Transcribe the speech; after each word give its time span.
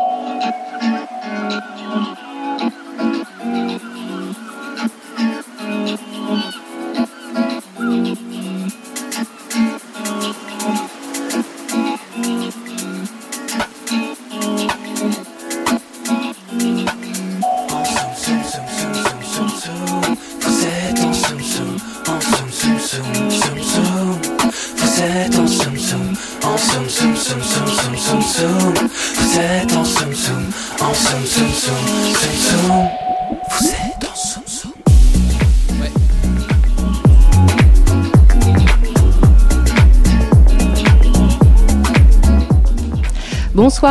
Oh. 0.00 0.27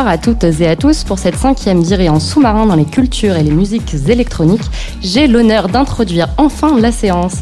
À 0.08 0.16
toutes 0.16 0.44
et 0.44 0.66
à 0.66 0.74
tous 0.74 1.04
pour 1.04 1.18
cette 1.18 1.36
cinquième 1.36 1.82
virée 1.82 2.08
en 2.08 2.18
sous-marin 2.18 2.64
dans 2.64 2.76
les 2.76 2.86
cultures 2.86 3.36
et 3.36 3.42
les 3.42 3.50
musiques 3.50 3.94
électroniques. 4.08 4.64
J'ai 5.02 5.26
l'honneur 5.26 5.68
d'introduire 5.68 6.28
enfin 6.38 6.78
la 6.80 6.92
séance. 6.92 7.36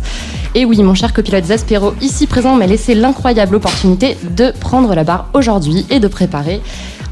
Et 0.56 0.64
oui, 0.64 0.82
mon 0.82 0.94
cher 0.94 1.12
copilote 1.12 1.44
Zaspero, 1.44 1.94
ici 2.00 2.26
présent, 2.26 2.56
m'a 2.56 2.66
laissé 2.66 2.94
l'incroyable 2.94 3.54
opportunité 3.54 4.16
de 4.36 4.50
prendre 4.58 4.94
la 4.94 5.04
barre 5.04 5.28
aujourd'hui 5.32 5.86
et 5.90 6.00
de 6.00 6.08
préparer 6.08 6.60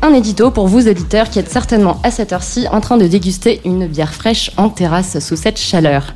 un 0.02 0.12
édito 0.12 0.50
pour 0.50 0.66
vous 0.66 0.88
auditeurs 0.88 1.30
qui 1.30 1.38
êtes 1.38 1.50
certainement 1.50 2.00
à 2.02 2.10
cette 2.10 2.32
heure-ci 2.32 2.66
en 2.72 2.80
train 2.80 2.96
de 2.96 3.06
déguster 3.06 3.60
une 3.64 3.86
bière 3.86 4.12
fraîche 4.12 4.50
en 4.56 4.68
terrasse 4.68 5.20
sous 5.20 5.36
cette 5.36 5.58
chaleur. 5.58 6.14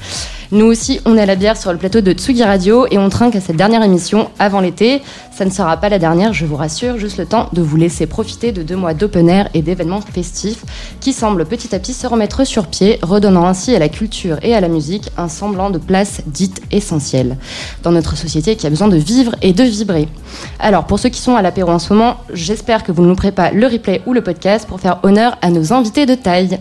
Nous 0.51 0.65
aussi, 0.65 0.99
on 1.05 1.19
est 1.19 1.21
à 1.21 1.27
la 1.27 1.37
bière 1.37 1.59
sur 1.59 1.73
le 1.73 1.79
plateau 1.79 2.01
de 2.01 2.13
Tsugi 2.13 2.43
Radio 2.43 2.87
et 2.91 2.97
on 2.97 3.11
trinque 3.11 3.37
à 3.37 3.41
cette 3.41 3.57
dernière 3.57 3.83
émission 3.83 4.31
avant 4.39 4.61
l'été. 4.61 5.03
Ça 5.31 5.45
ne 5.45 5.51
sera 5.51 5.77
pas 5.77 5.91
la 5.91 5.99
dernière, 5.99 6.33
je 6.33 6.47
vous 6.47 6.57
rassure, 6.57 6.97
juste 6.97 7.19
le 7.19 7.27
temps 7.27 7.51
de 7.53 7.61
vous 7.61 7.77
laisser 7.77 8.07
profiter 8.07 8.51
de 8.51 8.63
deux 8.63 8.75
mois 8.75 8.95
d'open 8.95 9.29
air 9.29 9.51
et 9.53 9.61
d'événements 9.61 10.01
festifs 10.01 10.65
qui 11.01 11.13
semblent 11.13 11.45
petit 11.45 11.75
à 11.75 11.79
petit 11.79 11.93
se 11.93 12.07
remettre 12.07 12.47
sur 12.47 12.67
pied, 12.67 12.99
redonnant 13.03 13.47
ainsi 13.47 13.77
à 13.77 13.79
la 13.79 13.91
culture 13.91 14.39
et 14.43 14.55
à 14.55 14.61
la 14.63 14.69
musique 14.69 15.11
un 15.19 15.29
semblant 15.29 15.69
de 15.69 15.77
place 15.77 16.23
dite 16.25 16.63
essentielle 16.73 17.37
dans 17.83 17.93
notre 17.93 18.17
société 18.17 18.57
qui 18.57 18.67
a 18.67 18.71
besoin 18.71 18.89
de 18.89 18.97
vivre 18.97 19.35
et 19.43 19.53
de 19.53 19.65
vibrer. 19.65 20.09
Alors, 20.61 20.87
pour 20.87 20.99
ceux 20.99 21.11
qui 21.11 21.21
sont 21.21 21.37
à 21.37 21.43
l'apéro 21.43 21.73
en 21.73 21.79
ce 21.79 21.93
moment, 21.93 22.17
j'espère 22.33 22.85
que 22.85 22.93
vous 22.93 23.03
ne 23.03 23.09
louperez 23.09 23.33
pas 23.33 23.51
le 23.51 23.67
replay 23.67 24.01
ou 24.07 24.15
le 24.15 24.23
podcast 24.23 24.67
pour 24.67 24.81
faire 24.81 25.01
honneur 25.03 25.37
à 25.43 25.51
nos 25.51 25.75
invités 25.75 26.07
de 26.07 26.15
taille. 26.15 26.59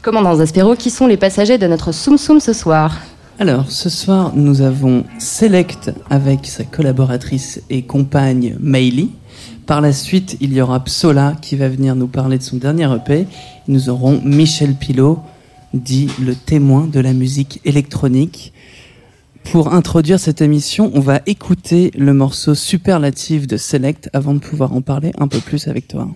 Commandant 0.00 0.36
Zaspero, 0.36 0.74
qui 0.74 0.88
sont 0.88 1.06
les 1.06 1.18
passagers 1.18 1.58
de 1.58 1.66
notre 1.66 1.92
Soum 1.92 2.16
Soum 2.16 2.40
ce 2.40 2.54
soir? 2.54 2.92
Alors, 3.38 3.70
ce 3.70 3.90
soir, 3.90 4.32
nous 4.34 4.62
avons 4.62 5.04
Select 5.18 5.92
avec 6.08 6.46
sa 6.46 6.64
collaboratrice 6.64 7.60
et 7.68 7.82
compagne 7.82 8.56
Meili. 8.60 9.10
Par 9.66 9.82
la 9.82 9.92
suite, 9.92 10.38
il 10.40 10.54
y 10.54 10.62
aura 10.62 10.82
Psola 10.84 11.36
qui 11.42 11.54
va 11.54 11.68
venir 11.68 11.94
nous 11.96 12.06
parler 12.06 12.38
de 12.38 12.42
son 12.42 12.56
dernier 12.56 12.88
EP. 12.94 13.26
Nous 13.68 13.90
aurons 13.90 14.22
Michel 14.24 14.74
Pilot, 14.74 15.18
dit 15.74 16.08
le 16.18 16.34
témoin 16.34 16.86
de 16.86 16.98
la 16.98 17.12
musique 17.12 17.60
électronique. 17.66 18.54
Pour 19.52 19.74
introduire 19.74 20.18
cette 20.18 20.40
émission, 20.40 20.90
on 20.94 21.00
va 21.00 21.20
écouter 21.26 21.90
le 21.94 22.14
morceau 22.14 22.54
superlatif 22.54 23.46
de 23.46 23.58
Select 23.58 24.08
avant 24.14 24.32
de 24.32 24.38
pouvoir 24.38 24.72
en 24.72 24.80
parler 24.80 25.12
un 25.18 25.28
peu 25.28 25.40
plus 25.40 25.68
avec 25.68 25.88
toi. 25.88 26.08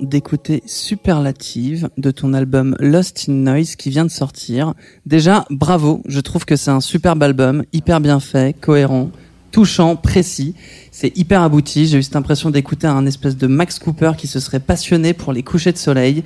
D'écouter 0.00 0.62
Superlative 0.66 1.90
de 1.98 2.10
ton 2.10 2.34
album 2.34 2.76
Lost 2.78 3.26
in 3.28 3.32
Noise 3.32 3.76
qui 3.76 3.90
vient 3.90 4.04
de 4.04 4.10
sortir. 4.10 4.74
Déjà, 5.06 5.44
bravo, 5.50 6.02
je 6.06 6.20
trouve 6.20 6.44
que 6.44 6.56
c'est 6.56 6.70
un 6.70 6.80
superbe 6.80 7.22
album, 7.22 7.64
hyper 7.72 8.00
bien 8.00 8.20
fait, 8.20 8.54
cohérent, 8.60 9.10
touchant, 9.52 9.94
précis. 9.94 10.54
C'est 10.90 11.16
hyper 11.16 11.42
abouti. 11.42 11.86
J'ai 11.86 11.98
eu 11.98 12.02
cette 12.02 12.16
impression 12.16 12.50
d'écouter 12.50 12.86
un 12.86 13.06
espèce 13.06 13.36
de 13.36 13.46
Max 13.46 13.78
Cooper 13.78 14.12
qui 14.18 14.26
se 14.26 14.40
serait 14.40 14.60
passionné 14.60 15.12
pour 15.12 15.32
les 15.32 15.42
couchers 15.42 15.72
de 15.72 15.78
soleil. 15.78 16.24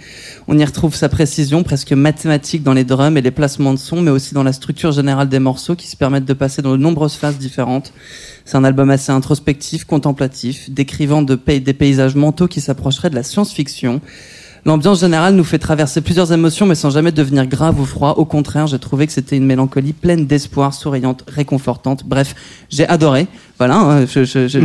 On 0.48 0.58
y 0.58 0.64
retrouve 0.64 0.94
sa 0.94 1.08
précision 1.08 1.62
presque 1.62 1.92
mathématique 1.92 2.62
dans 2.62 2.72
les 2.72 2.84
drums 2.84 3.16
et 3.16 3.22
les 3.22 3.30
placements 3.30 3.74
de 3.74 3.78
son, 3.78 4.00
mais 4.00 4.10
aussi 4.10 4.32
dans 4.32 4.42
la 4.42 4.52
structure 4.52 4.92
générale 4.92 5.28
des 5.28 5.40
morceaux 5.40 5.76
qui 5.76 5.88
se 5.88 5.96
permettent 5.96 6.24
de 6.24 6.32
passer 6.32 6.62
dans 6.62 6.72
de 6.72 6.76
nombreuses 6.78 7.14
phases 7.14 7.38
différentes. 7.38 7.92
C'est 8.44 8.56
un 8.56 8.64
album 8.64 8.90
assez 8.90 9.12
introspectif, 9.12 9.84
contemplatif, 9.84 10.70
décrivant 10.70 11.22
de 11.22 11.34
des 11.36 11.74
paysages 11.74 12.14
mentaux 12.14 12.48
qui 12.48 12.60
s'approcheraient 12.60 13.10
de 13.10 13.16
la 13.16 13.22
science-fiction. 13.22 14.00
L'ambiance 14.66 14.98
générale 14.98 15.36
nous 15.36 15.44
fait 15.44 15.60
traverser 15.60 16.00
plusieurs 16.00 16.32
émotions, 16.32 16.66
mais 16.66 16.74
sans 16.74 16.90
jamais 16.90 17.12
devenir 17.12 17.46
grave 17.46 17.80
ou 17.80 17.84
froid. 17.84 18.14
Au 18.16 18.24
contraire, 18.24 18.66
j'ai 18.66 18.80
trouvé 18.80 19.06
que 19.06 19.12
c'était 19.12 19.36
une 19.36 19.46
mélancolie 19.46 19.92
pleine 19.92 20.26
d'espoir, 20.26 20.74
souriante, 20.74 21.22
réconfortante. 21.28 22.02
Bref, 22.04 22.34
j'ai 22.68 22.84
adoré. 22.88 23.28
Voilà, 23.58 23.76
hein, 23.76 24.06
je, 24.06 24.24
je, 24.24 24.48
je... 24.48 24.58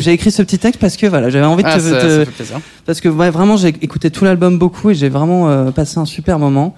j'ai 0.00 0.12
écrit 0.12 0.30
ce 0.30 0.42
petit 0.42 0.58
texte 0.58 0.78
parce 0.78 0.98
que 0.98 1.06
voilà, 1.06 1.30
j'avais 1.30 1.46
envie 1.46 1.62
de 1.62 1.68
ah, 1.68 1.78
te, 1.78 1.80
ça, 1.80 2.00
te... 2.02 2.24
Ça 2.44 2.44
fait 2.44 2.54
parce 2.84 3.00
que 3.00 3.08
ouais, 3.08 3.30
vraiment 3.30 3.56
j'ai 3.56 3.68
écouté 3.68 4.10
tout 4.10 4.24
l'album 4.24 4.58
beaucoup 4.58 4.90
et 4.90 4.94
j'ai 4.94 5.08
vraiment 5.08 5.48
euh, 5.48 5.70
passé 5.70 5.98
un 5.98 6.04
super 6.04 6.38
moment. 6.38 6.74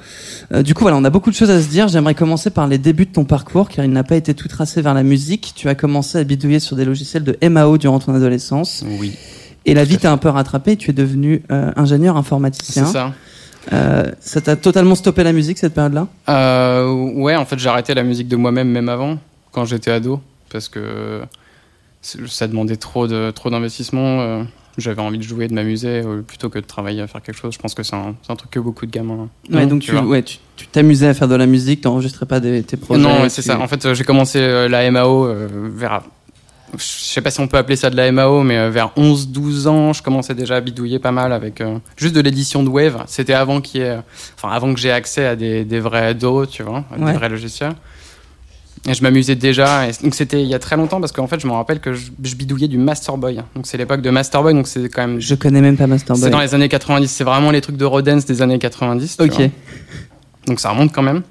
Euh, 0.54 0.62
du 0.62 0.72
coup 0.72 0.82
voilà, 0.82 0.96
on 0.96 1.04
a 1.04 1.10
beaucoup 1.10 1.30
de 1.30 1.34
choses 1.34 1.50
à 1.50 1.60
se 1.60 1.66
dire. 1.66 1.88
J'aimerais 1.88 2.14
commencer 2.14 2.50
par 2.50 2.68
les 2.68 2.78
débuts 2.78 3.06
de 3.06 3.12
ton 3.12 3.24
parcours 3.24 3.68
car 3.70 3.84
il 3.84 3.90
n'a 3.90 4.04
pas 4.04 4.16
été 4.16 4.34
tout 4.34 4.46
tracé 4.46 4.82
vers 4.82 4.94
la 4.94 5.02
musique. 5.02 5.52
Tu 5.56 5.68
as 5.68 5.74
commencé 5.74 6.16
à 6.16 6.24
bidouiller 6.24 6.60
sur 6.60 6.76
des 6.76 6.84
logiciels 6.84 7.24
de 7.24 7.36
MAO 7.46 7.76
durant 7.76 7.98
ton 7.98 8.14
adolescence. 8.14 8.84
Oui. 9.00 9.14
Et 9.64 9.74
la 9.74 9.84
vie 9.84 9.98
t'a 9.98 10.12
un 10.12 10.16
peu 10.16 10.28
rattrapé, 10.28 10.76
tu 10.76 10.90
es 10.90 10.92
devenu 10.92 11.42
euh, 11.50 11.70
ingénieur 11.76 12.16
informaticien. 12.16 12.84
C'est 12.86 12.92
ça. 12.92 13.12
Euh, 13.72 14.10
ça 14.18 14.40
t'a 14.40 14.56
totalement 14.56 14.96
stoppé 14.96 15.22
la 15.22 15.32
musique 15.32 15.58
cette 15.58 15.74
période-là? 15.74 16.08
Euh, 16.28 16.90
Ouais, 17.14 17.36
en 17.36 17.44
fait 17.44 17.58
j'ai 17.58 17.68
arrêté 17.68 17.94
la 17.94 18.02
musique 18.02 18.26
de 18.26 18.34
moi-même 18.34 18.68
même 18.68 18.88
avant, 18.88 19.18
quand 19.52 19.64
j'étais 19.64 19.92
ado, 19.92 20.20
parce 20.50 20.68
que 20.68 21.20
ça 22.02 22.48
demandait 22.48 22.76
trop 22.76 23.06
de 23.06 23.30
trop 23.30 23.50
d'investissement. 23.50 24.44
J'avais 24.78 25.02
envie 25.02 25.18
de 25.18 25.22
jouer, 25.22 25.48
de 25.48 25.54
m'amuser, 25.54 26.02
plutôt 26.26 26.48
que 26.48 26.58
de 26.58 26.64
travailler 26.64 27.02
à 27.02 27.06
faire 27.06 27.22
quelque 27.22 27.36
chose. 27.36 27.52
Je 27.52 27.58
pense 27.58 27.74
que 27.74 27.82
c'est 27.82 27.94
un, 27.94 28.16
un, 28.28 28.36
truc 28.36 28.50
que 28.50 28.58
beaucoup 28.58 28.86
de 28.86 28.90
gamins. 28.90 29.28
Ouais, 29.52 29.66
donc 29.66 29.82
tu, 29.82 29.94
ouais, 29.94 30.24
t'amusais 30.72 31.08
à 31.08 31.14
faire 31.14 31.28
de 31.28 31.34
la 31.34 31.44
musique, 31.44 31.82
t'enregistrais 31.82 32.24
pas 32.24 32.40
des, 32.40 32.62
tes 32.62 32.78
projets 32.78 33.02
Non, 33.02 33.28
c'est 33.28 33.42
ça. 33.42 33.60
En 33.60 33.68
fait, 33.68 33.92
j'ai 33.92 34.04
commencé 34.04 34.40
la 34.68 34.90
MAO 34.90 35.28
vers 35.76 36.02
je 36.76 36.84
sais 36.84 37.20
pas 37.20 37.30
si 37.30 37.40
on 37.40 37.48
peut 37.48 37.56
appeler 37.58 37.76
ça 37.76 37.90
de 37.90 37.96
la 37.96 38.10
MAO, 38.12 38.42
mais 38.42 38.56
euh, 38.58 38.70
vers 38.70 38.90
11-12 38.96 39.66
ans, 39.68 39.92
je 39.92 40.02
commençais 40.02 40.34
déjà 40.34 40.56
à 40.56 40.60
bidouiller 40.60 40.98
pas 40.98 41.12
mal 41.12 41.32
avec 41.32 41.60
euh, 41.60 41.78
juste 41.96 42.14
de 42.14 42.20
l'édition 42.20 42.62
de 42.62 42.68
Wave. 42.68 43.02
C'était 43.06 43.34
avant 43.34 43.60
qu'il 43.60 44.02
enfin 44.36 44.54
avant 44.54 44.72
que 44.74 44.80
j'ai 44.80 44.90
accès 44.92 45.26
à 45.26 45.36
des, 45.36 45.64
des 45.64 45.80
vrais 45.80 46.14
DO, 46.14 46.46
tu 46.46 46.62
vois, 46.62 46.84
Ouais. 46.98 47.12
des 47.12 47.18
vrais 47.18 47.28
logiciels. 47.28 47.72
Et 48.88 48.94
je 48.94 49.02
m'amusais 49.04 49.36
déjà. 49.36 49.86
Et 49.88 49.92
donc 50.02 50.14
c'était 50.14 50.42
il 50.42 50.48
y 50.48 50.54
a 50.54 50.58
très 50.58 50.76
longtemps 50.76 50.98
parce 51.00 51.12
qu'en 51.12 51.28
fait, 51.28 51.38
je 51.38 51.46
me 51.46 51.52
rappelle 51.52 51.78
que 51.78 51.92
je, 51.92 52.10
je 52.20 52.34
bidouillais 52.34 52.66
du 52.66 52.78
Masterboy. 52.78 53.36
Donc 53.54 53.64
c'est 53.66 53.78
l'époque 53.78 54.02
de 54.02 54.10
Masterboy, 54.10 54.54
donc 54.54 54.66
c'est 54.66 54.88
quand 54.88 55.06
même. 55.06 55.20
Je 55.20 55.34
connais 55.36 55.60
même 55.60 55.76
pas 55.76 55.86
Masterboy. 55.86 56.24
C'est 56.24 56.30
dans 56.30 56.40
les 56.40 56.52
années 56.54 56.68
90. 56.68 57.06
C'est 57.08 57.22
vraiment 57.22 57.52
les 57.52 57.60
trucs 57.60 57.76
de 57.76 57.84
Rodens 57.84 58.24
des 58.26 58.42
années 58.42 58.58
90. 58.58 59.16
tu 59.18 59.22
Ok. 59.22 59.50
Donc 60.48 60.58
ça 60.58 60.70
remonte 60.70 60.92
quand 60.92 61.02
même. 61.02 61.22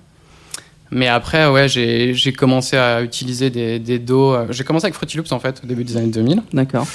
Mais 0.92 1.08
après, 1.08 1.48
ouais, 1.48 1.68
j'ai 1.70 2.34
commencé 2.38 2.76
à 2.78 3.02
utiliser 3.02 3.50
des, 3.50 3.80
des 3.80 3.98
dos. 3.98 4.34
euh, 4.34 4.48
J'ai 4.50 4.64
commencé 4.66 4.86
avec 4.86 4.96
Fruity 4.96 5.18
Loops 5.18 5.32
en 5.32 5.40
fait 5.40 5.62
au 5.64 5.68
début 5.68 5.84
des 5.86 5.96
années 5.98 6.08
2000. 6.12 6.44
D'accord. 6.54 6.86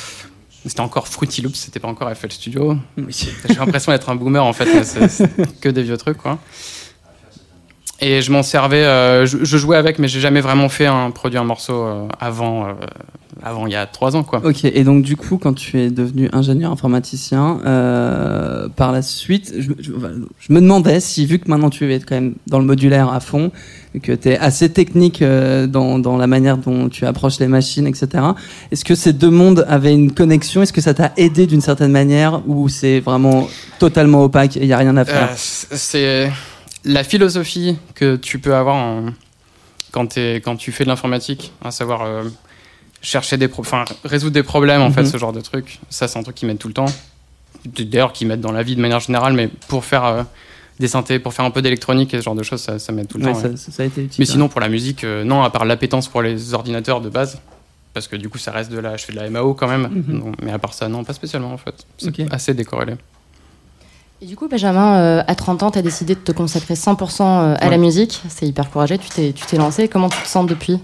C'était 0.66 0.80
encore 0.80 1.06
Fruity 1.08 1.42
Loops, 1.42 1.56
c'était 1.56 1.78
pas 1.80 1.88
encore 1.88 2.10
FL 2.14 2.30
Studio. 2.32 2.76
Oui. 2.98 3.28
J'ai 3.48 3.54
l'impression 3.54 3.92
d'être 3.92 4.08
un 4.10 4.16
boomer 4.16 4.44
en 4.44 4.52
fait, 4.52 4.66
mais 4.74 4.82
c'est 4.84 5.08
c'est 5.08 5.60
que 5.60 5.68
des 5.68 5.82
vieux 5.82 5.96
trucs 5.96 6.18
quoi. 6.18 6.38
Et 8.00 8.20
je 8.20 8.30
m'en 8.30 8.42
servais, 8.42 8.84
euh, 8.84 9.24
je, 9.24 9.38
je 9.44 9.56
jouais 9.56 9.76
avec, 9.78 9.98
mais 9.98 10.08
j'ai 10.08 10.20
jamais 10.20 10.42
vraiment 10.42 10.68
fait 10.68 10.84
un 10.86 11.10
produit 11.10 11.38
un 11.38 11.44
morceau 11.44 11.82
euh, 11.86 12.08
avant, 12.20 12.66
euh, 12.66 12.72
avant 13.42 13.66
il 13.66 13.72
y 13.72 13.76
a 13.76 13.86
trois 13.86 14.16
ans 14.16 14.22
quoi. 14.24 14.40
Ok, 14.44 14.64
et 14.64 14.82
donc 14.84 15.02
du 15.02 15.16
coup, 15.16 15.36
quand 15.38 15.52
tu 15.52 15.78
es 15.78 15.90
devenu 15.90 16.28
ingénieur 16.32 16.72
informaticien, 16.72 17.60
euh, 17.66 18.68
par 18.68 18.92
la 18.92 19.02
suite, 19.02 19.52
je, 19.58 19.72
je- 19.78 19.92
voilà, 19.92 20.14
je 20.40 20.52
me 20.52 20.60
demandais 20.60 21.00
si, 21.00 21.26
vu 21.26 21.38
que 21.38 21.48
maintenant 21.50 21.70
tu 21.70 21.92
es 21.92 22.00
quand 22.00 22.14
même 22.14 22.34
dans 22.46 22.58
le 22.58 22.64
modulaire 22.64 23.12
à 23.12 23.20
fond, 23.20 23.50
que 24.02 24.12
tu 24.12 24.28
es 24.30 24.38
assez 24.38 24.70
technique 24.72 25.22
euh, 25.22 25.66
dans, 25.66 25.98
dans 25.98 26.16
la 26.16 26.26
manière 26.26 26.58
dont 26.58 26.88
tu 26.88 27.06
approches 27.06 27.38
les 27.38 27.48
machines, 27.48 27.86
etc., 27.86 28.24
est-ce 28.70 28.84
que 28.84 28.94
ces 28.94 29.12
deux 29.12 29.30
mondes 29.30 29.64
avaient 29.68 29.94
une 29.94 30.12
connexion? 30.12 30.62
Est-ce 30.62 30.72
que 30.72 30.80
ça 30.82 30.94
t'a 30.94 31.12
aidé 31.16 31.46
d'une 31.46 31.60
certaine 31.62 31.92
manière 31.92 32.42
ou 32.46 32.68
c'est 32.68 33.00
vraiment 33.00 33.48
totalement 33.78 34.24
opaque 34.24 34.56
et 34.56 34.60
il 34.62 34.66
n'y 34.66 34.72
a 34.72 34.78
rien 34.78 34.96
à 34.96 35.04
faire? 35.04 35.30
Euh, 35.30 35.34
c'est 35.36 36.30
la 36.84 37.04
philosophie 37.04 37.76
que 37.94 38.16
tu 38.16 38.38
peux 38.38 38.54
avoir 38.54 38.76
en- 38.76 39.06
quand, 39.92 40.06
tu 40.08 40.72
fais 40.72 40.84
de 40.84 40.88
l'informatique, 40.90 41.52
à 41.64 41.70
savoir 41.70 42.02
chercher 43.02 43.36
des 43.36 43.48
enfin 43.58 43.84
résoudre 44.04 44.34
des 44.34 44.42
problèmes 44.42 44.80
en 44.82 44.88
Mhm. 44.88 44.94
fait, 44.94 45.04
ce 45.06 45.16
genre 45.16 45.32
de 45.32 45.40
truc. 45.40 45.80
Ça, 45.90 46.08
c'est 46.08 46.18
un 46.18 46.22
truc 46.22 46.34
qui 46.36 46.46
m'aide 46.46 46.58
tout 46.58 46.68
le 46.68 46.74
temps. 46.74 46.86
D'ailleurs, 47.66 48.12
qui 48.12 48.24
m'aide 48.26 48.40
dans 48.40 48.52
la 48.52 48.62
vie 48.62 48.76
de 48.76 48.80
manière 48.80 49.00
générale, 49.00 49.32
mais 49.32 49.48
pour 49.68 49.84
faire 49.84 50.04
euh, 50.04 50.22
des 50.78 50.88
synthés, 50.88 51.18
pour 51.18 51.32
faire 51.34 51.44
un 51.44 51.50
peu 51.50 51.62
d'électronique 51.62 52.12
et 52.14 52.18
ce 52.18 52.22
genre 52.22 52.34
de 52.34 52.42
choses, 52.42 52.60
ça, 52.60 52.78
ça 52.78 52.92
m'aide 52.92 53.08
tout 53.08 53.18
le 53.18 53.24
Ouais, 53.24 53.32
temps. 53.32 53.40
ça, 53.40 53.48
ouais. 53.48 53.56
ça- 53.56 53.72
ça 53.72 53.82
a 53.82 53.86
été 53.86 54.02
utile. 54.04 54.16
Mais 54.20 54.24
sinon, 54.26 54.48
pour 54.48 54.60
la 54.60 54.68
musique, 54.68 55.04
euh, 55.04 55.24
non, 55.24 55.42
à 55.42 55.50
part 55.50 55.64
l'appétence 55.64 56.08
pour 56.08 56.22
les 56.22 56.54
ordinateurs 56.54 57.00
de 57.00 57.08
base. 57.08 57.38
Parce 57.94 58.08
que 58.08 58.16
du 58.16 58.28
coup, 58.28 58.36
ça 58.38 58.52
reste 58.52 58.70
de 58.70 58.78
la. 58.78 58.96
Je 58.98 59.04
fais 59.06 59.12
de 59.12 59.16
la 59.18 59.30
MAO 59.30 59.54
quand 59.54 59.68
même. 59.68 59.88
Mhm. 60.06 60.20
Donc, 60.20 60.34
mais 60.42 60.52
à 60.52 60.58
part 60.58 60.74
ça, 60.74 60.86
non, 60.88 61.02
pas 61.02 61.14
spécialement 61.14 61.52
en 61.52 61.56
fait. 61.56 61.86
C'est 61.98 62.30
assez 62.32 62.52
décorrélé. 62.52 62.94
Et 64.20 64.26
du 64.26 64.36
coup, 64.36 64.48
Benjamin, 64.48 64.96
euh, 64.98 65.22
à 65.26 65.34
30 65.34 65.62
ans, 65.62 65.70
tu 65.70 65.78
as 65.78 65.82
décidé 65.82 66.14
de 66.14 66.20
te 66.20 66.32
consacrer 66.32 66.74
100% 66.74 67.24
à 67.54 67.64
Ouais. 67.64 67.70
la 67.70 67.76
musique. 67.78 68.22
C'est 68.28 68.46
hyper 68.46 68.70
courageux. 68.70 68.98
Tu 68.98 69.08
t'es, 69.08 69.32
tu 69.32 69.44
t'es 69.46 69.56
lancé. 69.56 69.88
Comment 69.88 70.08
tu 70.10 70.20
te 70.20 70.28
sens 70.28 70.46
depuis? 70.46 70.78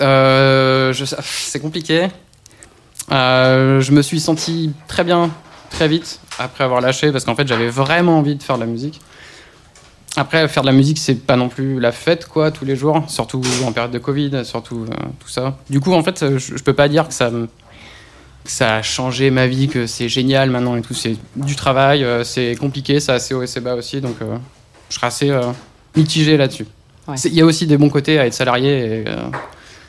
Euh, 0.00 0.92
c'est 1.22 1.60
compliqué. 1.60 2.08
Euh, 3.10 3.80
je 3.80 3.92
me 3.92 4.00
suis 4.02 4.20
senti 4.20 4.72
très 4.88 5.04
bien 5.04 5.30
très 5.70 5.88
vite 5.88 6.20
après 6.38 6.64
avoir 6.64 6.80
lâché 6.80 7.10
parce 7.12 7.24
qu'en 7.24 7.34
fait 7.34 7.46
j'avais 7.48 7.68
vraiment 7.68 8.18
envie 8.18 8.36
de 8.36 8.42
faire 8.42 8.56
de 8.56 8.60
la 8.60 8.66
musique. 8.66 9.00
Après 10.16 10.46
faire 10.48 10.62
de 10.62 10.68
la 10.68 10.72
musique 10.72 10.98
c'est 10.98 11.14
pas 11.14 11.36
non 11.36 11.48
plus 11.48 11.80
la 11.80 11.90
fête 11.92 12.26
quoi 12.26 12.50
tous 12.50 12.64
les 12.64 12.76
jours, 12.76 13.02
surtout 13.08 13.40
en 13.66 13.72
période 13.72 13.90
de 13.90 13.98
Covid, 13.98 14.44
surtout 14.44 14.86
euh, 14.88 14.94
tout 15.18 15.28
ça. 15.28 15.56
Du 15.70 15.80
coup 15.80 15.92
en 15.94 16.02
fait 16.02 16.24
je, 16.38 16.56
je 16.56 16.62
peux 16.62 16.74
pas 16.74 16.88
dire 16.88 17.08
que 17.08 17.14
ça 17.14 17.30
me- 17.30 17.48
que 18.44 18.50
ça 18.50 18.76
a 18.76 18.82
changé 18.82 19.30
ma 19.30 19.46
vie, 19.46 19.68
que 19.68 19.86
c'est 19.86 20.08
génial 20.08 20.50
maintenant 20.50 20.76
et 20.76 20.82
tout. 20.82 20.94
C'est 20.94 21.16
du 21.36 21.54
travail, 21.54 22.02
euh, 22.04 22.24
c'est 22.24 22.56
compliqué, 22.56 22.98
ça 23.00 23.12
a 23.12 23.14
assez 23.16 23.34
haut 23.34 23.40
et 23.40 23.44
assez 23.44 23.60
bas 23.60 23.74
aussi 23.74 24.00
donc 24.00 24.16
euh, 24.20 24.36
je 24.90 24.94
serais 24.96 25.06
assez 25.08 25.32
mitigé 25.96 26.36
là-dessus. 26.36 26.66
Ouais. 27.08 27.16
Il 27.24 27.34
y 27.34 27.40
a 27.40 27.44
aussi 27.46 27.66
des 27.66 27.78
bons 27.78 27.88
côtés 27.90 28.18
à 28.18 28.26
être 28.26 28.34
salarié 28.34 29.00
et 29.00 29.04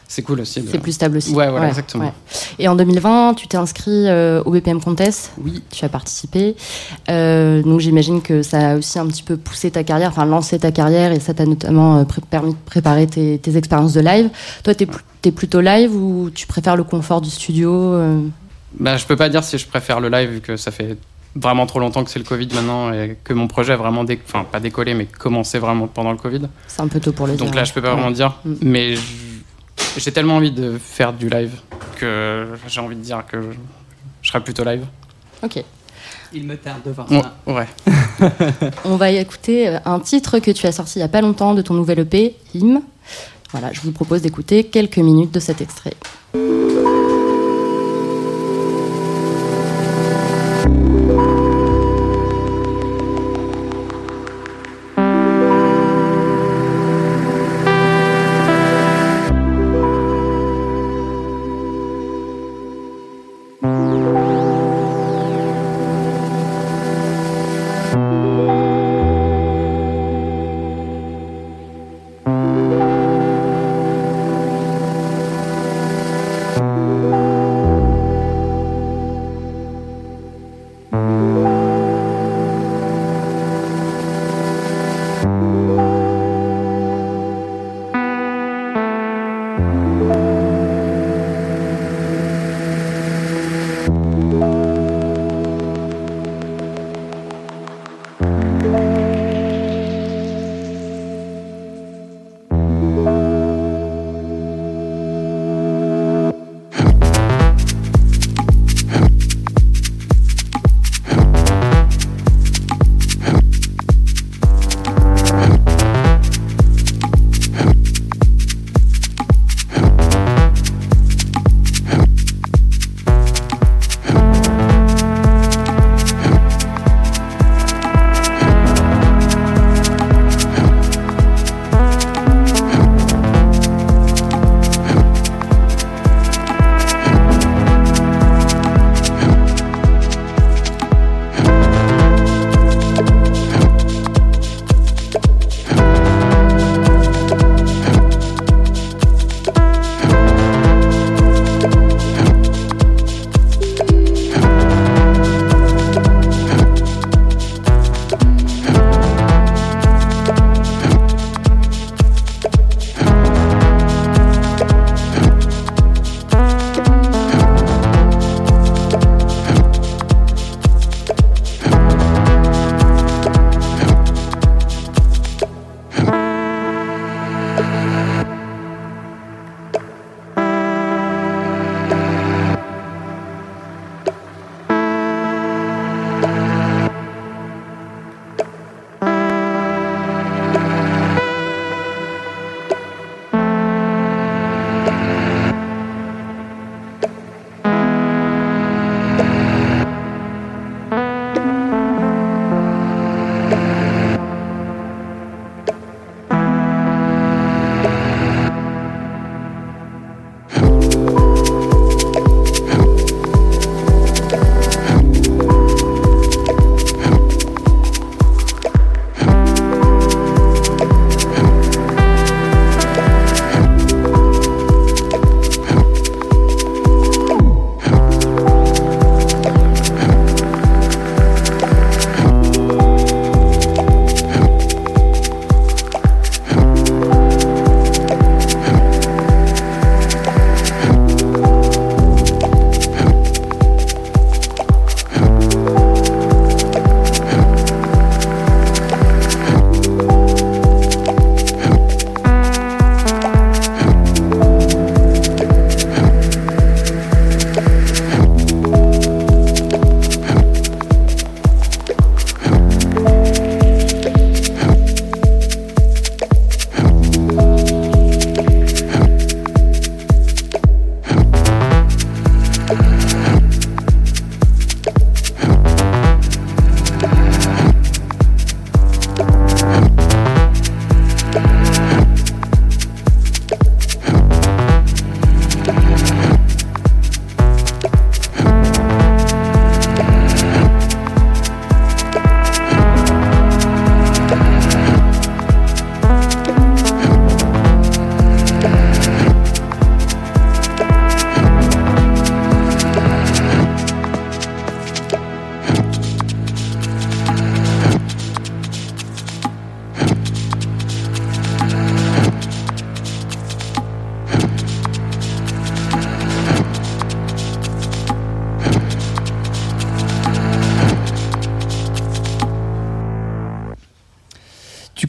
c'est 0.07 0.21
cool 0.21 0.41
aussi. 0.41 0.61
de- 0.61 0.67
C'est 0.69 0.79
plus 0.79 0.91
stable 0.91 1.17
aussi. 1.17 1.33
Ouais, 1.33 1.49
voilà, 1.49 1.67
exactement. 1.69 2.13
Et 2.59 2.67
en 2.67 2.75
2020, 2.75 3.33
tu 3.35 3.47
t'es 3.47 3.57
inscrit 3.57 4.07
euh, 4.07 4.41
au 4.45 4.51
BPM 4.51 4.79
Contest. 4.81 5.31
Oui. 5.41 5.61
Tu 5.71 5.83
as 5.85 5.89
participé. 5.89 6.55
Euh, 7.09 7.61
donc 7.63 7.79
j'imagine 7.79 8.21
que 8.21 8.41
ça 8.43 8.71
a 8.71 8.75
aussi 8.77 8.99
un 8.99 9.07
petit 9.07 9.23
peu 9.23 9.37
poussé 9.37 9.71
ta 9.71 9.83
carrière, 9.83 10.09
enfin 10.09 10.25
lancé 10.25 10.59
ta 10.59 10.71
carrière, 10.71 11.11
et 11.11 11.19
ça 11.19 11.33
t'a 11.33 11.45
notamment 11.45 11.97
euh, 11.99 12.03
permis 12.29 12.51
de 12.53 12.57
préparer 12.65 13.07
tes, 13.07 13.37
tes 13.39 13.57
expériences 13.57 13.93
de 13.93 14.01
live. 14.01 14.29
Toi, 14.63 14.75
t'es, 14.75 14.87
t'es 15.21 15.31
plutôt 15.31 15.61
live 15.61 15.95
ou 15.95 16.29
tu 16.33 16.47
préfères 16.47 16.75
le 16.75 16.83
confort 16.83 17.21
du 17.21 17.29
studio 17.29 17.71
euh? 17.73 18.19
Bah, 18.79 18.97
je 18.97 19.05
peux 19.05 19.15
pas 19.15 19.29
dire 19.29 19.43
si 19.43 19.57
je 19.57 19.67
préfère 19.67 19.99
le 19.99 20.09
live 20.09 20.29
vu 20.31 20.41
que 20.41 20.57
ça 20.57 20.71
fait 20.71 20.97
vraiment 21.35 21.65
trop 21.65 21.79
longtemps 21.79 22.03
que 22.03 22.09
c'est 22.11 22.19
le 22.19 22.25
Covid 22.25 22.47
maintenant 22.53 22.91
et 22.93 23.17
que 23.23 23.33
mon 23.33 23.47
projet 23.47 23.73
a 23.73 23.75
vraiment, 23.77 24.03
dé- 24.03 24.19
enfin 24.25 24.45
pas 24.51 24.59
décollé 24.59 24.93
mais 24.93 25.05
commencé 25.05 25.57
vraiment 25.59 25.87
pendant 25.87 26.11
le 26.11 26.17
Covid. 26.17 26.41
C'est 26.67 26.81
un 26.81 26.87
peu 26.87 26.99
tôt 26.99 27.11
pour 27.11 27.25
le 27.27 27.33
dire. 27.35 27.45
Donc 27.45 27.55
là, 27.55 27.63
je 27.63 27.73
peux 27.73 27.81
pas 27.81 27.89
Ouais. 27.89 27.93
vraiment 27.95 28.11
dire. 28.11 28.33
Mm. 28.45 28.53
Mais 28.61 28.95
je- 28.95 29.01
j'ai 29.97 30.11
tellement 30.11 30.37
envie 30.37 30.51
de 30.51 30.77
faire 30.77 31.13
du 31.13 31.29
live 31.29 31.51
que 31.97 32.47
j'ai 32.67 32.79
envie 32.79 32.95
de 32.95 33.01
dire 33.01 33.23
que 33.25 33.37
je 34.21 34.27
serais 34.27 34.43
plutôt 34.43 34.63
live. 34.63 34.85
Ok. 35.43 35.63
Il 36.33 36.47
me 36.47 36.57
tarde 36.57 36.81
de 36.83 36.91
voir 36.91 37.07
ça. 37.07 37.35
ouais. 37.45 37.67
On 38.85 38.95
va 38.95 39.11
écouter 39.11 39.67
euh, 39.67 39.79
un 39.85 39.99
titre 39.99 40.39
que 40.39 40.49
tu 40.51 40.65
as 40.65 40.71
sorti 40.71 40.97
il 40.97 41.01
y 41.01 41.05
a 41.05 41.07
pas 41.07 41.21
longtemps 41.21 41.53
de 41.53 41.61
ton 41.61 41.75
nouvel 41.75 41.99
EP, 41.99 42.35
Hymn. 42.55 42.81
Voilà, 43.51 43.71
je 43.71 43.81
vous 43.81 43.91
propose 43.91 44.23
d'écouter 44.23 44.63
quelques 44.63 44.97
minutes 44.97 45.31
de 45.31 45.39
cet 45.39 45.61
extrait. 45.61 45.93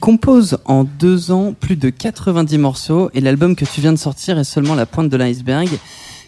Composes 0.05 0.59
en 0.67 0.85
deux 0.85 1.31
ans 1.31 1.55
plus 1.59 1.77
de 1.77 1.89
90 1.89 2.59
morceaux 2.59 3.09
et 3.15 3.23
l'album 3.23 3.57
que 3.57 3.65
tu 3.65 3.81
viens 3.81 3.95
de 3.95 3.99
sortir 3.99 4.39
est 4.39 4.45
seulement 4.45 4.75
la 4.75 4.85
pointe 4.85 5.09
de 5.09 5.17
l'iceberg. 5.17 5.71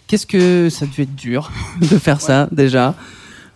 Qu'est-ce 0.07 0.25
que 0.25 0.67
ça 0.71 0.85
a 0.85 0.87
dû 0.87 1.03
être 1.03 1.13
dur 1.13 1.51
de 1.81 1.99
faire 1.99 2.19
ça 2.19 2.49
déjà 2.51 2.95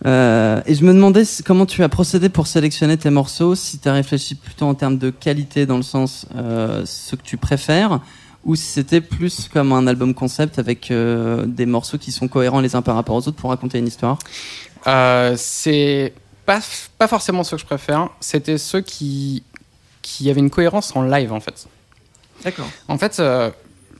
euh, 0.06 0.60
et 0.66 0.76
je 0.76 0.84
me 0.84 0.92
demandais 0.92 1.22
comment 1.44 1.66
tu 1.66 1.82
as 1.82 1.88
procédé 1.88 2.28
pour 2.28 2.46
sélectionner 2.46 2.96
tes 2.96 3.10
morceaux, 3.10 3.56
si 3.56 3.78
tu 3.78 3.88
as 3.88 3.92
réfléchi 3.92 4.36
plutôt 4.36 4.66
en 4.66 4.74
termes 4.74 4.98
de 4.98 5.10
qualité 5.10 5.66
dans 5.66 5.76
le 5.76 5.82
sens 5.82 6.26
euh, 6.36 6.82
ce 6.84 7.16
que 7.16 7.22
tu 7.22 7.36
préfères, 7.36 8.00
ou 8.44 8.54
si 8.56 8.64
c'était 8.64 9.00
plus 9.00 9.48
comme 9.52 9.72
un 9.72 9.88
album 9.88 10.14
concept 10.14 10.58
avec 10.60 10.90
euh, 10.90 11.46
des 11.46 11.66
morceaux 11.66 11.98
qui 11.98 12.10
sont 12.10 12.26
cohérents 12.26 12.60
les 12.60 12.76
uns 12.76 12.82
par 12.82 12.94
rapport 12.94 13.14
aux 13.14 13.28
autres 13.28 13.36
pour 13.36 13.50
raconter 13.50 13.78
une 13.78 13.88
histoire? 13.88 14.18
c'est 15.36 16.12
pas, 16.46 16.60
pas 16.98 17.06
forcément 17.06 17.44
ce 17.44 17.54
que 17.54 17.60
je 17.60 17.66
préfère, 17.66 18.08
c'était 18.18 18.58
ceux 18.58 18.80
qui, 18.80 19.44
qui 20.22 20.30
avaient 20.30 20.40
une 20.40 20.50
cohérence 20.50 20.94
en 20.94 21.02
live 21.02 21.32
en 21.32 21.40
fait. 21.40 21.66
D'accord. 22.44 22.66
En 22.88 22.98
fait, 22.98 23.22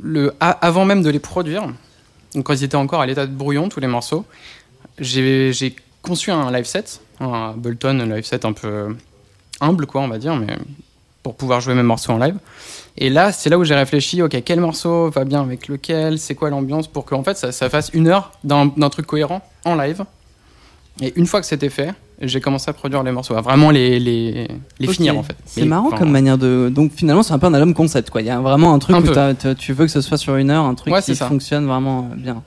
le, 0.01 0.35
avant 0.41 0.85
même 0.85 1.03
de 1.03 1.11
les 1.11 1.21
produire, 1.21 1.67
donc 2.35 2.45
quand 2.45 2.55
ils 2.55 2.65
étaient 2.65 2.77
encore 2.77 3.01
à 3.01 3.07
l'état 3.07 3.27
de 3.27 3.33
brouillon, 3.33 3.69
tous 3.69 3.81
les 3.81 3.87
morceaux, 3.87 4.25
j'ai 4.99 5.77
conçu 6.01 6.31
un 6.31 6.51
live 6.51 6.65
set, 6.65 7.01
un 7.21 7.53
Bolton 7.53 7.99
live 8.07 8.25
set 8.25 8.45
un 8.45 8.53
peu 8.53 8.97
humble, 9.61 9.87
quoi, 9.87 10.01
on 10.01 10.09
va 10.09 10.19
dire, 10.19 10.35
mais 10.37 10.57
pour 11.23 11.37
pouvoir 11.37 11.61
jouer 11.61 11.75
mes 11.75 11.85
morceaux 11.85 12.13
en 12.13 12.19
live. 12.19 12.37
Et 12.99 13.09
là, 13.11 13.33
c'est 13.33 13.49
là 13.49 13.59
où 13.59 13.65
j'ai 13.65 13.77
réfléchi, 13.77 14.23
ok, 14.23 14.43
quel 14.45 14.61
morceau 14.61 15.09
va 15.11 15.25
bien 15.25 15.41
avec 15.41 15.69
lequel, 15.69 16.19
c'est 16.19 16.35
quoi 16.35 16.51
l'ambiance, 16.51 16.89
pour 16.89 17.05
qu'en 17.05 17.23
fait 17.23 17.37
ça, 17.37 17.71
fasse 17.71 17.91
une 17.93 18.09
heure 18.09 18.33
d'un 18.43 18.91
truc 18.91 19.07
cohérent 19.07 19.41
en 19.65 19.77
live. 19.77 20.05
Et 21.01 21.13
une 21.17 21.27
fois 21.27 21.41
que 21.41 21.47
c'était 21.47 21.71
fait, 21.71 21.95
j'ai 22.23 22.41
commencé 22.41 22.71
à 22.71 22.73
produire 22.73 23.03
les 23.03 23.13
morceaux, 23.13 23.35
à 23.35 23.41
vraiment 23.41 23.71
les, 23.71 23.99
les, 23.99 24.49
les 24.79 24.89
finir 24.89 25.19
en 25.19 25.23
fait. 25.23 25.37
C'est 25.45 25.65
marrant 25.65 25.91
comme 25.91 26.11
manière 26.11 26.39
de. 26.39 26.71
Donc 26.75 26.93
finalement, 26.95 27.23
c'est 27.23 27.33
un 27.33 27.39
peu 27.39 27.47
un 27.47 27.55
album 27.55 27.75
concept 27.75 28.11
quoi. 28.11 28.23
Il 28.23 28.27
y 28.27 28.31
a 28.31 28.41
vraiment 28.41 28.73
un 28.75 28.79
truc 28.79 28.97
où 28.97 29.55
tu 29.55 29.73
veux 29.73 29.85
que 29.87 29.93
ce 29.93 30.01
soit 30.01 30.19
sur 30.19 30.37
une 30.37 30.51
heure, 30.51 30.65
un 30.65 30.75
truc 30.75 30.95
qui 31.05 31.15
fonctionne 31.15 31.67
vraiment 31.67 32.09
bien. 32.17 32.43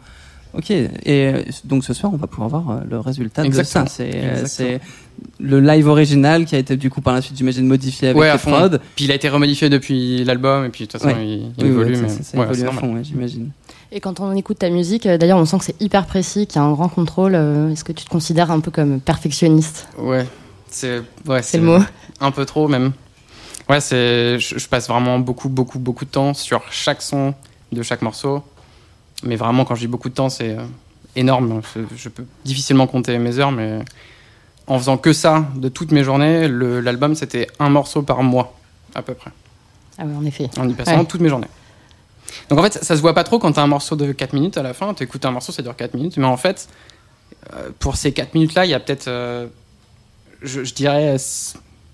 Ok, 0.58 0.72
et 0.72 0.90
euh, 1.08 1.42
donc 1.66 1.84
ce 1.84 1.94
soir, 1.94 2.14
on 2.14 2.18
va 2.18 2.28
pouvoir 2.28 2.50
voir 2.50 2.70
euh, 2.70 2.82
le 2.90 3.00
résultat 3.00 3.44
de 3.44 3.64
ça. 3.64 3.86
C'est 3.88 4.12
euh, 4.14 4.78
le 5.40 5.60
live 5.60 5.88
original 5.88 6.46
qui 6.46 6.56
a 6.56 6.60
été 6.60 6.78
du 6.78 6.90
coup 6.90 7.02
par 7.02 7.14
la 7.14 7.22
suite, 7.22 7.38
j'imagine, 7.38 7.68
modifié 7.68 8.10
avec 8.10 8.22
les 8.22 8.38
prods. 8.38 8.78
Puis 8.96 9.06
il 9.06 9.12
a 9.12 9.16
été 9.16 9.28
remodifié 9.28 9.70
depuis 9.70 10.24
l'album, 10.24 10.64
et 10.66 10.70
puis 10.70 10.86
de 10.86 10.92
toute 10.92 11.02
façon, 11.02 11.16
il, 11.20 11.52
évolue. 11.66 11.98
mais... 11.98 12.08
ça, 12.08 12.42
évolue 12.42 12.68
à 12.68 12.72
fond, 12.72 12.98
j'imagine. 13.04 13.50
Et 13.96 14.00
quand 14.00 14.20
on 14.20 14.36
écoute 14.36 14.60
ta 14.60 14.70
musique, 14.70 15.08
d'ailleurs, 15.08 15.40
on 15.40 15.46
sent 15.46 15.58
que 15.58 15.64
c'est 15.64 15.82
hyper 15.82 16.06
précis, 16.06 16.46
qu'il 16.46 16.58
y 16.58 16.60
a 16.60 16.68
un 16.68 16.74
grand 16.74 16.90
contrôle. 16.90 17.34
Est-ce 17.72 17.84
que 17.84 17.94
tu 17.94 18.06
te 18.06 18.10
considères 18.10 18.52
un 18.52 18.60
peu 18.60 18.70
comme 18.70 19.00
perfectionniste? 19.00 19.88
Ouais, 19.98 20.28
c'est 20.70 21.00
ouais, 21.26 21.42
le 21.54 21.62
mot. 21.62 21.80
Un 22.20 22.32
peu 22.32 22.46
trop 22.46 22.68
même. 22.68 22.92
Ouais, 23.70 23.80
c'est 23.80 24.38
je, 24.38 24.60
je 24.60 24.68
passe 24.68 24.88
vraiment 24.88 25.18
beaucoup, 25.18 25.50
beaucoup, 25.50 25.80
beaucoup 25.80 26.06
de 26.06 26.12
temps 26.12 26.34
sur 26.34 26.62
chaque 26.72 27.02
son 27.02 27.34
de 27.72 27.82
chaque 27.82 28.04
morceau 28.04 28.44
mais 29.24 29.36
vraiment, 29.36 29.66
quand 29.66 29.76
je 29.76 29.82
dis 29.82 29.88
beaucoup 29.88 30.10
de 30.10 30.14
temps, 30.14 30.30
c'est 30.30 30.52
euh, 30.52 30.64
énorme. 31.16 31.62
Je, 31.96 32.10
peux 32.10 32.26
difficilement 32.44 32.88
compter 32.88 33.18
mes 33.18 33.40
heures, 33.40 33.52
mais 33.52 33.80
en 34.68 34.78
faisant 34.78 34.98
que 34.98 35.14
ça 35.14 35.46
de 35.56 35.70
toutes 35.70 35.92
mes 35.92 36.04
journées, 36.04 36.48
l'album, 36.48 37.16
c'était 37.16 37.48
un 37.60 37.70
morceau 37.70 38.02
par 38.02 38.24
mois, 38.24 38.58
à 38.94 39.02
peu 39.02 39.14
près. 39.14 39.32
Ah 39.98 40.04
oui, 40.06 40.16
en 40.16 40.26
effet. 40.26 40.50
En 40.58 40.68
y 40.68 40.74
passant 40.74 41.06
toutes 41.06 41.22
mes 41.22 41.30
journées. 41.30 41.48
Donc 42.50 42.60
en 42.60 42.64
fait, 42.64 42.84
ça 42.84 42.96
se 42.96 43.02
voit 43.02 43.14
pas 43.14 43.24
trop 43.24 43.40
quand 43.40 43.54
tu 43.54 43.60
as 43.60 43.64
un 43.64 43.68
morceau 43.68 43.96
de 43.96 44.12
4 44.12 44.34
minutes 44.34 44.58
à 44.58 44.64
la 44.64 44.74
fin. 44.74 44.94
Tu 44.94 45.04
écoutes 45.04 45.26
un 45.26 45.32
morceau, 45.32 45.52
ça 45.52 45.62
dure 45.62 45.76
4 45.76 45.94
minutes. 45.94 46.18
Mais 46.18 46.26
en 46.26 46.38
fait, 46.38 46.68
euh, 47.54 47.70
pour 47.80 47.96
ces 47.96 48.12
4 48.12 48.34
minutes-là, 48.34 48.66
il 48.66 48.72
y 48.72 48.74
a 48.74 48.80
peut-être, 48.80 49.08
euh, 49.08 49.48
je, 50.42 50.62
dirais, 50.74 51.18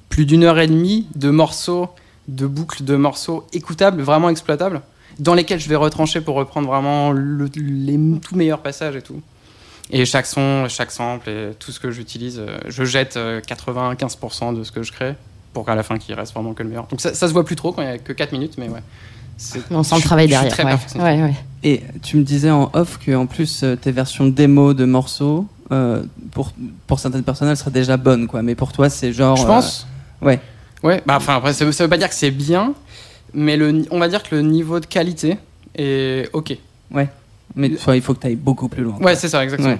plus 0.09 0.25
d'une 0.25 0.43
heure 0.43 0.59
et 0.59 0.67
demie 0.67 1.07
de 1.15 1.29
morceaux, 1.29 1.89
de 2.27 2.47
boucles 2.47 2.83
de 2.83 2.95
morceaux 2.95 3.45
écoutables, 3.53 4.01
vraiment 4.01 4.29
exploitables 4.29 4.81
dans 5.19 5.33
lesquels 5.33 5.59
je 5.59 5.69
vais 5.69 5.75
retrancher 5.75 6.21
pour 6.21 6.35
reprendre 6.35 6.67
vraiment 6.67 7.11
les 7.11 8.19
tout 8.19 8.35
meilleurs 8.35 8.61
passages 8.61 8.95
et 8.95 9.01
tout. 9.01 9.21
Et 9.91 10.05
chaque 10.05 10.25
son, 10.25 10.67
chaque 10.69 10.91
sample 10.91 11.29
et 11.29 11.51
tout 11.59 11.71
ce 11.71 11.79
que 11.79 11.91
j'utilise, 11.91 12.39
euh, 12.39 12.57
je 12.67 12.85
jette 12.85 13.17
95% 13.17 14.53
euh, 14.55 14.59
de 14.59 14.63
ce 14.63 14.71
que 14.71 14.83
je 14.83 14.91
crée 14.91 15.15
pour 15.53 15.65
qu'à 15.65 15.75
la 15.75 15.83
fin, 15.83 15.97
qu'il 15.97 16.15
reste 16.15 16.33
vraiment 16.33 16.53
que 16.53 16.63
le 16.63 16.69
meilleur. 16.69 16.87
Donc 16.87 17.01
ça, 17.01 17.13
ça 17.13 17.27
se 17.27 17.33
voit 17.33 17.43
plus 17.43 17.57
trop 17.57 17.73
quand 17.73 17.81
il 17.81 17.87
n'y 17.87 17.93
a 17.93 17.97
que 17.97 18.13
4 18.13 18.31
minutes, 18.31 18.53
mais 18.57 18.69
ouais. 18.69 18.81
On 19.71 19.83
sent 19.83 19.95
le 19.95 20.01
travail 20.01 20.27
derrière. 20.27 20.79
Et 21.63 21.81
tu 22.01 22.17
me 22.17 22.23
disais 22.23 22.49
en 22.49 22.71
off 22.73 22.99
qu'en 23.05 23.27
plus, 23.27 23.61
euh, 23.63 23.75
tes 23.75 23.91
versions 23.91 24.27
démo 24.27 24.73
de 24.73 24.85
morceaux, 24.85 25.45
pour, 26.31 26.51
pour 26.87 26.99
certaines 26.99 27.23
personnes, 27.23 27.47
elles 27.47 27.57
seraient 27.57 27.71
déjà 27.71 27.97
bonnes, 27.97 28.27
quoi. 28.27 28.41
Mais 28.41 28.55
pour 28.55 28.71
toi, 28.71 28.89
c'est 28.89 29.13
genre. 29.13 29.37
Je 29.37 29.45
pense. 29.45 29.87
Ouais. 30.21 30.39
Ouais, 30.83 31.01
bah 31.05 31.15
enfin, 31.17 31.35
après, 31.35 31.53
ça 31.53 31.63
veut, 31.63 31.71
ça 31.71 31.83
veut 31.83 31.89
pas 31.89 31.97
dire 31.97 32.09
que 32.09 32.15
c'est 32.15 32.31
bien, 32.31 32.73
mais 33.33 33.55
le, 33.55 33.85
on 33.91 33.99
va 33.99 34.07
dire 34.07 34.23
que 34.23 34.35
le 34.35 34.41
niveau 34.41 34.79
de 34.79 34.85
qualité 34.87 35.37
est 35.75 36.27
ok. 36.33 36.57
Ouais. 36.91 37.07
Mais 37.55 37.67
il 37.67 38.01
faut 38.01 38.13
que 38.13 38.19
tu 38.19 38.27
ailles 38.27 38.35
beaucoup 38.35 38.67
plus 38.67 38.83
loin. 38.83 38.97
Ouais, 38.99 39.15
c'est 39.15 39.27
ça, 39.29 39.43
exactement. 39.43 39.77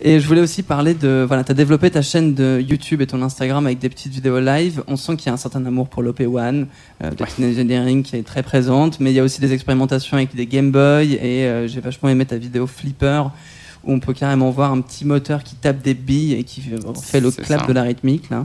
Et 0.00 0.20
je 0.20 0.26
voulais 0.28 0.42
aussi 0.42 0.62
parler 0.62 0.94
de. 0.94 1.24
Voilà, 1.26 1.42
tu 1.42 1.52
as 1.52 1.54
développé 1.54 1.90
ta 1.90 2.02
chaîne 2.02 2.34
de 2.34 2.60
YouTube 2.60 3.00
et 3.00 3.06
ton 3.06 3.22
Instagram 3.22 3.64
avec 3.66 3.78
des 3.78 3.88
petites 3.88 4.12
vidéos 4.12 4.40
live. 4.40 4.82
On 4.88 4.96
sent 4.96 5.16
qu'il 5.16 5.26
y 5.26 5.30
a 5.30 5.32
un 5.32 5.38
certain 5.38 5.64
amour 5.64 5.88
pour 5.88 6.02
l'OP1, 6.02 6.66
euh, 7.02 7.10
de 7.10 7.22
ouais. 7.22 7.50
Engineering 7.50 8.02
qui 8.02 8.16
est 8.16 8.22
très 8.22 8.42
présente, 8.42 9.00
mais 9.00 9.10
il 9.10 9.14
y 9.14 9.20
a 9.20 9.24
aussi 9.24 9.40
des 9.40 9.54
expérimentations 9.54 10.18
avec 10.18 10.34
des 10.34 10.46
Game 10.46 10.70
Boy 10.70 11.14
et 11.14 11.46
euh, 11.46 11.66
j'ai 11.66 11.80
vachement 11.80 12.10
aimé 12.10 12.26
ta 12.26 12.36
vidéo 12.36 12.66
Flipper 12.66 13.22
où 13.84 13.92
on 13.92 14.00
peut 14.00 14.12
carrément 14.12 14.50
voir 14.50 14.72
un 14.72 14.80
petit 14.80 15.04
moteur 15.06 15.42
qui 15.42 15.54
tape 15.54 15.80
des 15.80 15.94
billes 15.94 16.34
et 16.34 16.44
qui 16.44 16.60
fait 17.02 17.20
le 17.20 17.30
clap 17.30 17.66
de 17.66 17.72
la 17.72 17.82
rythmique. 17.82 18.28
Là. 18.30 18.44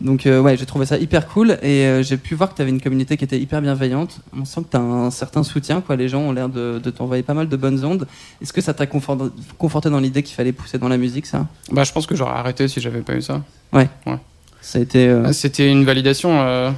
Donc 0.00 0.26
euh, 0.26 0.40
ouais, 0.40 0.56
j'ai 0.56 0.66
trouvé 0.66 0.84
ça 0.84 0.98
hyper 0.98 1.26
cool 1.26 1.52
et 1.62 1.86
euh, 1.86 2.02
j'ai 2.02 2.18
pu 2.18 2.34
voir 2.34 2.50
que 2.50 2.56
tu 2.56 2.62
avais 2.62 2.70
une 2.70 2.80
communauté 2.80 3.16
qui 3.16 3.24
était 3.24 3.38
hyper 3.38 3.62
bienveillante. 3.62 4.20
On 4.38 4.44
sent 4.44 4.62
que 4.62 4.70
tu 4.70 4.76
as 4.76 4.80
un 4.80 5.10
certain 5.10 5.42
soutien, 5.42 5.80
quoi. 5.80 5.96
Les 5.96 6.08
gens 6.08 6.20
ont 6.20 6.32
l'air 6.32 6.48
de, 6.48 6.78
t'envoyer 6.90 7.22
pas 7.22 7.34
mal 7.34 7.48
de 7.48 7.56
bonnes 7.56 7.84
ondes. 7.84 8.06
Est-ce 8.42 8.52
que 8.52 8.60
ça 8.60 8.74
t'a 8.74 8.86
conforté 8.86 9.90
dans 9.90 10.00
l'idée 10.00 10.22
qu'il 10.22 10.34
fallait 10.34 10.52
pousser 10.52 10.78
dans 10.78 10.88
la 10.88 10.98
musique, 10.98 11.26
ça? 11.26 11.46
Bah, 11.72 11.84
je 11.84 11.92
pense 11.92 12.06
que 12.06 12.14
j'aurais 12.14 12.34
arrêté 12.34 12.68
si 12.68 12.80
j'avais 12.80 13.00
pas 13.00 13.14
eu 13.14 13.22
ça. 13.22 13.42
Ouais. 13.72 13.88
ouais. 14.06 14.18
Ça 14.60 14.78
a 14.78 14.82
été. 14.82 15.08
Euh, 15.08 15.32
C'était 15.32 15.70
une 15.70 15.84
validation. 15.84 16.74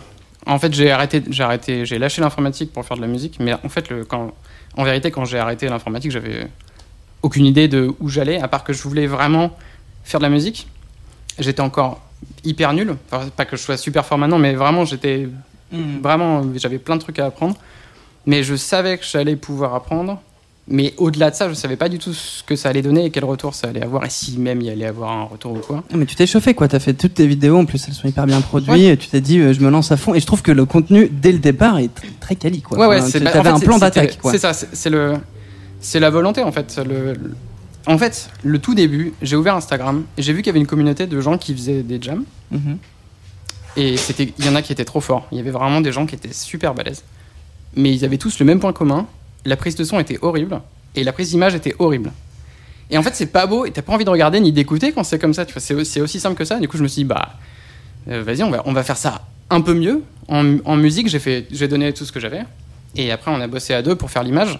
En 0.46 0.58
fait, 0.58 0.72
j'ai 0.72 0.90
arrêté, 0.90 1.22
j'ai 1.28 1.42
arrêté, 1.42 1.84
j'ai 1.84 1.98
lâché 1.98 2.22
l'informatique 2.22 2.72
pour 2.72 2.84
faire 2.84 2.96
de 2.96 3.02
la 3.02 3.08
musique, 3.08 3.38
mais 3.38 3.52
en 3.52 3.68
fait, 3.68 3.90
le, 3.90 4.04
quand, 4.04 4.32
en 4.76 4.84
vérité, 4.84 5.10
quand 5.10 5.26
j'ai 5.26 5.38
arrêté 5.38 5.68
l'informatique, 5.68 6.10
j'avais 6.10 6.48
aucune 7.22 7.44
idée 7.44 7.68
de 7.68 7.92
où 8.00 8.08
j'allais, 8.08 8.40
à 8.40 8.48
part 8.48 8.64
que 8.64 8.72
je 8.72 8.82
voulais 8.82 9.06
vraiment 9.06 9.50
faire 10.04 10.20
de 10.20 10.24
la 10.24 10.30
musique. 10.30 10.68
J'étais 11.38 11.60
encore 11.60 12.07
hyper 12.44 12.72
nul. 12.72 12.96
pas 13.36 13.44
que 13.44 13.56
je 13.56 13.62
sois 13.62 13.76
super 13.76 14.04
fort 14.06 14.18
maintenant, 14.18 14.38
mais 14.38 14.54
vraiment, 14.54 14.84
j'étais 14.84 15.28
hmm. 15.72 16.00
vraiment, 16.02 16.44
j'avais 16.56 16.78
plein 16.78 16.96
de 16.96 17.00
trucs 17.00 17.18
à 17.18 17.26
apprendre. 17.26 17.56
Mais 18.26 18.42
je 18.42 18.56
savais 18.56 18.98
que 18.98 19.04
j'allais 19.04 19.36
pouvoir 19.36 19.74
apprendre. 19.74 20.20
Mais 20.70 20.92
au-delà 20.98 21.30
de 21.30 21.34
ça, 21.34 21.48
je 21.48 21.54
savais 21.54 21.76
pas 21.76 21.88
du 21.88 21.98
tout 21.98 22.12
ce 22.12 22.42
que 22.42 22.54
ça 22.54 22.68
allait 22.68 22.82
donner 22.82 23.06
et 23.06 23.10
quel 23.10 23.24
retour 23.24 23.54
ça 23.54 23.68
allait 23.68 23.82
avoir, 23.82 24.04
et 24.04 24.10
si 24.10 24.38
même 24.38 24.60
il 24.60 24.68
allait 24.68 24.84
avoir 24.84 25.10
un 25.12 25.22
retour 25.22 25.52
ou 25.52 25.60
quoi. 25.60 25.82
Ah, 25.90 25.96
mais 25.96 26.04
tu 26.04 26.14
t'es 26.14 26.26
chauffé, 26.26 26.52
quoi. 26.52 26.68
T'as 26.68 26.78
fait 26.78 26.92
toutes 26.92 27.14
tes 27.14 27.26
vidéos, 27.26 27.56
en 27.56 27.64
plus 27.64 27.82
elles 27.88 27.94
sont 27.94 28.06
hyper 28.06 28.26
bien 28.26 28.42
produites, 28.42 28.74
et 28.74 28.96
tu 28.98 29.08
t'es 29.08 29.22
dit, 29.22 29.38
euh, 29.38 29.54
je 29.54 29.60
me 29.60 29.70
lance 29.70 29.90
à 29.92 29.96
fond. 29.96 30.14
Et 30.14 30.20
je 30.20 30.26
trouve 30.26 30.42
que 30.42 30.52
le 30.52 30.66
contenu, 30.66 31.08
dès 31.10 31.32
le 31.32 31.38
départ, 31.38 31.78
est 31.78 31.90
très 32.20 32.36
quali, 32.36 32.60
quoi. 32.60 32.78
Ouais, 32.78 32.86
ouais, 32.86 33.00
c'est, 33.00 33.20
t'avais 33.20 33.48
un 33.48 33.58
plan 33.58 33.78
d'attaque, 33.78 34.18
quoi. 34.20 34.30
C'est 34.30 34.38
ça, 34.38 34.52
c'est, 34.52 34.90
le, 34.90 35.14
c'est 35.80 36.00
la 36.00 36.10
volonté, 36.10 36.42
en 36.42 36.52
fait. 36.52 36.78
Le, 36.86 37.14
en 37.88 37.96
fait, 37.96 38.28
le 38.44 38.58
tout 38.58 38.74
début, 38.74 39.14
j'ai 39.22 39.34
ouvert 39.34 39.56
Instagram 39.56 40.04
et 40.18 40.22
j'ai 40.22 40.34
vu 40.34 40.42
qu'il 40.42 40.48
y 40.48 40.50
avait 40.50 40.60
une 40.60 40.66
communauté 40.66 41.06
de 41.06 41.20
gens 41.22 41.38
qui 41.38 41.54
faisaient 41.54 41.82
des 41.82 42.00
jams. 42.00 42.24
Mhm. 42.50 42.78
Et 43.76 43.96
c'était, 43.96 44.34
il 44.38 44.44
y 44.44 44.48
en 44.48 44.54
a 44.54 44.60
qui 44.60 44.72
étaient 44.72 44.84
trop 44.84 45.00
forts. 45.00 45.26
Il 45.32 45.38
y 45.38 45.40
avait 45.40 45.50
vraiment 45.50 45.80
des 45.80 45.90
gens 45.90 46.04
qui 46.04 46.14
étaient 46.14 46.32
super 46.32 46.74
balèzes. 46.74 47.02
Mais 47.76 47.94
ils 47.94 48.04
avaient 48.04 48.18
tous 48.18 48.40
le 48.40 48.44
même 48.44 48.60
point 48.60 48.74
commun. 48.74 49.06
La 49.46 49.56
prise 49.56 49.74
de 49.74 49.84
son 49.84 49.98
était 49.98 50.18
horrible 50.20 50.60
et 50.96 51.02
la 51.02 51.12
prise 51.12 51.30
d'image 51.30 51.54
était 51.54 51.74
horrible. 51.78 52.12
Et 52.90 52.98
en 52.98 53.02
fait, 53.02 53.14
c'est 53.14 53.26
pas 53.26 53.46
beau 53.46 53.64
et 53.64 53.70
t'as 53.70 53.82
pas 53.82 53.94
envie 53.94 54.04
de 54.04 54.10
regarder 54.10 54.40
ni 54.40 54.52
d'écouter 54.52 54.92
quand 54.92 55.02
c'est 55.02 55.18
comme 55.18 55.32
ça. 55.32 55.46
Tu 55.46 55.54
vois, 55.54 55.84
c'est, 55.84 56.00
aussi 56.00 56.20
simple 56.20 56.36
que 56.36 56.44
ça. 56.44 56.60
Du 56.60 56.68
coup, 56.68 56.76
je 56.76 56.82
me 56.82 56.88
suis 56.88 57.02
dit, 57.02 57.08
bah, 57.08 57.36
euh, 58.10 58.22
vas-y, 58.22 58.42
on 58.42 58.50
va, 58.50 58.62
on 58.66 58.74
va 58.74 58.82
faire 58.82 58.98
ça 58.98 59.26
un 59.48 59.62
peu 59.62 59.72
mieux. 59.72 60.02
En, 60.28 60.58
en 60.66 60.76
musique, 60.76 61.08
j'ai, 61.08 61.20
fait, 61.20 61.46
j'ai 61.50 61.68
donné 61.68 61.94
tout 61.94 62.04
ce 62.04 62.12
que 62.12 62.20
j'avais. 62.20 62.42
Et 62.96 63.10
après, 63.12 63.30
on 63.30 63.40
a 63.40 63.46
bossé 63.46 63.72
à 63.72 63.80
deux 63.80 63.94
pour 63.94 64.10
faire 64.10 64.24
l'image. 64.24 64.58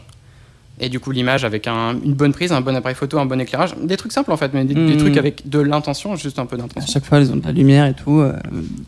Et 0.80 0.88
du 0.88 1.00
coup, 1.00 1.10
l'image 1.10 1.44
avec 1.44 1.66
une 1.66 2.14
bonne 2.14 2.32
prise, 2.32 2.52
un 2.52 2.60
bon 2.60 2.74
appareil 2.76 2.94
photo, 2.94 3.18
un 3.18 3.26
bon 3.26 3.40
éclairage. 3.40 3.74
Des 3.82 3.96
truks 3.96 4.12
simples 4.12 4.32
en 4.32 4.36
fait, 4.36 4.52
mais 4.54 4.64
des, 4.64 4.74
hmm. 4.74 4.96
trucs 4.98 5.16
avec 5.16 5.48
de 5.48 5.58
l'intention, 5.58 6.14
juste 6.16 6.38
un 6.38 6.46
peu 6.46 6.56
d'intention. 6.56 6.82
À 6.82 6.86
chaque 6.86 7.04
fois, 7.04 7.18
ils 7.18 7.32
ont 7.32 7.36
de 7.36 7.44
la 7.44 7.52
lumière 7.52 7.86
et 7.86 7.94
tout. 7.94 8.20
Euh, 8.20 8.32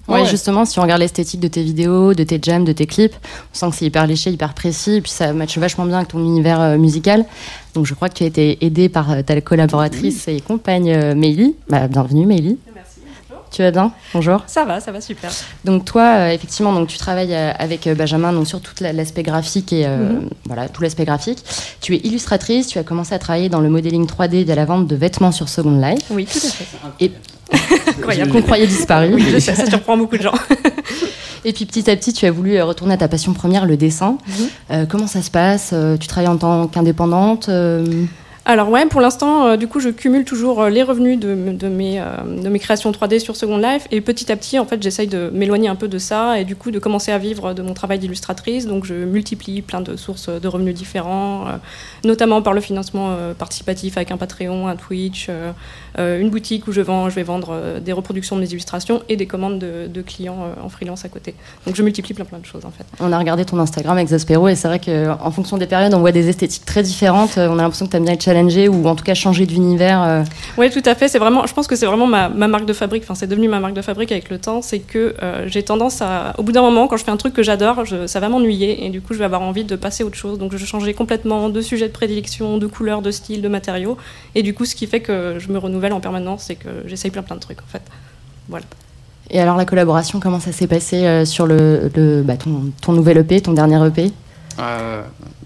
ouais, 0.09 0.25
justement, 0.27 0.65
si 0.65 0.79
on 0.79 0.83
regarde 0.83 1.01
l'esthétique 1.01 1.41
de 1.41 1.49
tes 1.49 1.63
vidéos, 1.63 2.15
de 2.15 2.23
tes 2.23 2.39
jams, 2.41 2.65
de 2.65 2.73
tes 2.73 2.87
clips, 2.87 3.15
on 3.53 3.59
sent 3.59 3.71
que 3.71 3.77
c'est 3.77 3.87
hyper 3.87 4.07
léché, 4.07 4.31
hyper 4.31 4.55
précis, 4.55 4.97
et 4.97 5.01
puis 5.01 5.11
ça 5.11 5.33
matche 5.33 5.59
vachement 5.59 5.85
bien 5.85 5.99
avec 5.99 6.09
ton 6.09 6.21
univers 6.21 6.61
euh, 6.61 6.79
musical. 6.79 7.25
Donc 7.75 7.87
je 7.87 7.95
crois 7.95 8.09
que 8.09 8.15
tu 8.15 8.25
as 8.25 8.27
été 8.27 8.65
aidé 8.65 8.89
par 8.89 9.11
euh, 9.11 9.23
ta 9.23 9.41
collaboratrice 9.41 10.29
et 10.29 10.41
compagne 10.41 11.15
Meili. 11.15 11.57
Bah, 11.69 11.89
bienvenue 11.89 12.27
Meili. 12.27 12.59
Tu 13.51 13.63
vas 13.63 13.73
bien 13.73 13.93
Bonjour. 14.15 14.45
Ça 14.47 14.65
va, 14.65 14.79
ça 14.79 14.93
va 14.93 15.01
super. 15.01 15.31
Donc 15.65 15.85
toi, 15.85 16.03
euh, 16.03 16.31
effectivement, 16.31 16.73
donc 16.73 16.87
tu 16.87 16.99
travailles 16.99 17.35
euh, 17.35 17.53
avec 17.59 17.87
euh, 17.87 17.97
Benjamin 17.97 18.33
donc 18.33 18.47
sur 18.47 18.61
tout 18.61 18.75
l'aspect 18.81 19.25
graphique 19.25 19.73
et 19.73 19.89
mhm. 19.89 20.29
voilà 20.45 20.69
tout 20.69 20.83
l'aspect 20.83 21.05
graphique. 21.05 21.43
Tu 21.81 21.97
es 21.97 21.99
illustratrice. 22.05 22.69
Tu 22.69 22.79
as 22.79 22.85
commencé 22.85 23.13
à 23.13 23.19
travailler 23.19 23.49
dans 23.49 23.61
le 23.61 23.69
modeling 23.69 24.07
3D 24.07 24.45
de 24.45 24.53
la 24.53 24.65
vente 24.65 24.87
de 24.87 24.95
vêtements 24.95 25.33
sur 25.33 25.49
Second 25.49 25.81
Life. 25.81 26.05
Oui, 26.11 26.27
tout 26.27 26.39
à 26.39 26.51
fait. 26.51 26.65
Et 27.01 27.13
qu'on 28.31 28.43
croyait 28.43 28.69
disparu. 28.69 29.15
Oui, 29.15 29.41
ça 29.41 29.67
surprend 29.67 29.97
beaucoup 29.97 30.17
de 30.17 30.23
gens. 30.23 30.35
Et 31.45 31.53
puis 31.53 31.65
petit 31.65 31.91
à 31.91 31.97
petit, 31.97 32.13
tu 32.13 32.27
as 32.27 32.31
voulu 32.31 32.61
retourner 32.63 32.95
à 32.95 32.99
ta 32.99 33.09
passion 33.09 33.33
première, 33.33 33.65
le 33.65 33.77
dessin. 33.77 34.19
Mhm. 34.69 34.87
Comment 34.87 35.07
ça 35.07 35.23
se 35.23 35.31
passe? 35.31 35.75
Tu 35.99 36.07
travailles 36.07 36.29
en 36.29 36.37
tant 36.37 36.67
qu'indépendante 36.69 37.49
Alors 38.47 38.71
ouais, 38.71 38.87
pour 38.87 39.03
l'instant, 39.03 39.47
euh, 39.47 39.57
du 39.57 39.69
coup, 39.69 39.81
je 39.81 39.91
cumule 39.91 40.25
toujours 40.25 40.63
euh, 40.63 40.71
les 40.71 40.83
revenus 40.83 41.19
de, 41.19 41.35
mes, 41.35 42.01
euh, 42.01 42.07
de 42.43 42.49
mes 42.49 42.59
créations 42.59 42.91
3D 42.91 43.19
sur 43.19 43.37
Second 43.37 43.59
Life 43.59 43.87
et 43.91 44.01
petit 44.01 44.33
à 44.33 44.37
petit, 44.37 44.59
en 44.59 44.65
fait, 44.65 44.83
j'essaye 44.83 45.09
de 45.09 45.31
m'éloigner 45.35 45.69
un 45.69 45.75
peu 45.75 45.89
de 45.89 45.99
ça 45.99 46.41
et 46.41 46.45
du 46.45 46.57
coup 46.57 46.71
de 46.71 46.79
commencer 46.79 47.13
à 47.13 47.19
vivre 47.19 47.53
de 47.53 47.61
mon 47.61 47.75
travail 47.75 47.99
d'illustratrice. 47.99 48.67
Donc 48.67 48.87
je 48.87 48.95
multiplie 48.95 49.61
plein 49.61 49.83
de 49.83 49.95
sources 49.95 50.31
de 50.31 50.49
revenus 50.49 50.75
différents, 50.75 51.49
notamment 52.05 52.41
par 52.41 52.55
le 52.55 52.63
financement 52.63 53.15
participatif 53.39 53.97
avec 53.97 54.11
un 54.11 54.17
Patreon, 54.17 54.69
un 54.69 54.77
Twitch, 54.77 55.29
une 55.99 56.31
boutique 56.31 56.67
où 56.69 56.73
je, 56.73 56.81
vends, 56.81 57.09
je 57.11 57.15
vais 57.15 57.23
vendre 57.23 57.49
euh, 57.53 57.81
des 57.81 57.93
reproductions 57.93 58.37
de 58.37 58.41
mes 58.41 58.49
illustrations 58.49 59.03
et 59.09 59.17
des 59.17 59.27
commandes 59.27 59.59
de, 59.59 59.87
de 59.89 60.03
clients 60.03 60.39
euh, 60.45 60.65
en 60.65 60.69
freelance 60.69 61.05
à 61.05 61.09
côté. 61.09 61.35
Donc 61.67 61.77
je 61.77 61.83
multiplie 61.83 62.15
plein 62.15 62.25
plein 62.25 62.39
de 62.39 62.47
choses 62.47 62.65
en 62.65 62.71
fait. 62.71 62.85
On 63.01 63.13
a 63.13 63.19
regardé 63.19 63.45
ton 63.45 63.59
Instagram 63.59 63.97
avec 63.97 64.09
Zaspero 64.09 64.49
et 64.49 64.55
c'est 64.55 64.69
vrai 64.69 64.79
qu'en 64.79 65.31
fonction 65.31 65.59
des 65.59 65.67
périodes, 65.67 65.93
on 65.95 66.01
voit 66.01 66.13
des 66.13 66.29
esthétiques 66.29 66.65
très 66.65 66.83
différentes. 66.83 67.39
Euh, 67.39 67.49
On 67.51 67.59
a 67.59 67.63
l'impression 67.63 67.87
que 67.87 67.91
tu 67.91 67.97
aimes 67.97 68.05
bien 68.05 68.15
être 68.15 68.23
challengé 68.23 68.69
ou 68.69 68.87
en 68.87 68.95
tout 68.95 69.05
cas 69.05 69.15
changer 69.15 69.47
d'univers. 69.47 70.03
euh. 70.03 70.25
Oui, 70.59 70.71
tout 70.71 70.83
à 70.85 70.95
fait. 70.95 71.09
C'est 71.09 71.19
vraiment, 71.19 71.47
je 71.47 71.55
pense 71.55 71.67
que 71.67 71.77
c'est 71.77 71.87
vraiment 71.87 72.07
ma, 72.07 72.29
ma 72.29 72.47
marque 72.49 72.67
de 72.67 72.73
fabrique. 72.73 73.03
Enfin, 73.03 73.15
c'est 73.15 73.27
devenu 73.27 73.49
ma 73.49 73.59
marque 73.61 73.75
de 73.75 73.83
fabrique 73.83 74.13
avec 74.13 74.31
le 74.31 74.39
temps. 74.39 74.63
C'est 74.63 74.79
que 74.81 75.15
euh, 75.23 75.45
j'ai 75.49 75.63
tendance 75.63 76.03
à, 76.03 76.35
au 76.39 76.43
bout 76.43 76.53
d'un 76.53 76.63
moment, 76.63 76.87
quand 76.87 76.97
je 76.97 77.05
fais 77.05 77.11
un 77.11 77.17
truc 77.17 77.35
que 77.35 77.43
j'adore, 77.43 77.85
ça 78.07 78.21
va 78.21 78.29
m'ennuyer 78.29 78.85
et 78.87 78.91
du 78.91 79.01
coup, 79.01 79.13
je 79.15 79.19
vais 79.19 79.25
avoir 79.25 79.43
envie 79.43 79.65
de 79.65 79.77
passer 79.77 80.03
à 80.03 80.07
autre 80.07 80.17
chose. 80.17 80.39
Donc, 80.39 80.57
je 80.57 80.65
changeais 80.65 80.95
complètement 80.95 81.49
de 81.49 81.61
sujet 81.61 81.89
de 81.89 81.93
prédilection, 81.93 82.59
de 82.59 82.67
couleur, 82.67 83.03
de 83.03 83.11
style, 83.11 83.43
de 83.43 83.49
matériaux. 83.49 83.97
Et 84.35 84.43
du 84.43 84.55
coup, 84.55 84.65
ce 84.65 84.75
qui 84.75 84.87
fait 84.87 85.01
que 85.01 85.37
je 85.39 85.49
me 85.53 85.59
renouvelle 85.59 85.80
en 85.93 86.01
permanence, 86.01 86.45
c'est 86.45 86.57
que 86.57 86.69
j'essaye 86.87 87.11
plein 87.11 87.23
plein 87.23 87.37
de 87.37 87.41
trucs 87.41 87.61
en 87.61 87.67
fait. 87.67 87.83
Et 89.31 89.41
alors 89.41 89.57
la 89.57 89.65
collaboration, 89.65 90.19
comment 90.21 90.41
ça 90.41 90.51
s'est 90.53 90.67
passé 90.67 91.07
euh, 91.07 91.25
sur 91.25 91.47
le, 91.47 91.91
le- 91.95 92.23
bah, 92.23 92.37
ton, 92.37 92.73
ton 92.83 92.93
nouvel 92.93 93.19
EP, 93.19 93.41
ton 93.41 93.53
dernier 93.53 93.85
EP 93.87 94.13
Euh, 94.59 95.03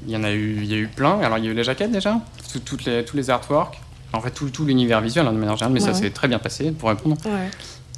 Il 0.07 0.13
y 0.13 0.17
en 0.17 0.25
a 0.25 0.33
eu, 0.33 0.57
il 0.63 0.65
y 0.67 0.75
a 0.75 0.79
eu 0.79 0.89
plein. 0.89 1.19
Alors 1.21 1.37
il 1.39 1.45
y 1.45 1.49
a 1.49 1.51
eu 1.51 1.55
les 1.55 1.65
jaquettes 1.65 1.93
déjà, 1.93 2.19
tout- 2.53 2.61
toutes 2.61 2.85
les, 2.87 3.05
tous 3.05 3.17
les 3.17 3.29
artworks. 3.31 3.79
En 4.15 4.21
fait, 4.21 4.31
tout, 4.31 4.49
tout 4.49 4.65
l'univers 4.65 5.01
visuel 5.01 5.27
hein, 5.27 5.33
de 5.33 5.39
manière 5.39 5.57
générale, 5.57 5.73
mais 5.75 5.81
Ouais, 5.81 5.87
ça 5.87 5.93
ouais. 5.99 6.05
s'est 6.05 6.11
très 6.11 6.29
bien 6.29 6.39
passé 6.39 6.71
pour 6.71 6.89
répondre. 6.89 7.17
Ouais. 7.27 7.51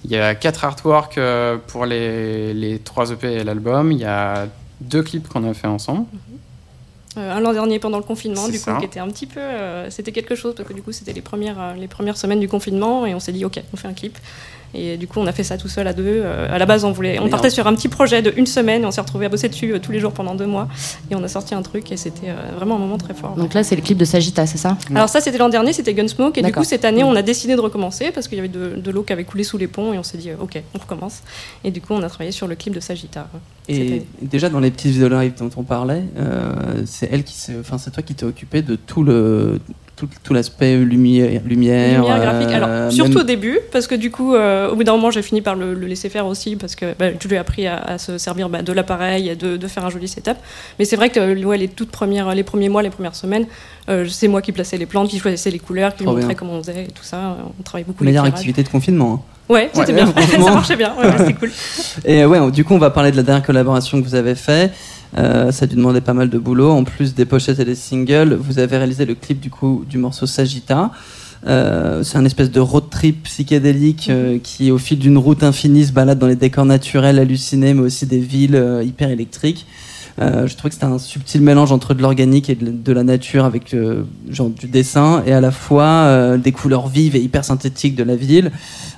Il 0.05 0.11
y 0.11 0.16
a 0.16 0.35
quatre 0.35 0.64
artworks 0.64 1.18
euh, 1.18 1.57
pour 1.66 1.85
les, 1.87 2.53
les 2.55 2.79
trois 2.79 3.11
EP 3.11 3.33
et 3.35 3.44
l'album. 3.44 3.92
Il 3.92 3.99
y 3.99 4.05
a 4.05 4.46
deux 4.81 5.03
clips 5.03 5.29
qu'on 5.29 5.49
a 5.49 5.55
fait 5.55 5.66
ensemble. 5.68 6.07
Euh, 7.17 7.33
un 7.33 7.41
l'an 7.41 7.53
dernier 7.53 7.79
pendant 7.79 7.99
le 7.99 8.05
confinement, 8.05 8.49
du 8.49 8.61
coup, 8.61 8.71
qui 8.79 8.85
était 8.85 9.01
un 9.01 9.09
petit 9.09 9.27
peu, 9.27 9.41
euh, 9.41 9.91
c'était 9.91 10.13
quelque 10.13 10.35
chose 10.35 10.55
parce 10.55 10.69
que 10.69 10.75
du 10.75 10.83
coup, 10.83 10.93
c'était 10.93 11.13
les 11.13 11.23
premières, 11.23 11.61
euh, 11.61 11.75
les 11.75 11.89
premières 11.89 12.17
semaines 12.17 12.41
du 12.41 12.49
confinement 12.49 13.07
et 13.07 13.15
on 13.15 13.21
s'est 13.21 13.33
dit, 13.33 13.45
ok, 13.45 13.63
on 13.73 13.77
fait 13.77 13.89
un 13.89 13.95
clip. 13.95 14.19
Et 14.75 14.97
du 14.97 15.07
coup, 15.07 15.21
on 15.21 15.27
a 15.27 15.33
fait 15.33 15.45
ça 15.45 15.57
tout 15.57 15.69
seul 15.69 15.87
à 15.87 15.93
deux. 15.93 16.05
Euh, 16.07 16.55
à 16.55 16.59
la 16.59 16.67
base, 16.67 16.85
on 16.85 16.93
voulait, 16.93 17.19
on 17.19 17.29
partait 17.29 17.51
sur 17.51 17.67
un 17.67 17.75
petit 17.75 17.89
projet 17.89 18.23
de 18.23 18.33
une 18.37 18.47
semaine. 18.47 18.83
Et 18.83 18.87
on 18.87 18.91
s'est 18.91 19.01
retrouvé 19.01 19.27
à 19.27 19.29
bosser 19.29 19.49
dessus 19.49 19.73
euh, 19.73 19.79
tous 19.79 19.93
les 19.93 20.01
jours 20.01 20.13
pendant 20.13 20.35
deux 20.35 20.47
mois 20.47 20.69
et 21.11 21.15
on 21.15 21.23
a 21.23 21.29
sorti 21.29 21.55
un 21.55 21.63
truc 21.63 21.93
et 21.93 21.97
c'était 21.97 22.29
euh, 22.31 22.35
vraiment 22.57 22.77
un 22.77 22.79
moment 22.79 22.99
très 22.99 23.15
fort. 23.15 23.35
Donc 23.37 23.55
là, 23.55 23.63
c'est 23.63 23.77
le 23.77 23.83
clip 23.83 23.99
de 23.99 24.05
Sagitta, 24.05 24.47
c'est 24.47 24.59
ça? 24.59 24.77
Alors 24.95 25.09
ça, 25.09 25.21
c'était 25.21 25.39
l'an 25.39 25.49
dernier, 25.49 25.73
c'était 25.73 25.95
Gunsmoke. 25.95 26.39
Et 26.39 26.43
du 26.43 26.53
coup, 26.53 26.65
cette 26.65 26.85
année, 26.85 27.05
on 27.05 27.15
a 27.15 27.23
décidé 27.23 27.57
de 27.57 27.61
recommencer 27.61 28.11
parce 28.13 28.29
qu'il 28.29 28.37
y 28.37 28.41
avait 28.41 28.49
de, 28.49 28.77
de 28.77 28.91
l'eau 28.91 29.03
qui 29.03 29.13
avait 29.13 29.25
coulé 29.25 29.45
sous 29.45 29.59
les 29.59 29.69
ponts 29.69 29.93
et 29.93 29.99
on 29.99 30.03
s'est 30.03 30.19
dit, 30.19 30.31
ok, 30.39 30.63
on 30.75 30.79
recommence. 30.79 31.23
Et 31.65 31.71
du 31.71 31.81
coup, 31.81 31.95
on 31.95 32.03
a 32.03 32.09
travaillé 32.09 32.33
sur 32.33 32.47
le 32.47 32.55
clip 32.55 32.75
de 32.75 32.81
Sagitta. 32.81 33.29
Et 33.69 34.05
déjà 34.23 34.49
dans 34.49 34.61
les 34.61 34.71
petits 34.71 34.91
vidéos 34.91 35.09
live 35.09 35.33
dont 35.39 35.51
on 35.57 35.63
parlait, 35.63 36.05
euh, 36.19 36.83
c'est 36.87 37.09
elle 37.11 37.25
qui, 37.25 37.35
enfin 37.59 37.79
c'est 37.79 37.91
toi 37.91 38.03
qui 38.03 38.15
t'es 38.15 38.25
occupé 38.25 38.63
de 38.63 38.77
tout 38.77 39.03
le 39.03 39.61
tout, 39.97 40.09
tout 40.23 40.35
l'aspect 40.35 40.77
lumière, 40.77 41.41
lumière, 41.47 42.01
Lumière 42.03 42.21
graphique. 42.21 42.49
euh, 42.51 42.55
Alors, 42.57 42.93
surtout 42.93 43.13
même- 43.13 43.21
au 43.21 43.23
début, 43.25 43.59
parce 43.73 43.87
que 43.87 43.95
du 43.95 44.11
coup, 44.11 44.35
euh, 44.35 44.71
au 44.71 44.77
bout 44.77 44.85
d'un 44.85 44.93
moment, 44.93 45.11
j'ai 45.11 45.23
fini 45.23 45.41
par 45.41 45.55
le, 45.55 45.73
le 45.73 45.87
laisser 45.87 46.11
faire 46.11 46.27
aussi, 46.27 46.55
parce 46.57 46.75
que 46.77 46.95
bah, 46.99 47.07
je 47.19 47.27
lui 47.29 47.35
ai 47.35 47.39
appris 47.39 47.67
à, 47.67 47.79
à 47.79 47.97
se 47.99 48.19
servir 48.19 48.49
bah, 48.51 48.61
de 48.63 48.73
l'appareil, 48.73 49.35
de, 49.37 49.57
de 49.57 49.67
faire 49.69 49.85
un 49.87 49.91
joli 49.91 50.07
setup. 50.07 50.37
Mais 50.79 50.85
c'est 50.85 50.97
vrai 50.97 51.09
que 51.09 51.19
euh, 51.19 51.43
ouais, 51.45 51.57
les 51.57 51.69
toutes 51.69 51.91
premières, 51.91 52.35
les 52.35 52.43
premiers 52.43 52.69
mois, 52.69 52.83
les 52.83 52.91
premières 52.91 53.15
semaines, 53.17 53.47
euh, 53.89 54.07
c'est 54.09 54.29
moi 54.29 54.43
qui 54.43 54.53
plaçais 54.53 54.77
les 54.77 54.87
plantes, 54.87 55.09
qui 55.09 55.19
choisissais 55.19 55.51
les 55.51 55.59
couleurs, 55.59 55.95
qui 55.95 56.05
lui 56.05 56.11
montrais 56.13 56.35
comment 56.35 56.53
on 56.55 56.63
faisait 56.63 56.85
et 56.85 56.89
tout 56.93 57.03
ça. 57.05 57.37
On 57.59 57.63
travaille 57.63 57.85
beaucoup 57.85 58.05
meilleure 58.05 58.25
activité 58.27 58.63
de 58.63 58.69
confinement. 58.69 59.25
hein. 59.27 59.33
Ouais, 59.49 59.71
c'était 59.73 59.93
Ouais, 59.93 60.03
bien. 60.05 60.13
ça 60.45 60.51
marchait 60.53 60.75
bien. 60.77 60.93
Ouais, 60.99 61.07
c'était 61.19 61.33
cool. 61.35 61.51
Et 62.05 62.23
euh, 62.25 62.27
ouais, 62.27 62.51
du 62.51 62.65
coup, 62.65 62.75
on 62.75 62.79
va 62.79 62.91
parler 62.91 63.13
de 63.13 63.17
la 63.17 63.23
dernière 63.23 63.47
collaboration 63.47 64.03
que 64.03 64.05
vous 64.05 64.17
avez 64.17 64.35
fait. 64.35 64.73
Euh, 65.16 65.53
ça 65.53 65.64
a 65.64 65.66
dû 65.66 65.77
demander 65.77 66.01
pas 66.01 66.14
mal 66.14 66.29
de 66.29 66.38
boulot. 66.38 66.71
En 66.71 66.85
plus 66.85 67.14
des 67.14 67.25
pochettes 67.25 67.59
et 67.59 67.64
des 67.64 67.75
singles, 67.75 68.35
vous 68.35 68.59
avez 68.59 68.77
réalisé 68.77 69.05
le 69.05 69.14
clip 69.14 69.40
du 69.40 69.51
coup 69.51 69.85
du 69.88 69.99
morceau 69.99 70.27
Sagitta. 70.27 70.90
Euh, 71.47 72.03
c'est 72.03 72.19
un 72.19 72.25
espèce 72.25 72.51
de 72.51 72.61
road 72.61 72.85
trip 72.90 73.25
psychédélique 73.25 74.09
euh, 74.11 74.38
qui, 74.42 74.71
au 74.71 74.79
fil 74.79 74.99
d'une 74.99 75.19
route 75.19 75.42
infinie, 75.42 75.85
se 75.85 75.92
balade 75.92 76.19
dans 76.19 76.27
les 76.27 76.37
décors 76.37 76.64
naturels 76.64 77.19
hallucinés, 77.19 77.75
mais 77.75 77.83
aussi 77.83 78.07
des 78.07 78.19
villes 78.19 78.61
hyper 78.85 79.11
électriques. 79.11 79.66
Je 80.19 80.55
trouvais 80.55 80.71
que 80.71 80.75
c'était 80.75 80.87
un 80.87 80.99
subtil 80.99 81.42
mélange 81.42 81.73
entre 81.73 81.92
de 81.92 82.01
l'organique 82.01 82.49
et 82.49 82.55
de, 82.55 82.92
la 82.92 83.05
nature 83.05 83.45
avec 83.45 83.77
genre 84.31 84.49
du 84.49 84.66
dessin 84.66 85.23
et 85.27 85.35
à 85.35 85.42
la 85.42 85.51
fois 85.51 86.38
des 86.38 86.53
couleurs 86.53 86.88
vives 86.88 87.16
et 87.16 87.21
hyper 87.21 87.45
synthétiques 87.45 87.95
de 87.95 88.03
la 88.03 88.16
ville. 88.16 88.51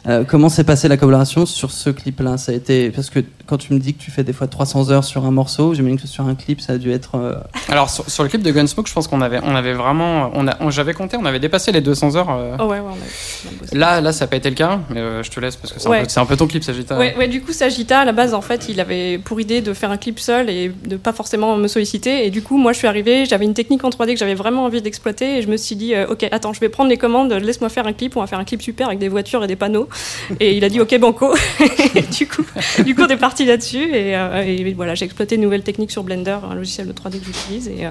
Euh, 0.07 0.25
comment 0.25 0.49
s'est 0.49 0.65
passée 0.65 0.89
la 0.89 0.97
collaboration 0.97 1.45
sur 1.47 1.71
ce 1.71 1.91
clip-là? 1.91 2.37
Ça 2.39 2.53
a 2.53 2.55
été 2.55 2.91
parce 2.91 3.11
que 3.11 3.21
quand 3.47 3.57
tu 3.59 3.73
me 3.75 3.79
dis 3.79 3.95
que 3.95 4.03
tu 4.03 4.11
fais 4.11 4.25
des 4.25 4.33
fois 4.33 4.47
300 4.47 4.91
heures 4.91 5.05
sur 5.05 5.25
un 5.27 5.31
morceau, 5.31 5.75
j'imagine 5.75 5.99
que 5.99 6.07
sur 6.07 6.25
un 6.27 6.35
clip 6.35 6.61
ça 6.61 6.75
a 6.75 6.79
dû 6.79 6.91
être. 6.93 7.17
euh, 7.17 7.35
Alors 7.69 7.91
sur, 7.91 8.09
sur 8.09 8.23
le 8.23 8.29
clip 8.29 8.43
de 8.43 8.51
Gunsmoke, 8.51 8.87
je 8.89 8.93
pense 8.93 9.09
qu'on 9.09 9.21
avait, 9.21 9.41
on 9.43 9.55
avait 9.55 9.73
vraiment, 9.75 10.31
on 10.35 10.47
a, 10.47 10.57
on- 10.61 10.71
j'avais 10.71 10.95
compté, 10.95 11.17
on 11.17 11.25
avait 11.25 11.41
dépassé 11.41 11.73
les 11.73 11.81
200 11.81 12.17
heures. 12.17 12.31
euh. 12.31 12.57
Oh 12.61 12.65
ouais, 12.65 12.79
ouais, 12.79 12.81
on 12.85 12.89
a, 12.91 12.93
on 12.93 13.55
a 13.57 13.61
bossé. 13.61 13.77
Là, 13.77 14.01
là, 14.01 14.13
ça 14.13 14.25
n'a 14.25 14.29
pas 14.29 14.37
été 14.37 14.49
le 14.51 14.55
cas, 14.57 14.79
mais 14.91 15.01
euh, 15.01 15.23
je 15.23 15.31
te 15.31 15.41
laisse 15.41 15.57
parce 15.57 15.73
que 15.73 15.81
c'est 15.81 15.89
un 15.89 15.91
Ouais. 15.91 16.03
peu- 16.03 16.09
c'est 16.09 16.21
un, 16.21 16.27
peu 16.27 16.37
ton 16.37 16.47
clip, 16.47 16.63
Sagitta. 16.63 16.99
Ouais, 16.99 17.15
ouais, 17.19 17.29
du 17.29 17.41
coup, 17.43 17.53
Sagita, 17.53 18.01
à 18.01 18.05
la 18.05 18.13
base, 18.13 18.35
en 18.35 18.41
fait, 18.43 18.67
il 18.69 18.81
avait 18.81 19.19
pour 19.19 19.41
idée 19.41 19.61
de 19.61 19.73
faire 19.73 19.91
un 19.91 19.97
clip 19.97 20.21
seul 20.21 20.49
et 20.51 20.71
de 20.87 20.97
pas 20.97 21.13
forcément 21.13 21.57
me 21.57 21.69
solliciter. 21.69 22.27
Et 22.27 22.31
du 22.31 22.43
coup, 22.43 22.57
moi, 22.59 22.73
je 22.73 22.79
suis 22.79 22.87
arrivée, 22.87 23.25
j'avais 23.27 23.45
une 23.45 23.55
technique 23.55 23.83
en 23.85 23.91
3D 23.91 24.13
que 24.15 24.19
j'avais 24.19 24.35
vraiment 24.35 24.65
envie 24.65 24.83
d'exploiter. 24.83 25.39
Et 25.39 25.43
je 25.43 25.49
me 25.49 25.57
suis 25.57 25.77
dit, 25.77 25.95
euh, 25.95 26.07
OK, 26.09 26.25
attends, 26.31 26.53
je 26.53 26.61
vais 26.61 26.69
prendre 26.69 26.91
les 26.91 26.97
commandes, 26.99 27.33
laisse-moi 27.33 27.69
faire 27.71 27.87
un 27.87 27.93
clip. 27.93 28.17
On 28.17 28.21
va 28.21 28.27
faire 28.27 28.39
un 28.39 28.45
clip 28.45 28.63
super 28.63 28.89
avec 28.89 28.99
des 28.99 29.09
voitures 29.09 29.43
et 29.43 29.47
des 29.47 29.57
panneaux. 29.57 29.88
Et 30.41 30.57
il 30.57 30.65
a 30.65 30.69
dit, 30.69 30.81
OK, 30.81 30.97
banco. 30.99 31.35
du 32.19 32.27
coup, 32.29 32.43
du 32.85 32.95
coup, 32.95 33.03
on 33.03 33.09
est 33.09 33.17
parti 33.17 33.45
là-dessus. 33.45 33.83
Et, 33.83 34.17
euh, 34.17 34.43
et 34.43 34.73
voilà, 34.75 34.95
j'ai 34.95 35.05
exploité 35.05 35.35
une 35.37 35.41
nouvelle 35.43 35.63
technique 35.63 35.91
sur 35.91 36.03
Blender, 36.05 36.39
un 36.51 36.55
logiciel 36.55 36.87
de 36.87 36.93
3D 36.93 37.19
que 37.19 37.25
j'utilise. 37.27 37.69
Et, 37.69 37.87
euh, 37.87 37.91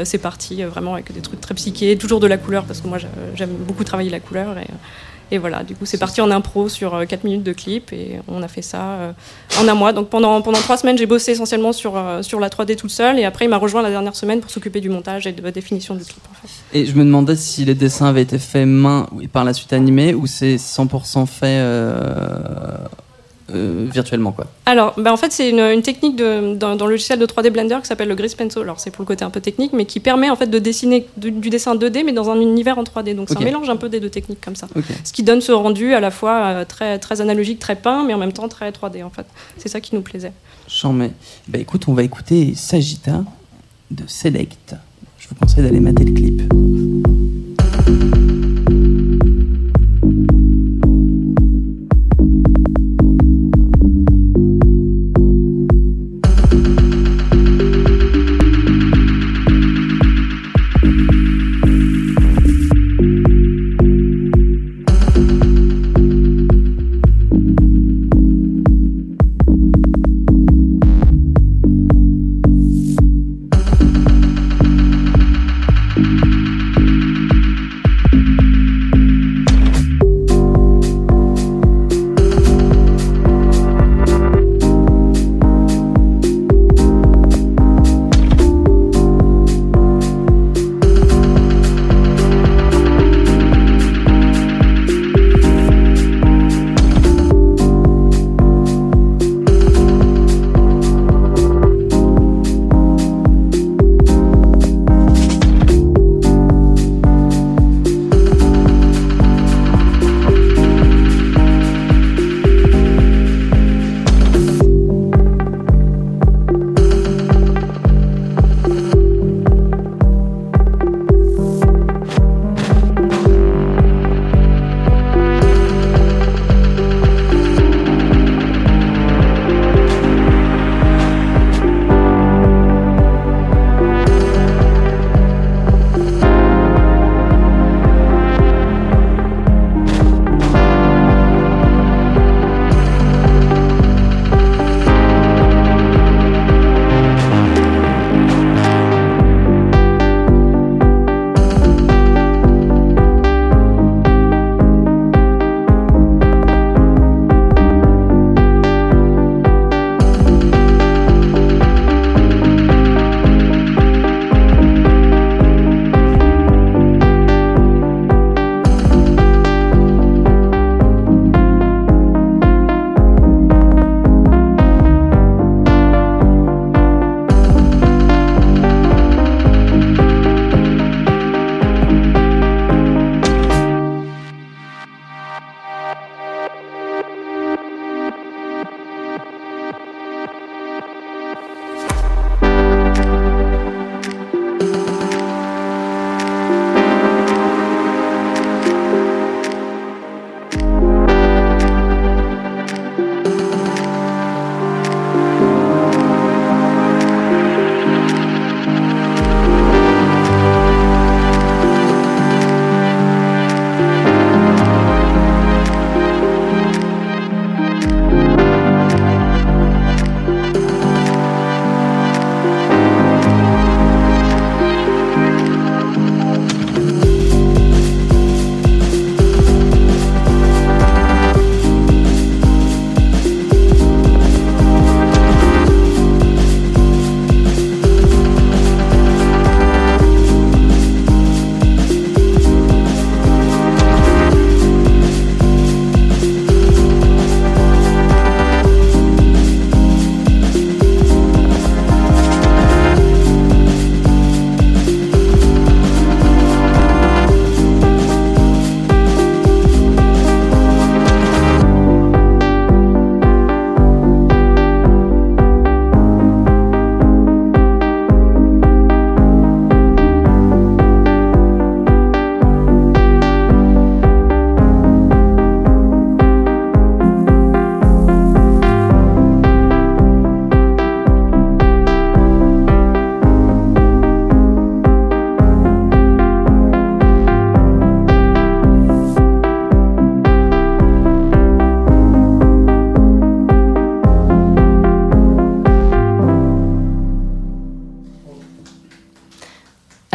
euh, 0.00 0.04
c'est 0.04 0.18
parti 0.18 0.62
vraiment 0.62 0.94
avec 0.94 1.12
des 1.12 1.20
trucs 1.20 1.40
très 1.40 1.54
psychés, 1.54 1.96
toujours 1.96 2.20
de 2.20 2.26
la 2.26 2.36
couleur, 2.36 2.64
parce 2.64 2.80
que 2.80 2.88
moi, 2.88 2.98
j'a- 2.98 3.08
j'aime 3.34 3.50
beaucoup 3.50 3.84
travailler 3.84 4.10
la 4.10 4.20
couleur. 4.20 4.54
Et 5.30 5.38
voilà, 5.38 5.62
du 5.62 5.74
coup, 5.74 5.86
c'est 5.86 5.98
parti 5.98 6.20
en 6.20 6.30
impro 6.30 6.68
sur 6.68 6.94
euh, 6.94 7.04
4 7.04 7.24
minutes 7.24 7.42
de 7.44 7.52
clip 7.52 7.92
et 7.92 8.18
on 8.26 8.42
a 8.42 8.48
fait 8.48 8.62
ça 8.62 8.82
euh, 8.82 9.12
en 9.60 9.68
un 9.68 9.74
mois. 9.74 9.92
Donc 9.92 10.08
pendant, 10.08 10.42
pendant 10.42 10.58
3 10.58 10.78
semaines, 10.78 10.98
j'ai 10.98 11.06
bossé 11.06 11.32
essentiellement 11.32 11.72
sur, 11.72 11.96
euh, 11.96 12.22
sur 12.22 12.40
la 12.40 12.48
3D 12.48 12.76
toute 12.76 12.90
seule 12.90 13.18
et 13.18 13.24
après, 13.24 13.44
il 13.44 13.48
m'a 13.48 13.58
rejoint 13.58 13.82
la 13.82 13.90
dernière 13.90 14.16
semaine 14.16 14.40
pour 14.40 14.50
s'occuper 14.50 14.80
du 14.80 14.88
montage 14.88 15.26
et 15.26 15.32
de 15.32 15.42
la 15.42 15.52
définition 15.52 15.94
du 15.94 16.04
clip. 16.04 16.22
En 16.30 16.34
fait. 16.34 16.78
Et 16.78 16.86
je 16.86 16.94
me 16.94 17.04
demandais 17.04 17.36
si 17.36 17.64
les 17.64 17.74
dessins 17.74 18.06
avaient 18.06 18.22
été 18.22 18.38
faits 18.38 18.66
main 18.66 19.06
et 19.20 19.28
par 19.28 19.44
la 19.44 19.54
suite 19.54 19.72
animés 19.72 20.14
ou 20.14 20.26
c'est 20.26 20.56
100% 20.56 21.26
fait 21.26 21.46
euh, 21.60 22.76
euh, 23.54 23.86
virtuellement 23.92 24.32
quoi. 24.32 24.46
Alors, 24.66 24.94
ben, 24.98 25.12
en 25.12 25.16
fait, 25.16 25.32
c'est 25.32 25.50
une, 25.50 25.60
une 25.60 25.82
technique 25.82 26.16
de, 26.16 26.54
dans, 26.54 26.76
dans 26.76 26.86
le 26.86 26.92
logiciel 26.92 27.18
de 27.18 27.26
3D 27.26 27.50
Blender 27.50 27.78
qui 27.82 27.86
s'appelle 27.88 28.08
le 28.08 28.14
Grease 28.14 28.34
Pencil. 28.34 28.62
Alors, 28.62 28.78
c'est 28.80 28.90
pour 28.90 29.02
le 29.02 29.06
côté 29.06 29.24
un 29.24 29.30
peu 29.30 29.40
technique, 29.40 29.72
mais 29.72 29.84
qui 29.84 30.00
permet 30.00 30.30
en 30.30 30.36
fait 30.36 30.46
de 30.48 30.58
dessiner 30.58 31.06
du, 31.16 31.30
du 31.30 31.50
dessin 31.50 31.74
2D, 31.74 32.04
mais 32.04 32.12
dans 32.12 32.30
un 32.30 32.40
univers 32.40 32.78
en 32.78 32.84
3D. 32.84 33.14
Donc, 33.14 33.28
c'est 33.28 33.36
Ok. 33.36 33.42
un 33.42 33.44
mélange 33.44 33.68
un 33.70 33.76
peu 33.76 33.88
des 33.88 34.00
deux 34.00 34.10
techniques 34.10 34.40
comme 34.40 34.56
ça. 34.56 34.68
Ce 35.04 35.12
qui 35.12 35.22
donne 35.22 35.40
ce 35.40 35.52
rendu 35.52 35.94
à 35.94 36.00
la 36.00 36.10
fois 36.10 36.44
euh, 36.46 36.64
très, 36.64 36.98
très 36.98 37.20
analogique, 37.20 37.58
très 37.58 37.76
peint, 37.76 38.04
mais 38.06 38.14
en 38.14 38.18
même 38.18 38.32
temps 38.32 38.48
très 38.48 38.70
3D 38.70 39.02
en 39.04 39.10
fait. 39.10 39.26
C'est 39.58 39.68
ça 39.68 39.80
qui 39.80 39.94
nous 39.94 40.02
plaisait. 40.02 40.32
J'en 40.68 40.92
mets. 40.92 41.10
Bah 41.48 41.58
écoute, 41.58 41.84
on 41.88 41.94
va 41.94 42.02
écouter 42.04 42.54
Sagitta 42.54 43.24
de 43.90 44.04
Select. 44.06 44.74
Je 45.18 45.28
vous 45.28 45.34
conseille 45.34 45.64
d'aller 45.64 45.80
mater 45.80 46.04
le 46.04 46.12
clip. 46.12 46.42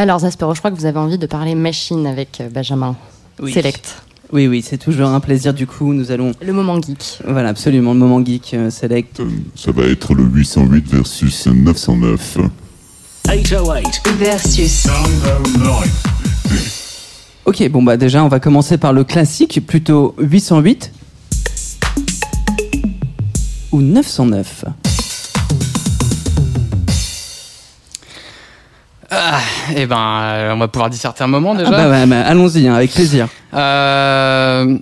Alors 0.05 0.19
Zaspero, 0.19 0.53
je 0.53 0.59
crois 0.59 0.69
que 0.69 0.75
vous 0.75 0.85
avez 0.85 0.99
envie 0.99 1.17
de 1.17 1.25
parler 1.25 1.55
machine 1.55 2.05
avec 2.05 2.39
euh, 2.39 2.47
Benjamin. 2.47 2.95
Oui. 3.39 3.51
Select. 3.51 4.03
Oui, 4.31 4.45
oui, 4.45 4.63
c'est 4.63 4.77
toujours 4.77 5.07
un 5.07 5.19
plaisir. 5.19 5.51
Du 5.51 5.65
coup, 5.65 5.93
nous 5.93 6.11
allons. 6.11 6.31
Le 6.45 6.53
moment 6.53 6.79
geek. 6.79 7.21
Voilà, 7.27 7.49
absolument, 7.49 7.91
le 7.93 7.99
moment 8.01 8.23
geek 8.23 8.53
euh, 8.53 8.69
select. 8.69 9.19
Euh, 9.19 9.27
Ça 9.55 9.71
va 9.71 9.85
être 9.87 10.13
le 10.13 10.21
808 10.25 10.87
versus 10.89 11.47
909. 11.47 12.37
808. 13.27 14.01
versus 14.19 14.87
Ok, 17.45 17.67
bon, 17.69 17.81
bah 17.81 17.97
déjà, 17.97 18.23
on 18.23 18.27
va 18.27 18.39
commencer 18.39 18.77
par 18.77 18.93
le 18.93 19.05
classique, 19.05 19.65
plutôt 19.65 20.13
808 20.19 20.91
ou 23.71 23.81
909. 23.81 24.64
Eh 29.75 29.85
ben, 29.85 30.21
euh, 30.21 30.53
on 30.53 30.57
va 30.57 30.67
pouvoir 30.67 30.89
disserter 30.89 31.23
un 31.23 31.27
moment 31.27 31.55
déjà. 31.55 31.69
Ah 31.69 31.71
bah, 31.71 31.89
bah, 31.89 32.05
bah, 32.05 32.21
allons-y, 32.21 32.67
hein, 32.67 32.75
avec 32.75 32.91
plaisir. 32.91 33.27
Euh, 33.53 34.77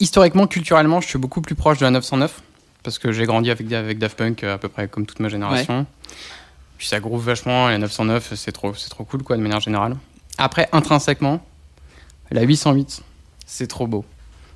historiquement, 0.00 0.46
culturellement, 0.46 1.00
je 1.00 1.08
suis 1.08 1.18
beaucoup 1.18 1.40
plus 1.40 1.54
proche 1.54 1.78
de 1.78 1.84
la 1.84 1.90
909 1.90 2.40
parce 2.82 2.98
que 2.98 3.12
j'ai 3.12 3.24
grandi 3.24 3.50
avec, 3.50 3.72
avec 3.72 3.98
Daft 3.98 4.18
Punk 4.18 4.44
euh, 4.44 4.54
à 4.54 4.58
peu 4.58 4.68
près 4.68 4.88
comme 4.88 5.06
toute 5.06 5.20
ma 5.20 5.28
génération. 5.28 5.86
Puis 6.78 6.86
ça 6.86 7.00
groove 7.00 7.24
vachement 7.24 7.68
et 7.68 7.72
la 7.72 7.78
909, 7.78 8.34
c'est 8.34 8.52
trop, 8.52 8.74
c'est 8.74 8.90
trop 8.90 9.04
cool 9.04 9.22
quoi 9.22 9.36
de 9.36 9.42
manière 9.42 9.60
générale. 9.60 9.96
Après, 10.38 10.68
intrinsèquement, 10.72 11.44
la 12.30 12.42
808, 12.42 13.02
c'est 13.46 13.66
trop 13.66 13.86
beau. 13.86 14.04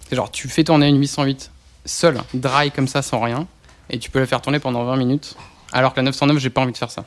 C'est 0.08 0.16
genre, 0.16 0.30
tu 0.30 0.48
fais 0.48 0.64
tourner 0.64 0.88
une 0.88 1.00
808 1.00 1.50
seule, 1.84 2.18
dry 2.34 2.70
comme 2.70 2.88
ça, 2.88 3.02
sans 3.02 3.20
rien, 3.20 3.46
et 3.88 3.98
tu 3.98 4.10
peux 4.10 4.18
la 4.18 4.26
faire 4.26 4.42
tourner 4.42 4.58
pendant 4.58 4.84
20 4.84 4.96
minutes. 4.96 5.36
Alors 5.72 5.92
que 5.92 5.98
la 6.00 6.04
909, 6.04 6.38
j'ai 6.38 6.50
pas 6.50 6.60
envie 6.62 6.72
de 6.72 6.76
faire 6.78 6.90
ça. 6.90 7.04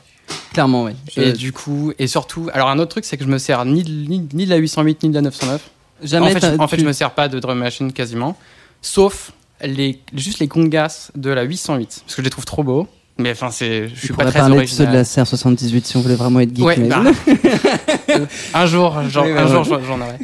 Clairement, 0.52 0.84
oui. 0.84 0.92
Je- 1.16 1.20
Et 1.22 1.32
du 1.32 1.52
coup, 1.52 1.92
et 1.98 2.06
surtout, 2.06 2.48
alors 2.52 2.68
un 2.68 2.78
autre 2.78 2.90
truc, 2.92 3.04
c'est 3.04 3.16
que 3.16 3.24
je 3.24 3.28
me 3.28 3.38
sers 3.38 3.64
ni 3.64 3.82
de, 3.82 3.90
ni, 3.90 4.28
ni 4.32 4.44
de 4.44 4.50
la 4.50 4.56
808 4.56 5.02
ni 5.02 5.08
de 5.10 5.14
la 5.14 5.20
909. 5.22 5.60
Jamais 6.02 6.26
en 6.26 6.30
fait, 6.30 6.40
je, 6.54 6.58
en 6.60 6.68
fait, 6.68 6.78
je 6.80 6.84
me 6.84 6.92
sers 6.92 7.10
pas 7.12 7.28
de 7.28 7.38
drum 7.40 7.58
machine 7.58 7.92
quasiment, 7.92 8.36
sauf 8.80 9.32
les, 9.62 10.00
juste 10.14 10.38
les 10.40 10.48
congas 10.48 11.10
de 11.14 11.30
la 11.30 11.42
808, 11.42 12.02
parce 12.04 12.14
que 12.16 12.22
je 12.22 12.24
les 12.24 12.30
trouve 12.30 12.44
trop 12.44 12.62
beaux. 12.64 12.88
Mais 13.18 13.32
enfin, 13.32 13.50
c'est, 13.50 13.88
je 13.88 13.94
suis 14.06 14.14
pas 14.14 14.24
très 14.24 14.40
parler 14.40 14.66
ceux 14.66 14.84
de 14.84 14.88
original. 14.88 14.94
la 14.94 15.02
CR78 15.04 15.84
si 15.84 15.96
on 15.96 16.00
voulait 16.00 16.14
vraiment 16.16 16.40
être 16.40 16.56
geek. 16.56 16.64
Ouais, 16.64 16.76
mais- 16.78 16.88
bah, 16.88 17.02
un 18.54 18.66
jour, 18.66 18.96
j'en, 19.10 19.24
Oui, 19.24 19.32
un 19.32 19.44
ouais, 19.44 19.50
jour, 19.52 19.64
j'en- 19.64 19.82
j'en 19.84 20.00
aurai. 20.00 20.18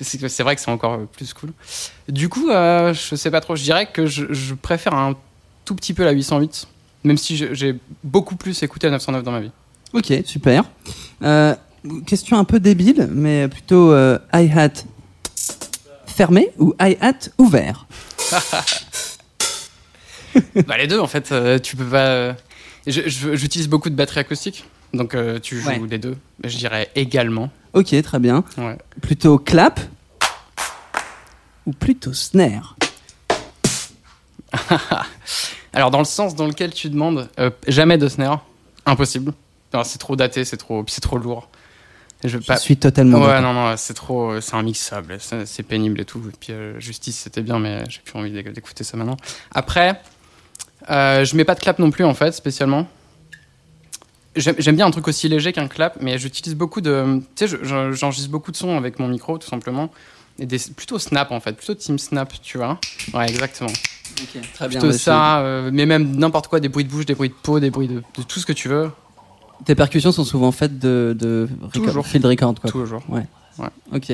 C'est 0.00 0.42
vrai 0.42 0.54
que 0.54 0.60
c'est 0.60 0.70
encore 0.70 0.98
plus 1.06 1.32
cool. 1.34 1.50
Du 2.08 2.28
coup, 2.28 2.50
euh, 2.50 2.92
je 2.94 3.16
sais 3.16 3.30
pas 3.30 3.40
trop. 3.40 3.56
Je 3.56 3.62
dirais 3.62 3.86
que 3.86 4.06
je, 4.06 4.26
je 4.30 4.54
préfère 4.54 4.94
un 4.94 5.14
tout 5.64 5.74
petit 5.74 5.94
peu 5.94 6.04
la 6.04 6.12
808, 6.12 6.68
même 7.04 7.18
si 7.18 7.36
j'ai 7.36 7.76
beaucoup 8.04 8.36
plus 8.36 8.62
écouté 8.62 8.86
la 8.86 8.92
909 8.92 9.22
dans 9.22 9.32
ma 9.32 9.40
vie. 9.40 9.50
Ok, 9.92 10.12
super. 10.24 10.64
Euh, 11.22 11.54
question 12.06 12.36
un 12.38 12.44
peu 12.44 12.58
débile, 12.60 13.08
mais 13.12 13.48
plutôt 13.48 13.92
euh, 13.92 14.18
hi-hat 14.34 14.72
fermé 16.06 16.50
ou 16.58 16.74
hi-hat 16.80 17.30
ouvert? 17.38 17.86
Bah, 20.66 20.76
les 20.76 20.86
deux, 20.86 21.00
en 21.00 21.06
fait, 21.06 21.32
euh, 21.32 21.58
tu 21.58 21.76
peux 21.76 21.84
pas. 21.86 22.06
euh, 22.08 22.32
J'utilise 22.86 23.68
beaucoup 23.68 23.88
de 23.88 23.94
batteries 23.94 24.20
acoustiques, 24.20 24.64
donc 24.92 25.16
tu 25.42 25.58
joues 25.60 25.68
Ouais. 25.68 25.80
les 25.90 25.98
deux. 25.98 26.16
Je 26.44 26.56
dirais 26.58 26.90
également. 26.94 27.50
Ok, 27.72 27.94
très 28.02 28.18
bien. 28.18 28.44
Ouais. 28.58 28.76
Plutôt 29.00 29.38
clap 29.38 29.80
ou 31.64 31.72
plutôt 31.72 32.12
snare? 32.12 32.76
Alors, 35.76 35.90
dans 35.90 35.98
le 35.98 36.04
sens 36.06 36.34
dans 36.34 36.46
lequel 36.46 36.72
tu 36.72 36.88
demandes, 36.88 37.28
euh, 37.38 37.50
jamais 37.68 37.98
de 37.98 38.08
snare, 38.08 38.44
impossible. 38.86 39.32
Non, 39.74 39.84
C'est 39.84 39.98
trop 39.98 40.16
daté, 40.16 40.44
c'est 40.46 40.56
trop, 40.56 40.82
c'est 40.88 41.02
trop 41.02 41.18
lourd. 41.18 41.48
Je 42.24 42.38
suis 42.62 42.78
totalement 42.78 43.18
Ouais, 43.20 43.40
non, 43.42 43.52
non, 43.52 43.76
c'est 43.76 43.92
trop, 43.92 44.30
euh, 44.32 44.40
c'est 44.40 44.54
un 44.56 44.62
mixable, 44.62 45.18
c'est 45.20 45.44
c'est 45.44 45.62
pénible 45.62 46.00
et 46.00 46.06
tout. 46.06 46.22
Et 46.26 46.32
puis 46.40 46.52
euh, 46.54 46.80
Justice, 46.80 47.18
c'était 47.18 47.42
bien, 47.42 47.58
mais 47.58 47.84
j'ai 47.90 48.00
plus 48.00 48.18
envie 48.18 48.30
d'éc- 48.32 48.52
d'écouter 48.54 48.84
ça 48.84 48.96
maintenant. 48.96 49.18
Après, 49.54 50.00
euh, 50.88 51.26
je 51.26 51.36
mets 51.36 51.44
pas 51.44 51.54
de 51.54 51.60
clap 51.60 51.78
non 51.78 51.90
plus 51.90 52.04
en 52.04 52.14
fait, 52.14 52.32
spécialement. 52.32 52.88
J'aime 54.34 54.54
j'aime 54.58 54.76
bien 54.76 54.86
un 54.86 54.90
truc 54.90 55.08
aussi 55.08 55.28
léger 55.28 55.52
qu'un 55.52 55.68
clap, 55.68 55.98
mais 56.00 56.18
j'utilise 56.18 56.54
beaucoup 56.56 56.80
de, 56.80 57.20
tu 57.36 57.46
sais, 57.46 57.48
je- 57.48 57.62
je- 57.64 57.92
j'enregistre 57.92 58.30
beaucoup 58.30 58.50
de 58.50 58.56
sons 58.56 58.76
avec 58.78 58.98
mon 58.98 59.08
micro, 59.08 59.36
tout 59.38 59.48
simplement, 59.48 59.90
et 60.38 60.46
des, 60.46 60.58
plutôt 60.74 60.98
snap 60.98 61.30
en 61.32 61.40
fait, 61.40 61.52
plutôt 61.52 61.74
team 61.74 61.98
snap, 61.98 62.32
tu 62.42 62.56
vois. 62.58 62.78
Ouais, 63.14 63.28
exactement. 63.28 63.72
Ok, 64.22 64.40
très 64.54 64.68
bien. 64.68 64.78
Plutôt 64.80 64.92
ouais, 64.92 64.98
ça, 64.98 65.40
euh, 65.40 65.70
mais 65.72 65.86
même 65.86 66.16
n'importe 66.16 66.48
quoi, 66.48 66.60
des 66.60 66.68
bruits 66.68 66.84
de 66.84 66.90
bouche, 66.90 67.06
des 67.06 67.14
bruits 67.14 67.28
de 67.28 67.34
peau, 67.42 67.60
des 67.60 67.70
bruits 67.70 67.88
de, 67.88 68.02
de 68.16 68.22
tout 68.26 68.40
ce 68.40 68.46
que 68.46 68.52
tu 68.52 68.68
veux, 68.68 68.90
Tes 69.64 69.74
percussions 69.74 70.12
sont 70.12 70.24
souvent 70.24 70.52
faites 70.52 70.78
de, 70.78 71.16
de 71.18 71.48
record- 71.62 71.72
Toujours. 71.72 72.06
field 72.06 72.24
record, 72.26 72.54
quoi. 72.60 72.70
toujours. 72.70 73.02
Ok. 73.92 74.12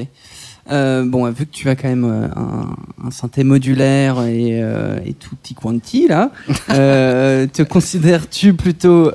Euh, 0.71 1.05
bon, 1.05 1.29
vu 1.33 1.47
que 1.47 1.51
tu 1.51 1.69
as 1.69 1.75
quand 1.75 1.89
même 1.89 2.05
euh, 2.05 2.29
un, 2.37 2.77
un 3.09 3.11
synthé 3.11 3.43
modulaire 3.43 4.23
et, 4.23 4.63
euh, 4.63 5.01
et 5.05 5.13
tutti 5.15 5.55
quanti 5.55 6.07
là, 6.07 6.31
te 6.69 7.63
considères-tu 7.63 8.55
plutôt 8.55 9.11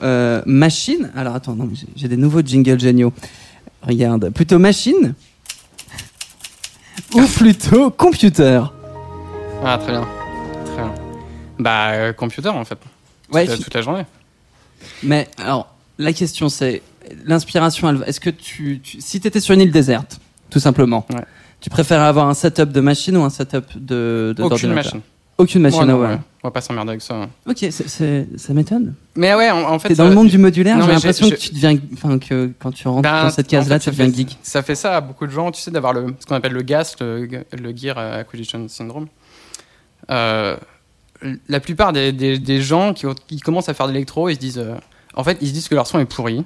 machine? 0.45 1.09
Alors 1.15 1.35
attends, 1.35 1.55
non, 1.55 1.69
j'ai- 1.73 1.87
j'ai 1.95 2.07
des 2.09 2.17
nouveaux 2.17 2.41
jingles 2.41 2.79
géniaux. 2.79 3.13
Regarde, 3.81 4.29
plutôt 4.31 4.59
machine? 4.59 5.13
Ou 7.13 7.21
plutôt 7.25 7.89
computer? 7.91 8.61
Ah, 9.63 9.77
très 9.77 9.91
bien. 9.93 10.05
Bah, 11.59 11.89
euh, 11.91 12.13
computer 12.13 12.49
en 12.49 12.65
fait. 12.65 12.77
Ouais, 13.33 13.45
toute, 13.47 13.63
toute 13.63 13.73
la 13.73 13.81
journée. 13.81 14.05
Mais 15.03 15.27
alors, 15.43 15.73
la 15.97 16.13
question 16.13 16.49
c'est 16.49 16.81
l'inspiration. 17.25 18.01
Est-ce 18.03 18.19
que 18.19 18.29
tu, 18.29 18.79
tu- 18.83 19.01
si 19.01 19.19
tu 19.19 19.27
étais 19.27 19.39
sur 19.39 19.53
une 19.53 19.61
île 19.61 19.71
déserte, 19.71 20.19
tout 20.49 20.59
simplement, 20.59 21.05
Ouais. 21.13 21.21
tu 21.61 21.69
préfères 21.69 22.01
avoir 22.01 22.27
un 22.27 22.33
setup 22.33 22.71
de 22.71 22.79
machine 22.81 23.17
ou 23.17 23.23
un 23.23 23.29
setup 23.29 23.65
de, 23.75 24.33
de 24.37 24.43
Aucune 24.43 24.73
machine. 24.73 25.01
Aucune 25.39 25.61
machine. 25.61 25.81
Ouais, 25.81 25.85
ah 25.89 25.91
non, 25.93 25.99
ouais. 26.01 26.17
On 26.43 26.47
va 26.47 26.51
pas 26.51 26.61
s'emmerder 26.61 26.89
avec 26.91 27.01
ça. 27.01 27.27
Ok, 27.47 27.65
ça 27.71 28.53
m'étonne. 28.53 28.93
Mais 29.15 29.33
ouais, 29.35 29.51
en, 29.51 29.63
en 29.73 29.79
fait. 29.79 29.89
T'es 29.89 29.95
dans 29.95 30.07
le 30.07 30.15
monde 30.15 30.29
du 30.29 30.37
modulaire, 30.37 30.81
j'ai 30.81 30.91
l'impression 30.91 31.29
que 31.29 31.35
tu 31.35 31.51
deviens, 31.53 31.77
enfin 31.93 32.17
que 32.17 32.51
quand 32.59 32.71
tu 32.71 32.87
rentres 32.87 33.01
Ben, 33.03 33.23
dans 33.23 33.29
cette 33.29 33.47
en 33.47 33.49
case-là, 33.57 33.79
fait, 33.79 33.91
tu 33.91 33.95
ça 33.97 34.03
deviens 34.03 34.15
geek. 34.15 34.37
Ça 34.41 34.61
fait 34.63 34.75
ça 34.75 34.97
à 34.97 35.01
beaucoup 35.01 35.27
de 35.27 35.31
gens, 35.31 35.51
tu 35.51 35.61
sais, 35.61 35.69
d'avoir 35.71 35.93
le, 35.93 36.07
ce 36.19 36.25
qu'on 36.25 36.35
appelle 36.35 36.53
le 36.53 36.61
GAS, 36.63 36.95
le, 36.99 37.25
le 37.27 37.75
Gear 37.77 37.97
Acquisition 37.97 38.67
Syndrome. 38.67 39.07
Euh, 40.11 40.55
la 41.49 41.59
plupart 41.59 41.93
des, 41.93 42.11
des- 42.11 42.37
des 42.39 42.61
gens 42.61 42.93
qui, 42.93 43.05
qui 43.27 43.39
commencent 43.39 43.69
à 43.69 43.73
faire 43.73 43.87
de 43.87 43.91
l'électro, 43.93 44.29
ils 44.29 44.35
se 44.35 44.39
disent. 44.39 44.59
euh, 44.59 44.75
en 45.15 45.23
fait, 45.23 45.37
ils 45.41 45.47
se 45.47 45.53
disent 45.53 45.67
que 45.67 45.75
leur 45.75 45.87
son 45.87 45.99
est 45.99 46.05
pourri. 46.05 46.43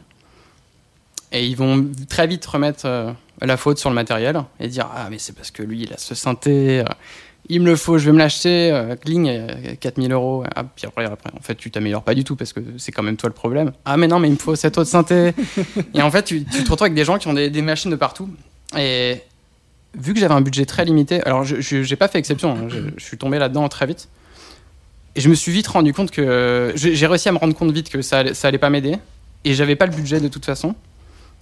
Et 1.33 1.45
ils 1.47 1.55
vont 1.55 1.87
très 2.09 2.27
vite 2.27 2.45
remettre 2.45 2.81
euh, 2.85 3.11
la 3.41 3.55
faute 3.57 3.77
sur 3.77 3.89
le 3.89 3.95
matériel 3.95 4.41
et 4.59 4.67
dire 4.67 4.87
Ah, 4.93 5.07
mais 5.09 5.17
c'est 5.17 5.33
parce 5.33 5.51
que 5.51 5.63
lui, 5.63 5.83
il 5.83 5.93
a 5.93 5.97
ce 5.97 6.13
synthé. 6.15 6.83
il 7.49 7.61
me 7.61 7.65
le 7.67 7.75
faut, 7.77 7.97
je 7.97 8.05
vais 8.07 8.11
me 8.11 8.17
l'acheter. 8.17 8.95
Kling, 9.03 9.27
euh, 9.29 9.75
4000 9.79 10.11
euros. 10.11 10.43
Ah, 10.55 10.63
puis 10.63 10.85
après, 10.87 11.05
après, 11.05 11.29
en 11.37 11.41
fait, 11.41 11.55
tu 11.55 11.71
t'améliores 11.71 12.03
pas 12.03 12.13
du 12.15 12.23
tout 12.25 12.35
parce 12.35 12.51
que 12.53 12.59
c'est 12.77 12.91
quand 12.91 13.03
même 13.03 13.17
toi 13.17 13.29
le 13.29 13.33
problème. 13.35 13.71
Ah, 13.85 13.95
mais 13.97 14.07
non, 14.07 14.19
mais 14.19 14.27
il 14.29 14.33
me 14.33 14.37
faut 14.37 14.55
cette 14.55 14.77
autre 14.77 14.89
synthé. 14.89 15.33
Et 15.93 16.01
en 16.01 16.11
fait, 16.11 16.23
tu, 16.23 16.43
tu 16.45 16.63
te 16.63 16.69
retrouves 16.71 16.83
avec 16.87 16.93
des 16.95 17.05
gens 17.05 17.17
qui 17.17 17.27
ont 17.29 17.33
des, 17.33 17.49
des 17.49 17.61
machines 17.61 17.91
de 17.91 17.95
partout. 17.97 18.29
Et 18.77 19.21
vu 19.97 20.13
que 20.13 20.19
j'avais 20.19 20.33
un 20.33 20.41
budget 20.41 20.65
très 20.65 20.85
limité, 20.85 21.21
alors 21.25 21.43
je 21.43 21.59
j'ai 21.59 21.95
pas 21.95 22.07
fait 22.07 22.17
exception, 22.19 22.53
hein, 22.53 22.65
je, 22.69 22.77
je 22.97 23.03
suis 23.03 23.17
tombé 23.17 23.39
là-dedans 23.39 23.67
très 23.69 23.85
vite. 23.85 24.07
Et 25.15 25.19
je 25.21 25.27
me 25.27 25.35
suis 25.35 25.51
vite 25.51 25.67
rendu 25.67 25.93
compte 25.93 26.09
que. 26.11 26.71
J'ai 26.75 27.05
réussi 27.07 27.27
à 27.27 27.33
me 27.33 27.37
rendre 27.37 27.53
compte 27.53 27.71
vite 27.71 27.89
que 27.89 28.01
ça 28.01 28.19
allait, 28.19 28.33
ça 28.33 28.47
allait 28.47 28.57
pas 28.57 28.69
m'aider. 28.69 28.95
Et 29.43 29.53
j'avais 29.53 29.75
pas 29.75 29.85
le 29.85 29.91
budget 29.93 30.19
de 30.21 30.27
toute 30.29 30.45
façon. 30.45 30.73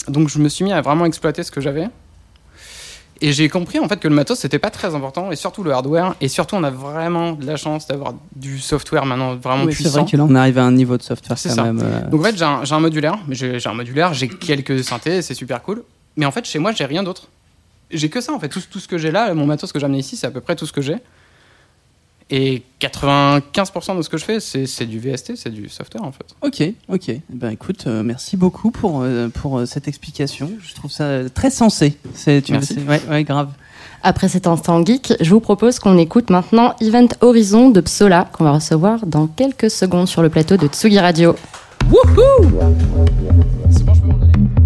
Donc 0.07 0.29
je 0.29 0.39
me 0.39 0.49
suis 0.49 0.63
mis 0.63 0.71
à 0.73 0.81
vraiment 0.81 1.05
exploiter 1.05 1.43
ce 1.43 1.51
que 1.51 1.61
j'avais. 1.61 1.87
Et 3.21 3.33
j'ai 3.33 3.49
compris 3.49 3.79
en 3.79 3.87
fait 3.89 3.99
que 3.99 4.07
le 4.07 4.15
matos 4.15 4.39
c'était 4.39 4.59
pas 4.59 4.69
très 4.69 4.95
important, 4.95 5.29
et 5.29 5.35
surtout 5.35 5.61
le 5.63 5.71
hardware. 5.73 6.15
Et 6.21 6.29
surtout, 6.29 6.55
on 6.55 6.63
a 6.63 6.71
vraiment 6.71 7.33
de 7.33 7.45
la 7.45 7.57
chance 7.57 7.85
d'avoir 7.85 8.13
du 8.35 8.59
software 8.59 9.05
maintenant 9.05 9.35
vraiment 9.35 9.65
Oui, 9.65 9.73
c'est 9.73 9.83
puissant. 9.83 10.01
vrai 10.03 10.11
que 10.11 10.15
là, 10.17 10.23
on 10.27 10.35
arrive 10.35 10.57
à 10.57 10.63
un 10.63 10.71
niveau 10.71 10.97
de 10.97 11.03
software 11.03 11.37
C'est 11.37 11.49
quand 11.49 11.55
ça. 11.55 11.63
même. 11.65 11.81
euh, 11.83 12.09
Donc 12.09 12.21
en 12.21 12.23
fait, 12.23 12.37
j'ai 12.37 12.45
un, 12.45 12.61
un 12.69 12.79
modulaire, 12.79 13.19
j'ai 13.29 13.59
un 13.65 13.73
modulaire, 13.73 14.13
j'ai 14.13 14.29
quelques 14.29 14.83
synthés, 14.85 15.21
c'est 15.21 15.33
super 15.33 15.61
cool. 15.61 15.83
Mais 16.15 16.25
en 16.25 16.31
fait, 16.31 16.45
chez 16.45 16.59
moi, 16.59 16.71
j'ai 16.71 16.85
rien 16.85 17.03
d'autre. 17.03 17.27
J'ai 17.91 18.09
que 18.09 18.21
ça 18.21 18.33
en 18.33 18.39
fait. 18.39 18.49
Tout, 18.49 18.61
tout 18.69 18.79
ce 18.79 18.87
que 18.87 18.97
j'ai 18.97 19.11
là, 19.11 19.33
mon 19.33 19.45
matos 19.45 19.71
que 19.71 19.79
j'ai 19.79 19.85
amené 19.85 19.99
ici, 19.99 20.15
c'est 20.15 20.27
à 20.27 20.31
peu 20.31 20.41
près 20.41 20.55
tout 20.55 20.65
ce 20.65 20.73
que 20.73 20.81
j'ai. 20.81 20.97
Et 22.31 22.61
95% 22.79 23.97
de 23.97 24.01
ce 24.03 24.09
que 24.09 24.17
je 24.17 24.23
fais, 24.23 24.39
c'est 24.39 24.67
c'est 24.67 24.85
du 24.85 24.99
VST, 24.99 25.35
c'est 25.35 25.49
du 25.49 25.67
software 25.67 26.03
en 26.03 26.11
fait. 26.11 26.35
Ok, 26.41 26.61
ok. 26.87 27.11
Ben 27.29 27.49
écoute, 27.49 27.85
euh, 27.87 28.03
merci 28.03 28.37
beaucoup 28.37 28.69
pour 28.69 29.01
euh, 29.01 29.29
pour 29.29 29.57
euh, 29.57 29.65
cette 29.65 29.87
explication. 29.87 30.51
Je 30.61 30.75
trouve 30.75 30.91
ça 30.91 31.27
très 31.33 31.49
sensé. 31.49 31.97
C'est 32.13 32.47
ouais, 32.51 33.01
ouais, 33.09 33.23
grave. 33.23 33.49
Après 34.03 34.29
cet 34.29 34.45
instant 34.45 34.85
geek, 34.85 35.13
je 35.19 35.29
vous 35.31 35.39
propose 35.39 35.79
qu'on 35.79 35.97
écoute 35.97 36.29
maintenant 36.29 36.75
Event 36.81 37.07
Horizon 37.21 37.71
de 37.71 37.81
Psola, 37.81 38.29
qu'on 38.31 38.43
va 38.43 38.51
recevoir 38.51 39.07
dans 39.07 39.25
quelques 39.25 39.71
secondes 39.71 40.07
sur 40.07 40.21
le 40.21 40.29
plateau 40.29 40.55
de 40.55 40.67
Tsugi 40.67 40.99
Radio. 40.99 41.35
C'est 43.71 43.83
bon, 43.83 43.93
je 43.95 44.01
peux 44.01 44.07
m'en 44.07 44.21
aller? 44.21 44.58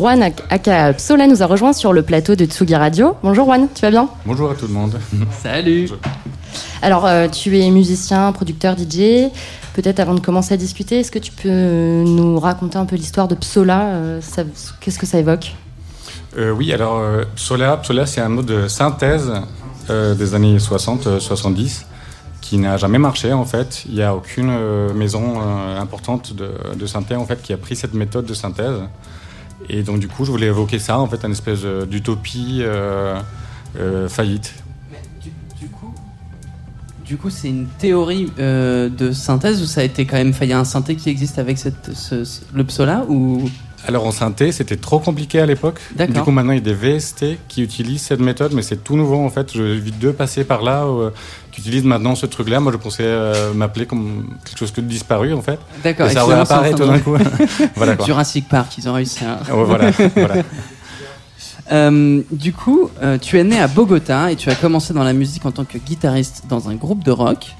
Juan 0.00 0.22
Aka 0.48 0.94
Psola 0.94 1.26
nous 1.26 1.42
a 1.42 1.46
rejoint 1.46 1.74
sur 1.74 1.92
le 1.92 2.00
plateau 2.00 2.34
de 2.34 2.46
Tsugi 2.46 2.74
Radio. 2.74 3.16
Bonjour 3.22 3.44
Juan, 3.44 3.68
tu 3.74 3.82
vas 3.82 3.90
bien? 3.90 4.08
Bonjour 4.24 4.50
à 4.50 4.54
tout 4.54 4.66
le 4.66 4.72
monde. 4.72 4.98
Salut. 5.42 5.90
Alors, 6.80 7.04
euh, 7.04 7.28
tu 7.28 7.58
es 7.58 7.70
musicien, 7.70 8.32
producteur, 8.32 8.78
DJ. 8.78 9.28
Peut-être 9.74 10.00
avant 10.00 10.14
de 10.14 10.20
commencer 10.20 10.54
à 10.54 10.56
discuter, 10.56 11.00
est-ce 11.00 11.10
que 11.10 11.18
tu 11.18 11.32
peux 11.32 11.50
nous 11.50 12.40
raconter 12.40 12.78
un 12.78 12.86
peu 12.86 12.96
l'histoire 12.96 13.28
de 13.28 13.34
Psola 13.34 13.88
euh, 13.88 14.20
Qu'est-ce 14.80 14.98
que 14.98 15.04
ça 15.04 15.18
évoque? 15.18 15.54
Euh, 16.38 16.50
oui, 16.50 16.72
alors 16.72 16.96
euh, 16.96 17.24
Psola, 17.36 17.76
Psola 17.76 18.06
c'est 18.06 18.22
un 18.22 18.30
mot 18.30 18.42
de 18.42 18.68
synthèse 18.68 19.30
euh, 19.90 20.14
des 20.14 20.34
années 20.34 20.56
60-70 20.56 21.82
qui 22.40 22.56
n'a 22.56 22.78
jamais 22.78 22.98
marché 22.98 23.34
en 23.34 23.44
fait. 23.44 23.82
Il 23.86 23.96
n'y 23.96 24.02
a 24.02 24.14
aucune 24.14 24.48
euh, 24.48 24.94
maison 24.94 25.42
euh, 25.42 25.78
importante 25.78 26.32
de, 26.34 26.52
de 26.74 26.86
synthèse 26.86 27.18
en 27.18 27.26
fait 27.26 27.42
qui 27.42 27.52
a 27.52 27.58
pris 27.58 27.76
cette 27.76 27.92
méthode 27.92 28.24
de 28.24 28.32
synthèse. 28.32 28.80
Et 29.72 29.82
donc 29.84 30.00
du 30.00 30.08
coup, 30.08 30.24
je 30.24 30.32
voulais 30.32 30.48
évoquer 30.48 30.80
ça 30.80 30.98
en 30.98 31.06
fait, 31.06 31.24
une 31.24 31.30
espèce 31.30 31.60
euh, 31.64 31.86
d'utopie 31.86 32.58
euh, 32.60 33.20
euh, 33.78 34.08
faillite. 34.08 34.54
Du, 37.06 37.16
coup, 37.16 37.30
c'est 37.30 37.48
une 37.48 37.66
théorie 37.66 38.30
de 38.38 39.10
synthèse 39.10 39.60
ou 39.62 39.66
ça 39.66 39.80
a 39.80 39.84
été 39.84 40.06
quand 40.06 40.16
même. 40.16 40.32
Il 40.40 40.52
un 40.52 40.64
synthé 40.64 40.94
qui 40.94 41.10
existe 41.10 41.40
avec 41.40 41.58
le 41.64 42.64
psola 42.64 43.04
ou 43.08 43.50
Alors 43.86 44.06
en 44.06 44.10
synthé, 44.10 44.52
c'était 44.52 44.76
trop 44.76 44.98
compliqué 44.98 45.40
à 45.40 45.46
l'époque. 45.46 45.80
Du 45.96 46.20
coup, 46.20 46.30
maintenant, 46.30 46.52
il 46.52 46.56
y 46.56 46.70
a 46.70 46.74
des 46.74 46.74
VST 46.74 47.38
qui 47.48 47.62
utilisent 47.62 48.02
cette 48.02 48.20
méthode, 48.20 48.52
mais 48.52 48.62
c'est 48.62 48.84
tout 48.84 48.96
nouveau 48.96 49.16
en 49.16 49.30
fait. 49.30 49.52
J'ai 49.52 49.78
vu 49.78 49.90
deux 49.90 50.12
passer 50.12 50.44
par 50.44 50.62
là 50.62 50.84
euh, 50.84 51.10
qui 51.50 51.60
utilisent 51.62 51.84
maintenant 51.84 52.14
ce 52.14 52.26
truc-là. 52.26 52.60
Moi, 52.60 52.72
je 52.72 52.76
pensais 52.76 53.04
euh, 53.04 53.54
m'appeler 53.54 53.86
comme 53.86 54.36
quelque 54.44 54.58
chose 54.58 54.72
que 54.72 54.80
de 54.80 54.86
disparu 54.86 55.32
en 55.32 55.42
fait. 55.42 55.58
D'accord. 55.82 56.06
Et 56.08 56.10
ça 56.10 56.24
réapparaît 56.24 56.74
tout 56.74 56.86
d'un 56.86 56.98
coup. 56.98 57.16
voilà 57.74 57.96
quoi. 57.96 58.06
Jurassic 58.06 58.48
Park, 58.48 58.76
ils 58.78 58.88
ont 58.88 58.94
réussi 58.94 59.24
à. 59.24 59.54
Ouais, 59.54 59.64
voilà, 59.64 59.90
voilà. 60.14 60.34
Euh, 61.72 62.20
du 62.32 62.52
coup, 62.52 62.90
tu 63.20 63.38
es 63.38 63.44
né 63.44 63.60
à 63.60 63.68
Bogota 63.68 64.32
et 64.32 64.34
tu 64.34 64.50
as 64.50 64.56
commencé 64.56 64.92
dans 64.92 65.04
la 65.04 65.12
musique 65.12 65.46
en 65.46 65.52
tant 65.52 65.64
que 65.64 65.78
guitariste 65.78 66.42
dans 66.48 66.68
un 66.68 66.74
groupe 66.74 67.04
de 67.04 67.12
rock. 67.12 67.54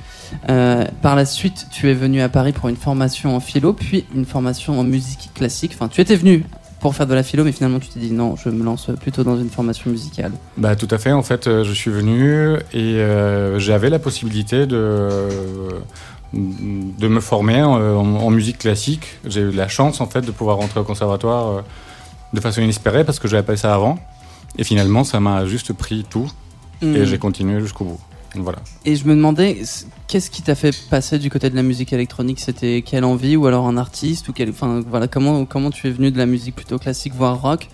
Euh, 0.49 0.85
par 1.03 1.17
la 1.17 1.25
suite, 1.25 1.67
tu 1.71 1.91
es 1.91 1.95
venu 1.95 2.21
à 2.21 2.29
Paris 2.29 2.53
pour 2.53 2.69
une 2.69 2.77
formation 2.77 3.35
en 3.37 3.41
philo, 3.41 3.73
puis 3.73 4.05
une 4.15 4.25
formation 4.25 4.79
en 4.79 4.85
musique 4.85 5.31
classique. 5.35 5.73
Enfin, 5.75 5.89
tu 5.89 6.01
étais 6.01 6.17
venu 6.17 6.45
pour 6.81 6.95
faire 6.95 7.07
de 7.07 7.15
la 7.15 7.23
philo, 7.23 7.45
mais 7.45 7.53
finalement, 7.53 7.79
tu 7.79 7.89
t'es 7.89 8.01
dit 8.01 8.13
non, 8.13 8.37
je 8.37 8.49
me 8.49 8.65
lance 8.65 8.91
plutôt 9.01 9.23
dans 9.23 9.39
une 9.39 9.51
formation 9.51 9.91
musicale. 9.91 10.33
Bah, 10.57 10.77
tout 10.77 10.89
à 10.91 10.99
fait. 10.99 11.13
En 11.13 11.23
fait, 11.23 11.47
euh, 11.47 11.65
je 11.65 11.73
suis 11.73 11.91
venu 11.91 12.57
et 12.73 12.95
euh, 12.97 13.59
j'avais 13.59 13.91
la 13.91 13.99
possibilité 13.99 14.67
de, 14.67 15.29
de 16.33 17.09
me 17.09 17.21
former 17.21 17.63
en, 17.63 18.31
musique 18.31 18.59
classique. 18.59 19.19
J'ai 19.27 19.43
eu 19.43 19.51
la 19.51 19.69
chance 19.69 20.01
en 20.01 20.07
fait 20.07 20.23
de 20.23 20.31
pouvoir 20.31 20.57
rentrer 20.57 20.81
au 20.81 20.85
conservatoire 20.85 21.65
de 22.33 22.41
façon 22.41 22.63
inespérée 22.63 23.05
parce 23.05 23.19
que 23.19 23.29
j'avais 23.29 23.43
pas 23.43 23.57
ça 23.57 23.75
avant. 23.75 23.99
Et 24.59 24.65
finalement, 24.65 25.05
ça 25.05 25.21
m'a 25.21 25.47
juste 25.47 25.73
pris 25.73 26.05
tout 26.09 26.31
et 26.83 26.87
Hmm. 26.87 27.05
j'ai 27.05 27.19
continué 27.19 27.61
jusqu'au 27.61 27.85
bout. 27.85 28.01
Voilà. 28.37 28.59
Et 28.85 28.97
je 28.97 29.07
me 29.07 29.15
demandais, 29.15 29.63
qu'est-ce 30.07 30.31
qui 30.31 30.43
t'a 30.43 30.55
fait 30.55 30.75
passer 30.89 31.19
du 31.19 31.31
côté 31.31 31.51
de 31.51 31.57
la 31.57 31.63
musique 31.63 31.93
électronique? 31.93 32.41
C'était 32.41 32.83
quelle 32.83 33.05
envie 33.05 33.37
ou 33.37 33.47
alors 33.47 33.67
un 33.67 33.77
artiste 33.77 34.29
ou 34.29 34.33
quel, 34.33 34.51
enfin 34.51 34.83
voilà, 34.89 35.09
comment 35.09 35.45
comment 35.45 35.71
tu 35.71 35.89
es 35.89 35.91
venu 35.91 36.11
de 36.11 36.19
la 36.19 36.27
musique 36.27 36.55
plutôt 36.55 36.79
classique 36.79 37.15
voire 37.15 37.41
rock 37.41 37.69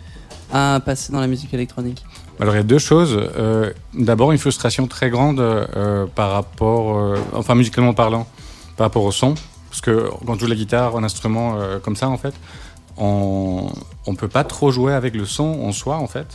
à 0.53 0.81
passer 0.85 1.13
dans 1.13 1.21
la 1.21 1.27
musique 1.27 1.53
électronique? 1.53 2.05
Alors 2.41 2.55
il 2.55 2.59
y 2.59 2.61
a 2.61 2.65
deux 2.65 2.79
choses. 2.79 3.19
Euh, 3.37 3.73
D'abord 3.95 4.33
une 4.33 4.39
frustration 4.39 4.87
très 4.87 5.11
grande 5.11 5.41
euh, 5.41 6.07
par 6.15 6.33
rapport, 6.33 6.97
euh, 6.97 7.17
enfin 7.33 7.55
musicalement 7.55 7.95
parlant, 7.95 8.27
par 8.77 8.87
rapport 8.87 9.05
au 9.05 9.13
son, 9.13 9.35
parce 9.71 9.81
que 9.81 10.09
quand 10.27 10.35
on 10.35 10.39
joue 10.39 10.47
la 10.47 10.55
guitare, 10.55 10.97
un 10.97 11.05
instrument 11.05 11.59
comme 11.83 11.97
ça 11.97 12.09
en 12.09 12.19
fait, 12.19 12.35
on 12.97 13.69
on 14.07 14.15
peut 14.15 14.29
pas 14.29 14.45
trop 14.45 14.71
jouer 14.71 14.95
avec 14.95 15.15
le 15.15 15.27
son 15.27 15.45
en 15.65 15.73
soi 15.73 15.97
en 15.97 16.07
fait. 16.07 16.27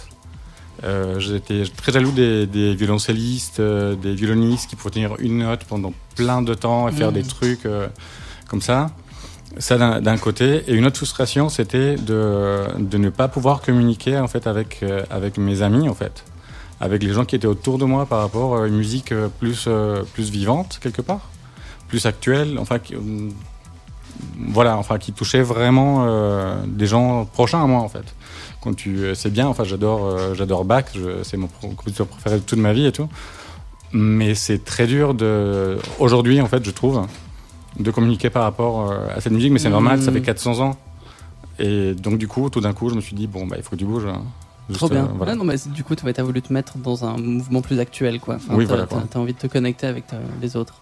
Euh, 0.84 1.20
J'étais 1.20 1.64
très 1.78 1.92
jaloux 1.92 2.12
des, 2.12 2.48
des 2.48 2.74
violoncellistes, 2.76 3.60
euh, 3.60 3.96
des 3.96 4.14
violonistes 4.16 4.70
qui 4.70 4.76
pouvaient 4.76 4.90
tenir 4.92 5.16
une 5.20 5.40
note 5.40 5.64
pendant 5.66 5.94
plein 6.16 6.42
de 6.42 6.54
temps 6.54 6.88
et 6.88 6.92
faire 6.92 7.10
Mhm. 7.10 7.14
des 7.14 7.24
trucs 7.24 7.66
euh, 7.66 7.88
comme 8.48 8.62
ça. 8.62 8.90
Ça 9.58 10.00
d'un 10.00 10.18
côté. 10.18 10.64
Et 10.68 10.74
une 10.74 10.86
autre 10.86 10.96
frustration, 10.98 11.50
c'était 11.50 11.96
de, 11.96 12.64
de 12.80 12.98
ne 12.98 13.10
pas 13.10 13.28
pouvoir 13.28 13.62
communiquer 13.62 14.18
en 14.18 14.28
fait 14.30 14.48
avec, 14.48 14.84
avec 15.10 15.38
mes 15.38 15.62
amis 15.62 15.90
en 15.90 15.94
fait. 15.94 16.24
Avec 16.80 17.04
les 17.04 17.12
gens 17.12 17.26
qui 17.26 17.36
étaient 17.36 17.48
autour 17.48 17.78
de 17.78 17.84
moi 17.86 18.06
par 18.06 18.20
rapport 18.22 18.56
à 18.58 18.68
une 18.68 18.78
musique 18.78 19.14
plus, 19.40 19.68
plus 20.14 20.30
vivante 20.32 20.80
quelque 20.82 21.02
part, 21.02 21.30
plus 21.90 22.06
actuelle, 22.06 22.58
enfin 22.60 22.80
qui, 22.80 22.96
voilà, 24.40 24.78
enfin 24.78 24.98
qui 24.98 25.12
touchait 25.12 25.42
vraiment 25.44 26.08
des 26.66 26.88
gens 26.88 27.26
prochains 27.26 27.62
à 27.62 27.68
moi 27.68 27.82
en 27.82 27.90
fait. 27.90 28.06
Quand 28.62 28.76
tu, 28.76 28.98
euh, 29.00 29.16
c'est 29.16 29.32
bien, 29.32 29.48
enfin 29.48 29.64
j'adore, 29.64 30.06
euh, 30.06 30.34
j'adore 30.36 30.66
Bach, 30.66 30.86
c'est 31.24 31.38
mon 31.38 31.48
compositeur 31.48 32.06
préféré 32.08 32.36
de 32.38 32.42
toute 32.44 32.60
ma 32.60 32.74
vie 32.74 32.86
et 32.86 32.92
tout. 32.92 33.10
Mais 33.94 34.36
c'est 34.36 34.64
très 34.64 34.88
dur 34.88 35.14
de, 35.14 35.78
aujourd'hui 36.00 36.40
en 36.42 36.48
fait, 36.48 36.64
je 36.64 36.72
trouve, 36.72 37.06
de 37.80 37.92
communiquer 37.92 38.30
par 38.30 38.44
rapport 38.44 38.92
euh, 38.92 39.08
à 39.16 39.20
cette 39.22 39.34
musique. 39.34 39.52
Mais 39.52 39.60
c'est 39.60 39.70
normal, 39.70 40.02
ça 40.02 40.12
fait 40.12 40.22
400 40.22 40.60
ans. 40.60 40.78
Et 41.60 41.94
donc 41.94 42.18
du 42.18 42.28
coup, 42.28 42.50
tout 42.50 42.62
d'un 42.62 42.74
coup, 42.74 42.90
je 42.90 42.96
me 42.96 43.02
suis 43.02 43.16
dit 43.16 43.28
bon 43.28 43.46
bah 43.48 43.56
il 43.58 43.64
faut 43.64 43.72
que 43.72 43.76
tu 43.76 43.86
bouges. 43.86 44.06
hein. 44.06 44.22
Juste, 44.70 44.80
Trop 44.80 44.90
bien. 44.90 45.06
euh, 45.06 45.08
voilà. 45.18 45.36
Non, 45.36 45.44
mais 45.44 45.56
du 45.66 45.84
coup, 45.84 45.96
tu 45.96 46.06
as 46.08 46.24
voulu 46.24 46.42
te 46.42 46.54
mettre 46.54 46.78
dans 46.78 47.04
un 47.04 47.18
mouvement 47.18 47.62
plus 47.62 47.80
actuel, 47.80 48.20
quoi. 48.22 48.36
Enfin, 48.36 48.54
Oui, 48.56 48.64
voilà, 48.66 48.86
t'as- 48.86 49.02
T'as 49.10 49.20
envie 49.20 49.34
de 49.34 49.38
te 49.40 49.48
connecter 49.48 49.88
avec 49.88 50.08
ta- 50.08 50.16
les 50.42 50.56
autres. 50.56 50.76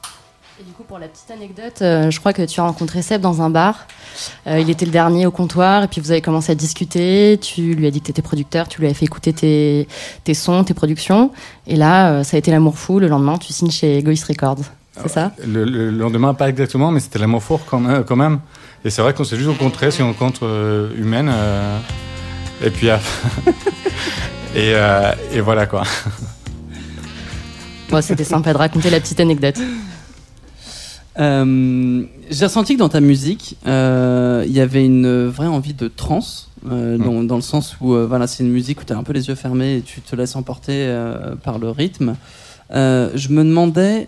Et 0.60 0.64
du 0.64 0.72
coup, 0.74 0.84
pour 0.84 1.00
la 1.00 1.08
petite 1.08 1.32
anecdote, 1.32 1.82
euh, 1.82 2.12
je 2.12 2.20
crois 2.20 2.34
que 2.34 2.42
tu 2.42 2.60
as 2.60 2.64
rencontré 2.64 3.02
Seb 3.02 3.22
dans 3.22 3.42
un 3.42 3.50
bar. 3.50 3.88
Euh, 4.46 4.60
il 4.60 4.70
était 4.70 4.86
le 4.86 4.92
dernier 4.92 5.26
au 5.26 5.32
comptoir, 5.32 5.84
et 5.84 5.88
puis 5.88 6.02
vous 6.02 6.12
avez 6.12 6.20
commencé 6.20 6.52
à 6.52 6.56
discuter. 6.56 7.40
Tu 7.42 7.76
lui 7.76 7.88
as 7.88 7.92
dit 7.92 8.02
que 8.02 8.08
tu 8.08 8.12
étais 8.12 8.22
producteur, 8.22 8.68
tu 8.68 8.82
lui 8.82 8.88
as 8.88 8.94
fait 8.94 9.06
écouter 9.06 9.32
tes, 9.32 9.88
tes 10.26 10.34
sons, 10.34 10.66
tes 10.66 10.74
productions. 10.74 11.32
Et 11.66 11.78
là, 11.78 12.12
euh, 12.12 12.24
ça 12.24 12.36
a 12.36 12.40
été 12.40 12.52
l'amour 12.52 12.78
fou. 12.78 13.00
Le 13.00 13.08
lendemain, 13.08 13.38
tu 13.38 13.54
signes 13.54 13.72
chez 13.72 14.00
Egoist 14.00 14.26
Records. 14.26 14.66
C'est 15.02 15.08
ça? 15.08 15.32
Le, 15.48 15.64
le 15.64 15.92
lendemain, 15.92 16.34
pas 16.34 16.50
exactement, 16.50 16.92
mais 16.92 17.00
c'était 17.00 17.20
l'amour 17.20 17.42
fort 17.42 17.62
quand 17.66 17.80
même. 17.80 18.04
Quand 18.04 18.18
même. 18.18 18.42
Et 18.84 18.90
c'est 18.90 19.02
vrai 19.02 19.14
qu'on 19.14 19.24
s'est 19.24 19.38
juste 19.38 19.48
rencontrés, 19.48 19.92
c'est 19.92 20.02
une 20.02 20.10
rencontre 20.10 20.92
humaine. 20.98 21.32
et 22.62 22.70
puis, 22.70 22.88
et, 24.56 24.74
et 25.32 25.40
voilà 25.40 25.68
quoi. 25.68 25.84
Bon, 27.90 28.02
C'était 28.02 28.26
sympa 28.26 28.52
de 28.52 28.58
raconter 28.58 28.90
la 28.90 29.00
petite 29.00 29.22
anecdote. 29.22 29.58
Euh, 31.20 32.04
J'ai 32.30 32.46
ressenti 32.46 32.76
que 32.76 32.80
dans 32.80 32.90
ta 32.90 33.02
musique, 33.02 33.58
euh, 33.66 34.44
il 34.46 34.54
y 34.54 34.60
avait 34.60 34.86
une 34.86 35.28
vraie 35.28 35.48
envie 35.48 35.74
de 35.74 35.88
trance, 35.88 36.50
euh, 36.70 36.98
Mm. 36.98 37.04
dans, 37.04 37.24
dans 37.24 37.36
le 37.36 37.42
sens 37.42 37.76
où 37.82 37.94
voilà, 38.08 38.28
c'est 38.28 38.44
une 38.44 38.52
musique 38.52 38.82
où 38.82 38.84
tu 38.86 38.94
as 38.94 38.98
un 38.98 39.04
peu 39.04 39.14
les 39.14 39.28
yeux 39.28 39.36
fermés 39.36 39.78
et 39.78 39.82
tu 39.82 40.02
te 40.02 40.16
laisses 40.16 40.36
emporter 40.36 40.88
par 41.44 41.60
le 41.60 41.70
rythme. 41.70 42.16
Je 42.72 43.30
me 43.30 43.44
demandais 43.44 44.08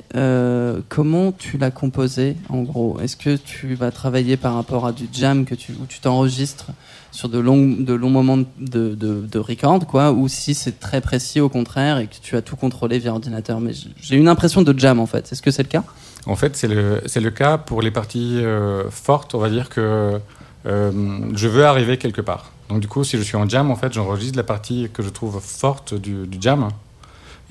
comment 0.90 1.32
tu 1.32 1.58
l'as 1.58 1.72
composé 1.72 2.36
en 2.50 2.62
gros. 2.62 3.00
Est-ce 3.02 3.18
que 3.18 3.36
tu 3.36 3.74
vas 3.76 3.92
travailler 3.92 4.38
par 4.38 4.54
rapport 4.56 4.86
à 4.86 4.92
du 4.92 5.08
jam 5.12 5.46
que 5.46 5.56
tu, 5.56 5.72
où 5.74 5.86
tu 5.88 6.00
t'enregistres 6.00 6.68
sur 7.12 7.30
de 7.30 7.40
longs, 7.40 7.76
de 7.80 7.94
longs 7.94 8.10
moments 8.10 8.40
de, 8.60 8.96
de, 8.96 9.40
record, 9.40 9.86
quoi, 9.86 10.12
ou 10.12 10.28
si 10.28 10.54
c'est 10.54 10.80
très 10.80 11.02
précis 11.02 11.40
au 11.40 11.50
contraire 11.50 11.98
et 11.98 12.08
que 12.08 12.16
tu 12.22 12.36
as 12.36 12.42
tout 12.42 12.56
contrôlé 12.56 13.00
via 13.00 13.12
ordinateur. 13.12 13.60
Mais 13.60 13.74
j'ai 14.02 14.16
une 14.16 14.28
impression 14.28 14.62
de 14.62 14.78
jam 14.78 15.00
en 15.00 15.06
fait. 15.06 15.32
Est-ce 15.32 15.42
que 15.42 15.52
c'est 15.52 15.64
le 15.64 15.70
cas? 15.70 15.84
En 16.26 16.36
fait, 16.36 16.56
c'est 16.56 16.68
le, 16.68 17.02
le 17.16 17.32
cas 17.32 17.58
pour 17.58 17.82
les 17.82 17.92
parties 17.92 18.40
euh, 18.42 18.90
fortes. 18.90 19.36
On 19.36 19.40
va 19.40 19.50
dire 19.50 19.70
que 19.70 20.20
euh, 20.66 21.20
je 21.36 21.48
veux 21.48 21.66
arriver 21.66 21.98
quelque 21.98 22.22
part. 22.22 22.52
Donc, 22.70 22.80
du 22.80 22.88
coup, 22.88 23.04
si 23.04 23.18
je 23.18 23.24
suis 23.24 23.36
en 23.36 23.50
jam, 23.50 23.70
en 23.72 23.76
fait, 23.76 23.92
j'enregistre 23.92 24.38
la 24.38 24.44
partie 24.44 24.90
que 24.94 25.04
je 25.04 25.10
trouve 25.10 25.42
forte 25.42 25.94
du, 25.94 26.28
du 26.28 26.38
jam. 26.40 26.70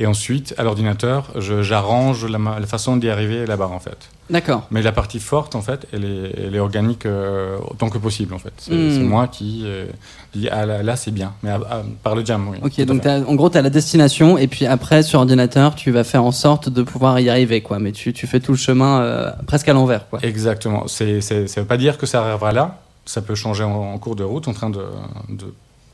Et 0.01 0.07
ensuite, 0.07 0.55
à 0.57 0.63
l'ordinateur, 0.65 1.27
j'arrange 1.37 2.25
la, 2.25 2.67
façon 2.67 2.97
d'y 2.97 3.11
arriver 3.11 3.45
là-bas, 3.45 3.69
en 3.71 3.81
fait. 3.81 3.99
D'accord. 4.31 4.67
Mais 4.71 4.81
la 4.81 4.93
partie 4.93 5.21
forte, 5.21 5.55
en 5.55 5.61
fait, 5.61 5.87
elle 5.93 6.07
est, 6.07 6.33
elle 6.39 6.57
est 6.57 6.59
organique 6.59 7.05
euh, 7.05 7.59
autant 7.69 7.91
que 7.91 7.99
possible, 7.99 8.33
en 8.33 8.39
fait. 8.39 8.55
C'est 8.57 8.73
Mm. 8.73 8.93
c'est 8.95 9.03
moi 9.03 9.29
qui 9.29 9.65
euh, 9.67 9.89
dis, 10.33 10.49
ah 10.49 10.65
là, 10.65 10.83
là, 10.83 10.97
c'est 10.97 11.11
bien. 11.11 11.35
Mais 11.43 11.51
ah, 11.51 11.61
ah, 11.71 11.83
par 12.03 12.15
le 12.15 12.25
jam, 12.25 12.49
oui. 12.49 12.57
Ok, 12.63 12.81
donc 12.87 13.05
en 13.05 13.35
gros, 13.35 13.51
tu 13.51 13.59
as 13.59 13.63
la 13.63 13.69
destination 13.69 14.39
et 14.39 14.47
puis 14.47 14.65
après, 14.65 15.03
sur 15.03 15.19
ordinateur, 15.19 15.75
tu 15.75 15.91
vas 15.91 16.03
faire 16.03 16.25
en 16.25 16.33
sorte 16.33 16.71
de 16.71 16.83
pouvoir 16.83 17.21
y 17.21 17.29
arriver, 17.29 17.61
quoi. 17.61 17.79
Mais 17.79 17.93
tu, 17.93 18.15
tu 18.15 18.27
fais 18.27 18.41
tout 18.41 18.53
le 18.53 18.59
chemin 18.59 19.03
euh, 19.03 19.31
presque 19.47 19.69
à 19.69 19.75
l'envers, 19.75 20.09
quoi. 20.09 20.21
Exactement. 20.23 20.85
C'est, 20.87 21.21
ça 21.21 21.61
veut 21.61 21.67
pas 21.67 21.77
dire 21.77 21.99
que 21.99 22.07
ça 22.07 22.25
arrivera 22.25 22.53
là. 22.53 22.81
Ça 23.05 23.21
peut 23.21 23.35
changer 23.35 23.65
en, 23.65 23.93
en 23.93 23.99
cours 23.99 24.17
de 24.17 24.25
route, 24.25 24.49
en 24.49 24.55
train 24.55 24.71
de, 24.71 24.83
de 25.29 25.53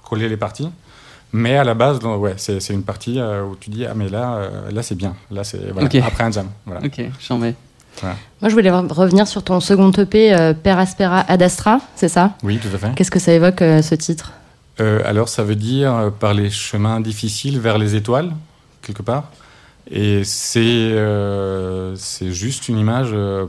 coller 0.08 0.28
les 0.28 0.36
parties. 0.36 0.68
Mais 1.32 1.56
à 1.56 1.64
la 1.64 1.74
base, 1.74 1.98
ouais, 2.02 2.34
c'est, 2.36 2.60
c'est 2.60 2.72
une 2.72 2.82
partie 2.84 3.18
euh, 3.18 3.44
où 3.44 3.56
tu 3.56 3.68
dis 3.70 3.84
ah 3.84 3.92
mais 3.94 4.08
là, 4.08 4.34
euh, 4.36 4.70
là 4.70 4.82
c'est 4.82 4.94
bien. 4.94 5.14
Là 5.30 5.44
c'est 5.44 5.70
voilà, 5.72 5.88
après 6.06 6.24
un 6.24 6.30
jam. 6.30 6.48
Voilà. 6.64 6.80
Ok, 6.86 7.00
j'en 7.26 7.38
mets. 7.38 7.54
Moi, 8.02 8.50
je 8.50 8.50
voulais 8.50 8.70
re- 8.70 8.92
revenir 8.92 9.26
sur 9.26 9.42
ton 9.42 9.58
second 9.60 9.90
EP, 9.90 10.34
euh, 10.34 10.52
Per 10.52 10.70
Aspera 10.72 11.20
Ad 11.28 11.40
Astra, 11.42 11.80
c'est 11.94 12.10
ça? 12.10 12.34
Oui, 12.42 12.58
tout 12.58 12.68
à 12.74 12.78
fait. 12.78 12.94
Qu'est-ce 12.94 13.10
que 13.10 13.18
ça 13.18 13.32
évoque, 13.32 13.62
euh, 13.62 13.80
ce 13.80 13.94
titre? 13.94 14.32
Euh, 14.80 15.00
alors 15.06 15.30
ça 15.30 15.42
veut 15.42 15.54
dire 15.56 15.94
euh, 15.94 16.10
par 16.10 16.34
les 16.34 16.50
chemins 16.50 17.00
difficiles 17.00 17.58
vers 17.58 17.78
les 17.78 17.94
étoiles 17.94 18.32
quelque 18.82 19.00
part. 19.02 19.30
Et 19.90 20.24
c'est 20.24 20.60
euh, 20.60 21.94
c'est 21.96 22.32
juste 22.32 22.68
une 22.68 22.78
image 22.78 23.10
euh, 23.12 23.46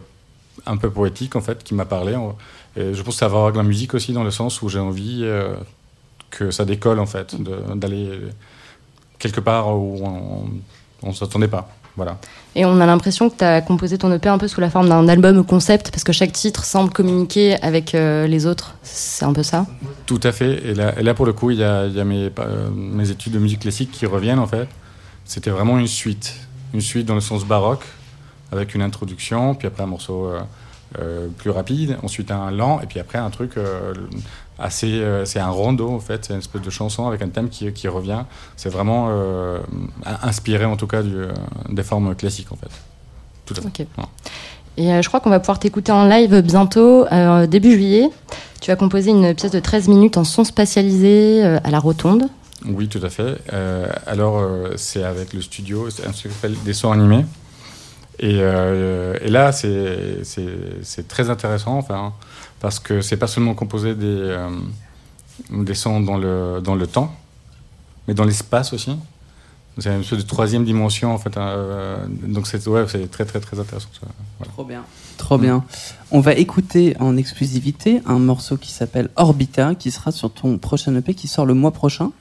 un 0.65 0.77
peu 0.77 0.89
poétique 0.89 1.35
en 1.35 1.41
fait 1.41 1.63
qui 1.63 1.73
m'a 1.73 1.85
parlé. 1.85 2.15
Et 2.77 2.93
je 2.93 3.01
pense 3.01 3.15
que 3.15 3.19
ça 3.19 3.25
va 3.27 3.31
avoir 3.33 3.43
avec 3.45 3.57
la 3.57 3.63
musique 3.63 3.93
aussi 3.95 4.13
dans 4.13 4.23
le 4.23 4.31
sens 4.31 4.61
où 4.61 4.69
j'ai 4.69 4.79
envie 4.79 5.21
euh, 5.23 5.55
que 6.29 6.51
ça 6.51 6.65
décolle 6.65 6.99
en 6.99 7.05
fait, 7.05 7.35
d'aller 7.75 8.19
quelque 9.19 9.39
part 9.39 9.75
où 9.75 10.03
on 11.03 11.09
ne 11.09 11.13
s'attendait 11.13 11.47
pas. 11.47 11.69
Voilà. 11.97 12.19
Et 12.55 12.63
on 12.63 12.79
a 12.79 12.85
l'impression 12.85 13.29
que 13.29 13.37
tu 13.37 13.43
as 13.43 13.59
composé 13.61 13.97
ton 13.97 14.13
EP 14.13 14.29
un 14.29 14.37
peu 14.37 14.47
sous 14.47 14.61
la 14.61 14.69
forme 14.69 14.87
d'un 14.87 15.07
album 15.07 15.43
concept, 15.43 15.89
parce 15.89 16.03
que 16.03 16.13
chaque 16.13 16.31
titre 16.31 16.63
semble 16.63 16.91
communiquer 16.91 17.61
avec 17.63 17.95
euh, 17.95 18.27
les 18.27 18.45
autres. 18.45 18.75
C'est 18.83 19.25
un 19.25 19.33
peu 19.33 19.41
ça? 19.41 19.65
Tout 20.05 20.19
à 20.23 20.31
fait. 20.31 20.63
Et 20.63 20.75
là, 20.75 20.93
et 20.99 21.03
là, 21.03 21.15
pour 21.15 21.25
le 21.25 21.33
coup, 21.33 21.49
il 21.49 21.57
y 21.57 21.63
a, 21.63 21.87
il 21.87 21.93
y 21.93 21.99
a 21.99 22.05
mes, 22.05 22.29
euh, 22.39 22.69
mes 22.71 23.09
études 23.09 23.33
de 23.33 23.39
musique 23.39 23.61
classique 23.61 23.91
qui 23.91 24.05
reviennent 24.05 24.39
en 24.39 24.45
fait. 24.45 24.67
C'était 25.25 25.49
vraiment 25.49 25.79
une 25.79 25.87
suite. 25.87 26.35
Une 26.73 26.81
suite 26.81 27.07
dans 27.07 27.15
le 27.15 27.21
sens 27.21 27.45
baroque, 27.45 27.85
avec 28.51 28.75
une 28.75 28.83
introduction, 28.83 29.55
puis 29.55 29.67
après 29.67 29.81
un 29.81 29.87
morceau 29.87 30.31
euh, 30.99 31.27
plus 31.37 31.49
rapide, 31.49 31.97
ensuite 32.03 32.29
un 32.29 32.51
lent, 32.51 32.79
et 32.81 32.85
puis 32.85 32.99
après 32.99 33.17
un 33.17 33.29
truc 33.31 33.53
assez. 34.59 34.87
euh, 35.01 35.25
c'est 35.25 35.39
un 35.39 35.49
rondo 35.49 35.89
en 35.89 35.99
fait, 35.99 36.25
c'est 36.25 36.33
une 36.33 36.39
espèce 36.39 36.61
de 36.61 36.69
chanson 36.69 37.07
avec 37.07 37.21
un 37.21 37.29
thème 37.29 37.49
qui, 37.49 37.71
qui 37.73 37.87
revient. 37.87 38.23
C'est 38.55 38.69
vraiment 38.69 39.07
euh, 39.09 39.59
inspiré 40.23 40.65
en 40.65 40.75
tout 40.77 40.87
cas 40.87 41.03
du, 41.03 41.15
euh, 41.15 41.31
des 41.69 41.83
formes 41.83 42.15
classiques 42.15 42.51
en 42.51 42.55
fait. 42.55 42.69
Tout 43.45 43.53
à 43.57 43.61
fait. 43.61 43.87
Et 44.77 44.91
euh, 44.91 45.01
je 45.01 45.07
crois 45.07 45.19
qu'on 45.19 45.29
va 45.29 45.39
pouvoir 45.39 45.57
t'écouter 45.59 45.91
en 45.91 46.05
live 46.05 46.41
bientôt, 46.41 47.05
euh, 47.11 47.47
début 47.47 47.71
juillet. 47.73 48.09
Tu 48.61 48.69
as 48.71 48.75
composé 48.75 49.11
une 49.11 49.33
pièce 49.33 49.51
de 49.51 49.59
13 49.59 49.87
minutes 49.87 50.17
en 50.17 50.23
son 50.23 50.43
spatialisé 50.43 51.43
euh, 51.43 51.59
à 51.63 51.71
la 51.71 51.79
Rotonde. 51.79 52.23
Oui, 52.65 52.87
tout 52.87 52.99
à 53.03 53.09
fait. 53.09 53.37
Alors, 54.07 54.43
c'est 54.77 55.03
avec 55.03 55.31
le 55.33 55.41
studio, 55.43 55.91
c'est 55.91 56.07
un 56.07 56.11
studio 56.11 56.29
qui 56.31 56.35
s'appelle 56.35 56.57
Des 56.65 56.73
Sons 56.73 56.91
Animés. 56.91 57.23
Et, 58.19 58.37
et 58.37 59.29
là, 59.29 59.51
c'est 59.51 61.07
très 61.07 61.29
intéressant, 61.29 61.77
enfin, 61.77 62.13
parce 62.59 62.79
que 62.79 63.01
c'est 63.01 63.17
pas 63.17 63.27
seulement 63.27 63.53
composer 63.53 63.95
des, 63.95 64.05
euh, 64.05 64.49
des 65.51 65.75
sons 65.75 66.01
dans 66.01 66.17
le, 66.17 66.61
dans 66.63 66.75
le 66.75 66.87
temps, 66.87 67.13
mais 68.07 68.13
dans 68.13 68.25
l'espace 68.25 68.73
aussi. 68.73 68.95
C'est 69.79 69.95
une 69.95 70.03
sorte 70.03 70.21
de 70.21 70.25
troisième 70.27 70.65
dimension, 70.65 71.13
en 71.13 71.19
fait. 71.19 71.37
euh, 71.37 72.03
donc, 72.09 72.47
c'est 72.47 72.67
ouais, 72.67 72.85
très, 72.85 73.25
très, 73.25 73.39
très 73.39 73.59
intéressant. 73.59 73.89
ça. 73.99 74.07
Voilà. 74.39 74.51
Trop 74.53 74.63
bien. 74.65 74.83
Trop 75.17 75.37
bien. 75.37 75.63
On 76.09 76.19
va 76.19 76.33
écouter 76.33 76.95
en 76.99 77.15
exclusivité 77.15 78.01
un 78.07 78.17
morceau 78.17 78.57
qui 78.57 78.71
s'appelle 78.71 79.09
Orbita, 79.17 79.75
qui 79.75 79.91
sera 79.91 80.11
sur 80.11 80.31
ton 80.33 80.57
prochain 80.57 80.95
EP 80.95 81.13
qui 81.13 81.27
sort 81.27 81.45
le 81.45 81.53
mois 81.53 81.71
prochain. 81.71 82.11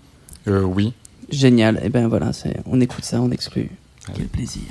Euh, 0.49 0.62
oui. 0.64 0.93
Génial. 1.30 1.80
Et 1.82 1.89
ben 1.89 2.09
voilà, 2.09 2.32
on 2.66 2.78
écoute 2.80 3.05
ça 3.05 3.22
en 3.22 3.30
exclu. 3.30 3.70
Allez. 4.09 4.18
Quel 4.18 4.28
plaisir. 4.28 4.62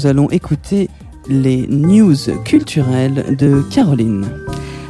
Nous 0.00 0.06
allons 0.06 0.30
écouter 0.30 0.88
les 1.28 1.66
news 1.66 2.16
culturelles 2.46 3.36
de 3.36 3.62
Caroline. 3.70 4.24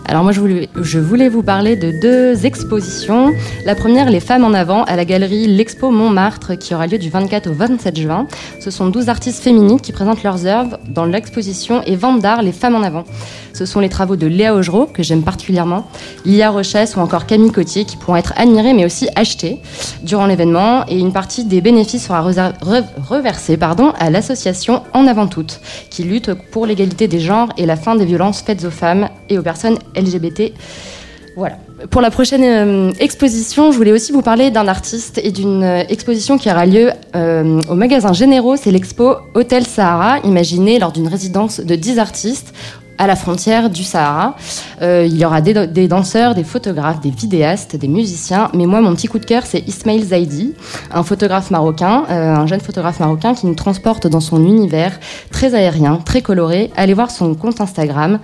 Alors 0.04 0.22
moi, 0.22 0.32
je 0.32 0.98
voulais, 0.98 1.28
vous 1.28 1.42
parler 1.42 1.74
de 1.74 1.92
deux 2.00 2.46
expositions. 2.46 3.32
La 3.64 3.74
première, 3.74 4.08
Les 4.08 4.20
femmes 4.20 4.44
en 4.44 4.52
avant, 4.52 4.84
à 4.84 4.94
la 4.94 5.04
galerie 5.04 5.48
L'Expo 5.48 5.90
Montmartre, 5.90 6.56
qui 6.58 6.74
aura 6.74 6.86
lieu 6.86 6.98
du 6.98 7.10
24 7.10 7.50
au 7.50 7.52
27 7.52 7.96
juin. 7.96 8.26
Ce 8.60 8.70
sont 8.70 8.88
12 8.88 9.08
artistes 9.08 9.42
féminines 9.42 9.80
qui 9.80 9.90
présentent 9.90 10.22
leurs 10.22 10.46
œuvres 10.46 10.78
dans 10.88 11.04
l'exposition 11.04 11.82
et 11.84 11.96
vente 11.96 12.20
d'art 12.20 12.42
Les 12.42 12.52
femmes 12.52 12.76
en 12.76 12.82
avant. 12.82 13.04
Ce 13.52 13.66
sont 13.66 13.80
les 13.80 13.88
travaux 13.88 14.16
de 14.16 14.26
Léa 14.26 14.54
Augereau, 14.54 14.86
que 14.86 15.02
j'aime 15.02 15.22
particulièrement, 15.22 15.86
Lia 16.24 16.50
Rochesse 16.50 16.96
ou 16.96 17.00
encore 17.00 17.26
Camille 17.26 17.52
Cotier, 17.52 17.84
qui 17.84 17.96
pourront 17.96 18.16
être 18.16 18.32
admirés 18.36 18.74
mais 18.74 18.84
aussi 18.84 19.08
achetés 19.16 19.58
durant 20.02 20.26
l'événement. 20.26 20.84
Et 20.88 20.98
une 20.98 21.12
partie 21.12 21.44
des 21.44 21.60
bénéfices 21.60 22.06
sera 22.06 22.22
reversée 22.22 23.56
pardon, 23.56 23.92
à 23.98 24.10
l'association 24.10 24.82
En 24.92 25.06
Avant 25.06 25.26
Toutes, 25.26 25.60
qui 25.90 26.02
lutte 26.04 26.32
pour 26.50 26.66
l'égalité 26.66 27.08
des 27.08 27.20
genres 27.20 27.50
et 27.56 27.66
la 27.66 27.76
fin 27.76 27.94
des 27.96 28.04
violences 28.04 28.42
faites 28.42 28.64
aux 28.64 28.70
femmes 28.70 29.08
et 29.28 29.38
aux 29.38 29.42
personnes 29.42 29.78
LGBT. 29.96 30.52
Voilà. 31.36 31.56
Pour 31.90 32.00
la 32.00 32.10
prochaine 32.10 32.42
euh, 32.44 32.92
exposition, 32.98 33.72
je 33.72 33.76
voulais 33.76 33.92
aussi 33.92 34.12
vous 34.12 34.20
parler 34.20 34.50
d'un 34.50 34.68
artiste 34.68 35.18
et 35.22 35.30
d'une 35.30 35.62
euh, 35.62 35.84
exposition 35.88 36.36
qui 36.36 36.50
aura 36.50 36.66
lieu 36.66 36.90
euh, 37.14 37.60
au 37.68 37.74
magasin 37.74 38.12
Généraux. 38.12 38.56
C'est 38.56 38.70
l'expo 38.70 39.14
Hôtel 39.34 39.64
Sahara, 39.64 40.18
imaginée 40.24 40.78
lors 40.78 40.92
d'une 40.92 41.08
résidence 41.08 41.60
de 41.60 41.74
10 41.74 41.98
artistes 41.98 42.52
à 43.00 43.06
la 43.06 43.16
frontière 43.16 43.70
du 43.70 43.82
Sahara. 43.82 44.36
Euh, 44.82 45.06
il 45.06 45.16
y 45.16 45.24
aura 45.24 45.40
des, 45.40 45.88
danseurs, 45.88 46.34
des 46.34 46.44
photographes, 46.44 47.00
des 47.00 47.10
vidéastes, 47.10 47.74
des 47.74 47.88
musiciens. 47.88 48.50
Mais 48.54 48.66
moi, 48.66 48.82
mon 48.82 48.94
petit 48.94 49.08
coup 49.08 49.18
de 49.18 49.24
cœur, 49.24 49.44
c'est 49.46 49.66
Ismail 49.66 50.02
Zaidi, 50.02 50.54
un 50.92 51.02
photographe 51.02 51.50
marocain, 51.50 52.04
euh, 52.10 52.36
un 52.36 52.46
jeune 52.46 52.60
photographe 52.60 53.00
marocain 53.00 53.32
qui 53.34 53.46
nous 53.46 53.54
transporte 53.54 54.06
dans 54.06 54.20
son 54.20 54.44
univers 54.44 55.00
très 55.30 55.54
aérien, 55.54 55.96
très 55.96 56.20
coloré. 56.20 56.70
Allez 56.76 56.92
voir 56.92 57.10
son 57.10 57.34
compte 57.34 57.62
Instagram. 57.62 58.18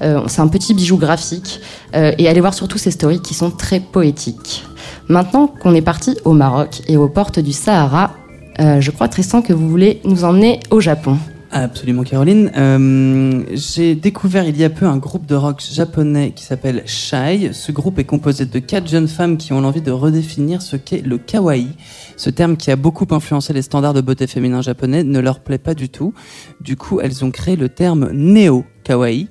Euh, 0.00 0.22
c'est 0.28 0.40
un 0.40 0.48
petit 0.48 0.72
bijou 0.72 0.96
graphique. 0.96 1.60
Et 1.94 2.26
allez 2.26 2.40
voir 2.40 2.54
surtout 2.54 2.78
ses 2.78 2.90
stories 2.90 3.20
qui 3.20 3.34
sont 3.34 3.50
très 3.50 3.78
poétiques. 3.78 4.64
Maintenant 5.08 5.46
qu'on 5.46 5.74
est 5.74 5.82
parti 5.82 6.16
au 6.24 6.32
Maroc 6.32 6.80
et 6.88 6.96
aux 6.96 7.08
portes 7.08 7.38
du 7.38 7.52
Sahara, 7.52 8.12
je 8.58 8.90
crois 8.90 9.08
Tristan 9.08 9.42
que 9.42 9.52
vous 9.52 9.68
voulez 9.68 10.00
nous 10.04 10.24
emmener 10.24 10.60
au 10.70 10.80
Japon. 10.80 11.18
Absolument, 11.54 12.02
Caroline. 12.02 12.50
Euh, 12.56 13.42
J'ai 13.52 13.94
découvert 13.94 14.46
il 14.46 14.56
y 14.56 14.64
a 14.64 14.70
peu 14.70 14.86
un 14.86 14.96
groupe 14.96 15.26
de 15.26 15.34
rock 15.34 15.60
japonais 15.60 16.32
qui 16.34 16.44
s'appelle 16.44 16.82
Shai. 16.86 17.50
Ce 17.52 17.70
groupe 17.72 17.98
est 17.98 18.04
composé 18.04 18.46
de 18.46 18.58
quatre 18.58 18.88
jeunes 18.88 19.06
femmes 19.06 19.36
qui 19.36 19.52
ont 19.52 19.60
l'envie 19.60 19.82
de 19.82 19.90
redéfinir 19.90 20.62
ce 20.62 20.76
qu'est 20.76 21.02
le 21.06 21.18
kawaii. 21.18 21.68
Ce 22.16 22.30
terme 22.30 22.56
qui 22.56 22.70
a 22.70 22.76
beaucoup 22.76 23.06
influencé 23.10 23.52
les 23.52 23.60
standards 23.60 23.92
de 23.92 24.00
beauté 24.00 24.26
féminin 24.26 24.62
japonais 24.62 25.04
ne 25.04 25.18
leur 25.18 25.40
plaît 25.40 25.58
pas 25.58 25.74
du 25.74 25.90
tout. 25.90 26.14
Du 26.62 26.76
coup, 26.76 27.00
elles 27.00 27.22
ont 27.22 27.30
créé 27.30 27.56
le 27.56 27.68
terme 27.68 28.10
néo-kawaii. 28.12 29.28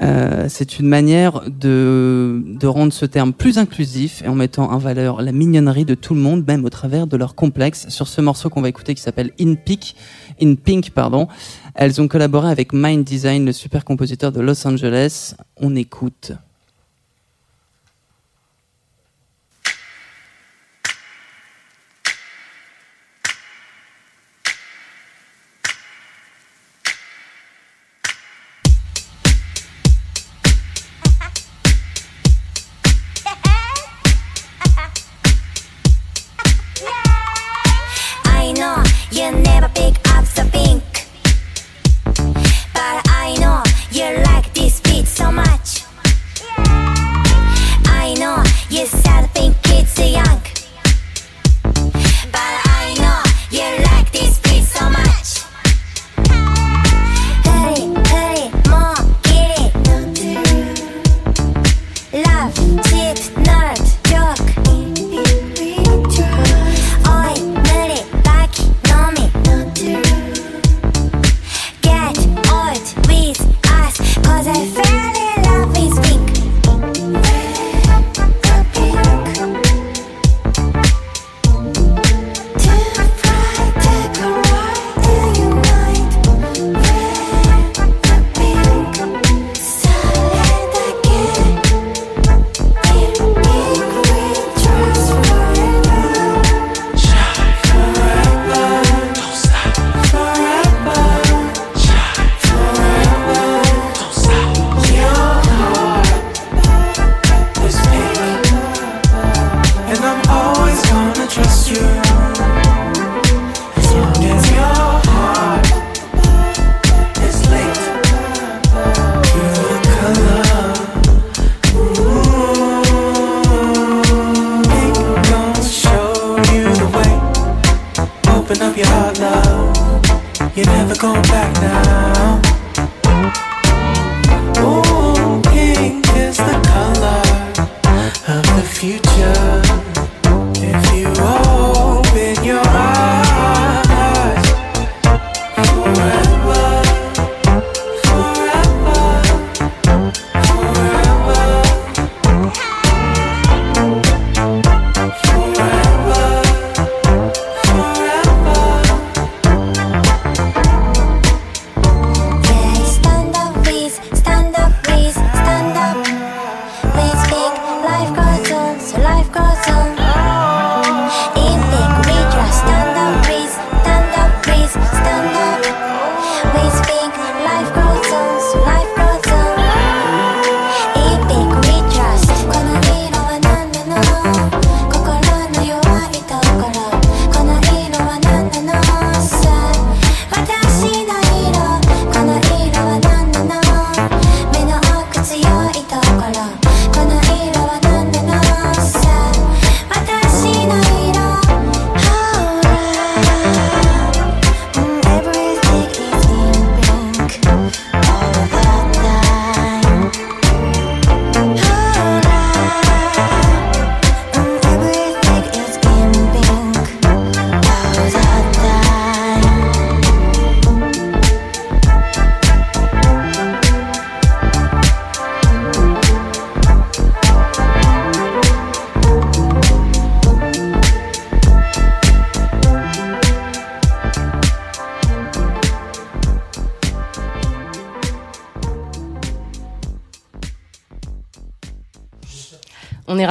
Euh, 0.00 0.46
c'est 0.48 0.80
une 0.80 0.88
manière 0.88 1.42
de, 1.48 2.42
de 2.44 2.66
rendre 2.66 2.92
ce 2.92 3.04
terme 3.06 3.32
plus 3.32 3.58
inclusif 3.58 4.22
et 4.24 4.28
en 4.28 4.34
mettant 4.34 4.72
en 4.72 4.78
valeur 4.78 5.22
la 5.22 5.30
mignonnerie 5.30 5.84
de 5.84 5.94
tout 5.94 6.14
le 6.14 6.20
monde, 6.20 6.44
même 6.46 6.64
au 6.64 6.70
travers 6.70 7.06
de 7.06 7.16
leurs 7.16 7.36
complexes. 7.36 7.88
Sur 7.88 8.08
ce 8.08 8.20
morceau 8.20 8.48
qu'on 8.48 8.62
va 8.62 8.68
écouter 8.68 8.94
qui 8.94 9.02
s'appelle 9.02 9.30
In 9.38 9.54
Pink, 9.54 9.94
In 10.42 10.56
Pink, 10.56 10.90
pardon, 10.90 11.28
elles 11.74 12.00
ont 12.00 12.08
collaboré 12.08 12.50
avec 12.50 12.72
Mind 12.72 13.04
Design, 13.04 13.46
le 13.46 13.52
super 13.52 13.84
compositeur 13.84 14.32
de 14.32 14.40
Los 14.40 14.66
Angeles. 14.66 15.34
On 15.56 15.76
écoute. 15.76 16.32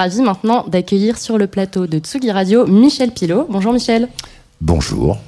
Ravis 0.02 0.24
maintenant 0.24 0.66
d'accueillir 0.68 1.16
sur 1.20 1.38
le 1.38 1.46
plateau 1.46 1.86
de 1.86 2.00
Tsugi 2.00 2.32
Radio 2.32 2.66
Michel 2.66 3.12
Pilot. 3.12 3.46
Bonjour 3.52 3.72
Michel. 3.72 4.08
Bonjour. 4.60 5.20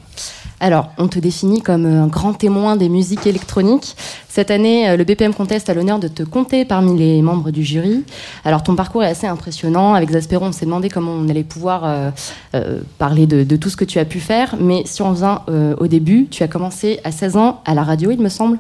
Alors, 0.60 0.90
on 0.98 1.08
te 1.08 1.20
définit 1.20 1.62
comme 1.62 1.86
un 1.86 2.08
grand 2.08 2.34
témoin 2.34 2.76
des 2.76 2.90
musiques 2.90 3.28
électroniques. 3.28 3.96
Cette 4.28 4.50
année, 4.50 4.90
euh, 4.90 4.98
le 4.98 5.04
BPM 5.04 5.32
Contest 5.36 5.70
a 5.70 5.76
l'honneur 5.76 6.00
de 6.00 6.08
te 6.08 6.24
compter 6.24 6.66
parmi 6.66 6.98
les 6.98 7.22
membres 7.22 7.52
du 7.52 7.64
jury. 7.64 8.04
Alors, 8.46 8.64
ton 8.64 8.76
parcours 8.76 9.04
est 9.04 9.10
assez 9.10 9.28
impressionnant. 9.28 9.94
Avec 9.94 10.10
Zaspero, 10.10 10.44
on 10.44 10.52
s'est 10.52 10.66
demandé 10.66 10.90
comment 10.90 11.12
on 11.12 11.30
allait 11.30 11.44
pouvoir 11.44 11.84
euh, 11.86 12.10
euh, 12.56 12.80
parler 12.98 13.28
de, 13.28 13.44
de 13.44 13.56
tout 13.56 13.70
ce 13.70 13.78
que 13.78 13.86
tu 13.86 14.00
as 14.00 14.06
pu 14.06 14.20
faire. 14.20 14.56
Mais 14.60 14.82
si 14.86 15.04
on 15.04 15.12
revient 15.12 15.38
euh, 15.50 15.76
au 15.78 15.86
début, 15.86 16.26
tu 16.32 16.42
as 16.42 16.48
commencé 16.48 17.00
à 17.04 17.12
16 17.12 17.38
ans 17.38 17.62
à 17.66 17.76
la 17.76 17.84
radio, 17.84 18.10
il 18.10 18.22
me 18.22 18.30
semble. 18.30 18.58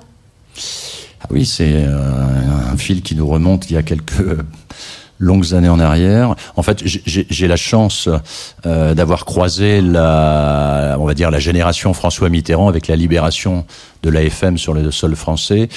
Ah 1.24 1.28
oui, 1.32 1.45
c'est 1.45 1.72
euh, 1.74 2.72
un 2.72 2.76
fil 2.76 3.01
qui 3.01 3.16
nous 3.16 3.26
remonte 3.26 3.70
il 3.70 3.76
y 3.76 3.78
a 3.78 3.84
quelques 3.84 4.41
longues 5.20 5.53
années 5.53 5.70
en 5.70 5.80
arrière. 5.80 6.36
En 6.55 6.64
fait, 6.64 6.82
j'ai- 6.86 7.47
la 7.47 7.55
chance 7.55 8.09
euh, 8.66 8.93
d'avoir 8.93 9.26
croisé 9.26 9.82
la, 9.82 10.95
on 10.99 11.05
va 11.05 11.14
dire, 11.14 11.30
la 11.32 11.39
génération 11.39 11.93
François 11.93 12.30
Mitterrand 12.30 12.68
avec 12.70 12.88
la 12.88 12.95
libération 12.95 13.66
de 14.01 14.09
l'AFM 14.09 14.57
sur 14.57 14.74
le 14.74 14.91
sol 14.91 15.16
français. 15.16 15.70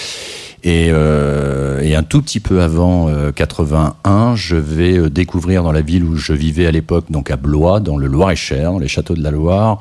Et, 0.64 0.88
euh, 0.90 1.80
et 1.82 1.94
un 1.94 2.02
tout 2.02 2.20
petit 2.22 2.40
peu 2.40 2.60
avant 2.62 3.08
euh, 3.08 3.30
81, 3.30 4.34
je 4.34 4.56
vais 4.56 4.96
euh, 4.98 5.10
découvrir 5.10 5.62
dans 5.62 5.70
la 5.70 5.80
ville 5.82 6.02
où 6.02 6.16
je 6.16 6.32
vivais 6.32 6.66
à 6.66 6.72
l'époque, 6.72 7.04
donc 7.10 7.30
à 7.30 7.36
Blois, 7.36 7.78
dans 7.78 7.96
le 7.96 8.08
Loir-et-Cher, 8.08 8.72
dans 8.72 8.78
les 8.80 8.88
châteaux 8.88 9.14
de 9.14 9.22
la 9.22 9.30
Loire, 9.30 9.78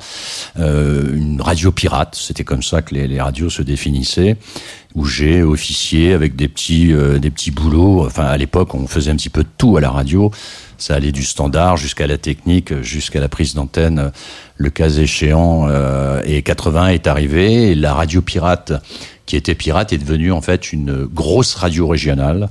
euh, 0.60 1.16
une 1.16 1.40
radio 1.40 1.72
pirate. 1.72 2.14
C'était 2.14 2.44
comme 2.44 2.62
ça 2.62 2.82
que 2.82 2.94
les, 2.94 3.08
les 3.08 3.20
radios 3.20 3.50
se 3.50 3.62
définissaient 3.62 4.36
où 4.96 5.04
j'ai 5.04 5.42
officié 5.42 6.14
avec 6.14 6.34
des 6.34 6.48
petits 6.48 6.92
euh, 6.92 7.18
des 7.18 7.30
petits 7.30 7.50
boulots. 7.50 8.04
Enfin, 8.06 8.24
à 8.24 8.36
l'époque, 8.36 8.74
on 8.74 8.86
faisait 8.86 9.10
un 9.10 9.16
petit 9.16 9.28
peu 9.28 9.42
de 9.42 9.48
tout 9.58 9.76
à 9.76 9.80
la 9.80 9.90
radio. 9.90 10.32
Ça 10.78 10.94
allait 10.94 11.12
du 11.12 11.22
standard 11.22 11.76
jusqu'à 11.76 12.06
la 12.06 12.18
technique, 12.18 12.82
jusqu'à 12.82 13.20
la 13.20 13.28
prise 13.28 13.54
d'antenne, 13.54 14.10
le 14.56 14.70
cas 14.70 14.88
échéant. 14.88 15.68
euh, 15.68 16.22
et 16.24 16.42
80 16.42 16.88
est 16.88 17.06
arrivé. 17.06 17.74
La 17.74 17.94
radio 17.94 18.22
pirate, 18.22 18.72
qui 19.26 19.36
était 19.36 19.54
pirate, 19.54 19.92
est 19.92 19.98
devenue 19.98 20.32
en 20.32 20.40
fait 20.40 20.72
une 20.72 21.04
grosse 21.04 21.54
radio 21.54 21.86
régionale 21.86 22.48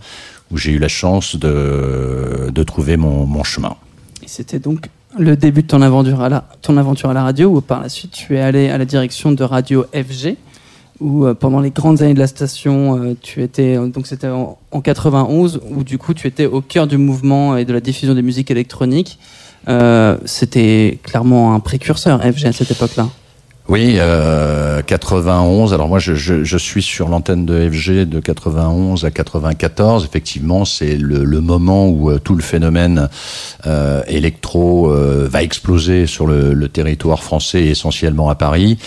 où 0.52 0.58
j'ai 0.58 0.72
eu 0.72 0.78
la 0.80 0.88
chance 0.88 1.36
de, 1.36 2.52
de 2.54 2.64
trouver 2.64 2.98
mon, 2.98 3.44
chemin. 3.44 3.76
C'était 4.28 4.60
donc 4.60 4.90
le 5.18 5.36
début 5.36 5.64
de 5.64 5.68
ton 5.68 5.82
aventure, 5.82 6.22
à 6.22 6.30
la, 6.30 6.46
ton 6.62 6.78
aventure 6.78 7.10
à 7.10 7.14
la 7.14 7.24
radio, 7.24 7.50
où 7.50 7.62
par 7.62 7.82
la 7.82 7.90
suite 7.90 8.12
tu 8.12 8.36
es 8.36 8.42
allé 8.42 8.70
à 8.70 8.78
la 8.78 8.86
direction 8.86 9.32
de 9.32 9.44
Radio 9.44 9.86
FG, 9.94 10.36
où 11.00 11.26
euh, 11.26 11.34
pendant 11.34 11.60
les 11.60 11.72
grandes 11.72 12.02
années 12.02 12.14
de 12.14 12.20
la 12.20 12.28
station, 12.28 12.98
euh, 12.98 13.16
tu 13.22 13.42
étais, 13.44 13.78
euh, 13.78 13.88
donc 13.88 14.08
c'était 14.08 14.28
en, 14.28 14.58
en 14.72 14.82
91, 14.82 15.62
où 15.70 15.84
du 15.84 15.98
coup 15.98 16.14
tu 16.14 16.28
étais 16.28 16.46
au 16.46 16.62
cœur 16.62 16.88
du 16.88 16.98
mouvement 16.98 17.58
et 17.58 17.66
de 17.66 17.74
la 17.74 17.82
diffusion 17.82 18.14
des 18.14 18.22
musiques 18.22 18.52
électroniques. 18.52 19.20
C'était 20.26 21.00
clairement 21.02 21.56
un 21.56 21.60
précurseur, 21.60 22.22
FG, 22.22 22.46
à 22.46 22.52
cette 22.52 22.70
époque-là. 22.70 23.10
Oui, 23.68 23.96
euh, 23.98 24.84
91. 24.84 25.74
Alors 25.74 25.88
moi, 25.88 25.98
je, 25.98 26.14
je, 26.14 26.44
je 26.44 26.58
suis 26.58 26.84
sur 26.84 27.10
l'antenne 27.10 27.48
de 27.48 27.68
FG 27.68 28.08
de 28.08 28.20
91 28.20 29.06
à 29.06 29.10
94. 29.10 30.06
Effectivement, 30.06 30.66
c'est 30.66 30.96
le, 30.96 31.24
le 31.24 31.42
moment 31.42 31.88
où 31.88 32.12
euh, 32.12 32.20
tout 32.20 32.36
le 32.36 32.44
phénomène 32.44 33.10
euh, 33.66 34.04
électro 34.08 34.92
euh, 34.92 35.28
va 35.28 35.42
exploser 35.42 36.06
sur 36.06 36.28
le, 36.28 36.54
le 36.54 36.70
territoire 36.70 37.24
français, 37.24 37.64
essentiellement 37.64 38.30
à 38.30 38.36
Paris. 38.36 38.78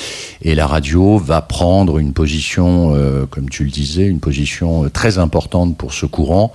Et 0.42 0.54
la 0.54 0.68
radio 0.68 1.18
va 1.18 1.42
prendre 1.42 1.98
une 1.98 2.12
position, 2.12 2.94
euh, 2.94 3.26
comme 3.26 3.50
tu 3.50 3.64
le 3.64 3.70
disais, 3.70 4.06
une 4.06 4.20
position 4.20 4.88
très 4.90 5.18
importante 5.18 5.76
pour 5.76 5.92
ce 5.92 6.06
courant, 6.06 6.52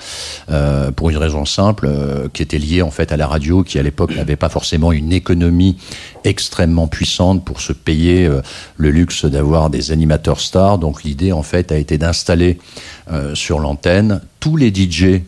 pour 0.96 1.10
une 1.10 1.18
raison 1.18 1.44
simple, 1.44 1.90
qui 2.32 2.42
était 2.42 2.58
liée 2.58 2.82
en 2.82 2.92
fait 2.92 3.12
à 3.12 3.18
la 3.18 3.28
radio, 3.28 3.64
qui 3.64 3.80
à 3.80 3.84
l'époque 3.84 4.16
n'avait 4.16 4.38
pas 4.38 4.50
forcément 4.50 4.94
une 4.94 5.12
économie 5.12 5.76
extrêmement 6.24 6.88
puissante 6.88 7.44
pour 7.44 7.62
se 7.62 7.74
payer 7.74 8.26
euh, 8.26 8.42
le 8.78 8.92
luxe 8.92 9.26
d'avoir 9.26 9.70
des 9.70 9.92
animateurs 9.92 10.40
stars. 10.40 10.78
Donc 10.78 11.04
l'idée 11.04 11.32
en 11.32 11.44
fait 11.44 11.72
a 11.72 11.78
été 11.78 11.98
d'installer 11.98 12.60
euh, 13.12 13.36
sur 13.36 13.60
l'antenne 13.60 14.22
tous 14.40 14.58
les 14.58 14.74
DJ 14.74 15.22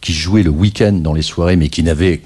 qui 0.00 0.12
jouaient 0.12 0.42
le 0.42 0.50
week-end 0.50 0.92
dans 0.92 1.14
les 1.14 1.22
soirées, 1.22 1.56
mais 1.56 1.68
qui 1.68 1.82
n'avaient 1.82 2.22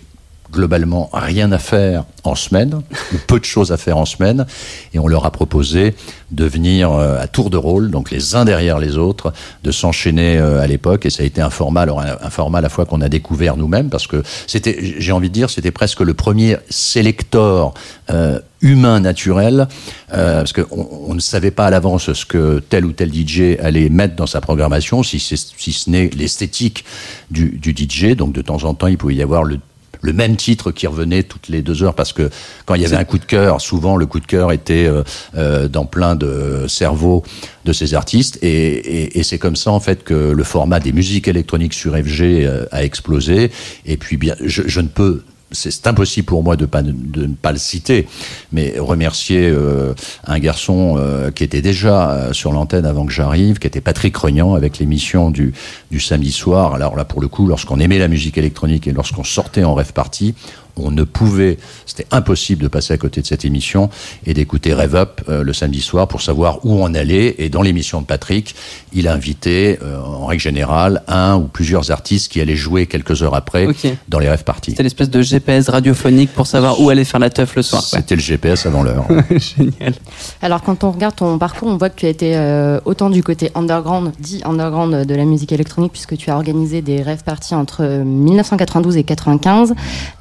globalement 0.56 1.10
rien 1.12 1.52
à 1.52 1.58
faire 1.58 2.04
en 2.24 2.34
semaine, 2.34 2.80
ou 3.14 3.16
peu 3.26 3.38
de 3.38 3.44
choses 3.44 3.70
à 3.70 3.76
faire 3.76 3.98
en 3.98 4.06
semaine, 4.06 4.46
et 4.94 4.98
on 4.98 5.06
leur 5.06 5.26
a 5.26 5.30
proposé 5.30 5.94
de 6.32 6.44
venir 6.44 6.90
euh, 6.90 7.20
à 7.20 7.28
tour 7.28 7.50
de 7.50 7.56
rôle, 7.56 7.90
donc 7.90 8.10
les 8.10 8.34
uns 8.34 8.44
derrière 8.44 8.78
les 8.78 8.96
autres, 8.96 9.32
de 9.62 9.70
s'enchaîner 9.70 10.38
euh, 10.38 10.60
à 10.60 10.66
l'époque, 10.66 11.06
et 11.06 11.10
ça 11.10 11.22
a 11.22 11.26
été 11.26 11.40
un 11.40 11.50
format, 11.50 11.82
alors 11.82 12.00
un, 12.00 12.30
format 12.30 12.58
à 12.58 12.62
la 12.62 12.68
fois 12.68 12.86
qu'on 12.86 13.00
a 13.00 13.08
découvert 13.08 13.56
nous-mêmes, 13.56 13.90
parce 13.90 14.06
que 14.06 14.22
c'était, 14.46 14.94
j'ai 14.98 15.12
envie 15.12 15.28
de 15.28 15.34
dire, 15.34 15.50
c'était 15.50 15.70
presque 15.70 16.00
le 16.00 16.14
premier 16.14 16.56
sélector 16.68 17.74
euh, 18.10 18.40
humain 18.62 19.00
naturel, 19.00 19.68
parce 20.10 20.54
qu'on 20.54 20.88
on 21.08 21.14
ne 21.14 21.20
savait 21.20 21.50
pas 21.50 21.66
à 21.66 21.70
l'avance 21.70 22.12
ce 22.12 22.24
que 22.24 22.58
tel 22.58 22.86
ou 22.86 22.92
tel 22.92 23.12
DJ 23.12 23.58
allait 23.60 23.90
mettre 23.90 24.16
dans 24.16 24.26
sa 24.26 24.40
programmation, 24.40 25.02
si, 25.02 25.20
si 25.20 25.72
ce 25.72 25.90
n'est 25.90 26.08
l'esthétique 26.08 26.84
du, 27.30 27.50
du 27.50 27.74
DJ. 27.76 28.16
Donc 28.16 28.32
de 28.32 28.42
temps 28.42 28.64
en 28.64 28.74
temps, 28.74 28.86
il 28.86 28.96
pouvait 28.96 29.14
y 29.14 29.22
avoir 29.22 29.44
le 29.44 29.58
le 30.06 30.12
même 30.12 30.36
titre 30.36 30.70
qui 30.70 30.86
revenait 30.86 31.24
toutes 31.24 31.48
les 31.48 31.60
deux 31.60 31.82
heures 31.82 31.94
parce 31.94 32.12
que 32.12 32.30
quand 32.64 32.74
il 32.74 32.82
y 32.82 32.86
avait 32.86 32.96
un 32.96 33.04
coup 33.04 33.18
de 33.18 33.24
cœur, 33.24 33.60
souvent 33.60 33.96
le 33.96 34.06
coup 34.06 34.20
de 34.20 34.26
cœur 34.26 34.52
était 34.52 34.86
euh, 34.86 35.02
euh, 35.36 35.68
dans 35.68 35.84
plein 35.84 36.14
de 36.14 36.66
cerveaux 36.68 37.22
de 37.64 37.72
ces 37.72 37.94
artistes. 37.94 38.38
Et, 38.42 38.48
et, 38.48 39.18
et 39.18 39.22
c'est 39.22 39.38
comme 39.38 39.56
ça 39.56 39.72
en 39.72 39.80
fait 39.80 40.04
que 40.04 40.14
le 40.14 40.44
format 40.44 40.80
des 40.80 40.92
musiques 40.92 41.28
électroniques 41.28 41.74
sur 41.74 41.96
FG 41.96 42.22
euh, 42.22 42.64
a 42.70 42.84
explosé. 42.84 43.50
Et 43.84 43.96
puis 43.96 44.16
bien 44.16 44.36
je, 44.40 44.62
je 44.66 44.80
ne 44.80 44.88
peux 44.88 45.22
c'est 45.52 45.86
impossible 45.86 46.26
pour 46.26 46.42
moi 46.42 46.56
de, 46.56 46.66
ne 46.66 47.34
pas 47.34 47.52
le 47.52 47.58
citer, 47.58 48.08
mais 48.52 48.74
remercier 48.78 49.48
euh, 49.48 49.94
un 50.26 50.38
garçon 50.38 50.96
euh, 50.98 51.30
qui 51.30 51.44
était 51.44 51.62
déjà 51.62 52.10
euh, 52.10 52.32
sur 52.32 52.52
l'antenne 52.52 52.84
avant 52.84 53.06
que 53.06 53.12
j'arrive, 53.12 53.58
qui 53.58 53.66
était 53.66 53.80
Patrick 53.80 54.16
Rognan 54.16 54.54
avec 54.54 54.78
l'émission 54.78 55.30
du, 55.30 55.54
du 55.90 56.00
samedi 56.00 56.32
soir. 56.32 56.74
Alors 56.74 56.96
là, 56.96 57.04
pour 57.04 57.20
le 57.20 57.28
coup, 57.28 57.46
lorsqu'on 57.46 57.78
aimait 57.78 57.98
la 57.98 58.08
musique 58.08 58.38
électronique 58.38 58.86
et 58.88 58.92
lorsqu'on 58.92 59.24
sortait 59.24 59.64
en 59.64 59.74
rêve 59.74 59.92
party, 59.92 60.34
on 60.76 60.90
ne 60.90 61.04
pouvait, 61.04 61.58
c'était 61.86 62.06
impossible 62.10 62.62
de 62.62 62.68
passer 62.68 62.94
à 62.94 62.98
côté 62.98 63.20
de 63.20 63.26
cette 63.26 63.44
émission 63.44 63.90
et 64.26 64.34
d'écouter 64.34 64.74
Rêve 64.74 64.94
Up 64.94 65.20
euh, 65.28 65.42
le 65.42 65.52
samedi 65.52 65.80
soir 65.80 66.08
pour 66.08 66.22
savoir 66.22 66.64
où 66.64 66.74
on 66.82 66.94
allait. 66.94 67.34
Et 67.38 67.48
dans 67.48 67.62
l'émission 67.62 68.00
de 68.00 68.06
Patrick, 68.06 68.54
il 68.92 69.08
a 69.08 69.12
invité, 69.12 69.78
euh, 69.82 70.00
en 70.00 70.26
règle 70.26 70.42
générale, 70.42 71.02
un 71.08 71.36
ou 71.36 71.44
plusieurs 71.44 71.90
artistes 71.90 72.30
qui 72.30 72.40
allaient 72.40 72.56
jouer 72.56 72.86
quelques 72.86 73.22
heures 73.22 73.34
après 73.34 73.68
dans 74.08 74.18
les 74.18 74.28
rêves 74.28 74.44
parties. 74.44 74.72
C'était 74.72 74.82
l'espèce 74.82 75.10
de 75.10 75.22
GPS 75.22 75.68
radiophonique 75.68 76.32
pour 76.32 76.46
savoir 76.46 76.80
où 76.80 76.90
aller 76.90 77.04
faire 77.04 77.20
la 77.20 77.30
teuf 77.30 77.56
le 77.56 77.62
soir. 77.62 77.82
C'était 77.82 78.16
le 78.16 78.20
GPS 78.20 78.66
avant 78.66 78.82
l'heure. 78.82 79.06
Génial. 79.30 79.94
Alors, 80.42 80.62
quand 80.62 80.84
on 80.84 80.90
regarde 80.90 81.16
ton 81.16 81.38
parcours, 81.38 81.68
on 81.68 81.76
voit 81.76 81.90
que 81.90 82.00
tu 82.00 82.06
as 82.06 82.10
été 82.10 82.36
euh, 82.36 82.80
autant 82.84 83.10
du 83.10 83.22
côté 83.22 83.50
underground, 83.54 84.12
dit 84.20 84.42
underground 84.44 85.06
de 85.06 85.14
la 85.14 85.24
musique 85.24 85.52
électronique, 85.52 85.92
puisque 85.92 86.16
tu 86.16 86.30
as 86.30 86.36
organisé 86.36 86.82
des 86.82 87.02
rêves 87.02 87.24
parties 87.24 87.54
entre 87.54 87.82
euh, 87.82 88.04
1992 88.04 88.96
et 88.96 89.04
95, 89.04 89.74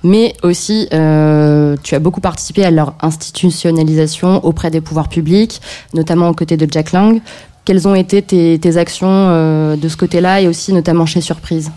mais 0.04 0.34
aussi 0.46 0.88
euh, 0.94 1.76
tu 1.84 1.96
as 1.96 2.00
beaucoup 2.00 2.22
participé 2.22 2.64
à 2.64 2.72
leur 2.72 2.96
institutionnalisation 3.02 4.44
auprès 4.46 4.72
des 4.72 4.82
pouvoirs 4.82 5.10
publics, 5.10 5.62
notamment 5.94 6.30
aux 6.30 6.34
côtés 6.34 6.58
de 6.58 6.68
Jack 6.70 6.92
Lang. 6.92 7.20
Quelles 7.66 7.88
ont 7.88 7.96
été 7.96 8.22
tes, 8.22 8.78
actions 8.78 9.08
euh, 9.10 9.76
de 9.76 9.90
ce 9.90 9.98
côté-là 9.98 10.42
et 10.42 10.48
aussi 10.48 10.72
notamment 10.72 11.06
chez 11.06 11.22
Surprise? 11.22 11.72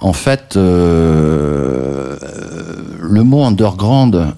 En 0.00 0.12
fait, 0.12 0.56
euh, 0.56 2.16
le 3.00 3.22
mot 3.22 3.44
underground 3.44 4.34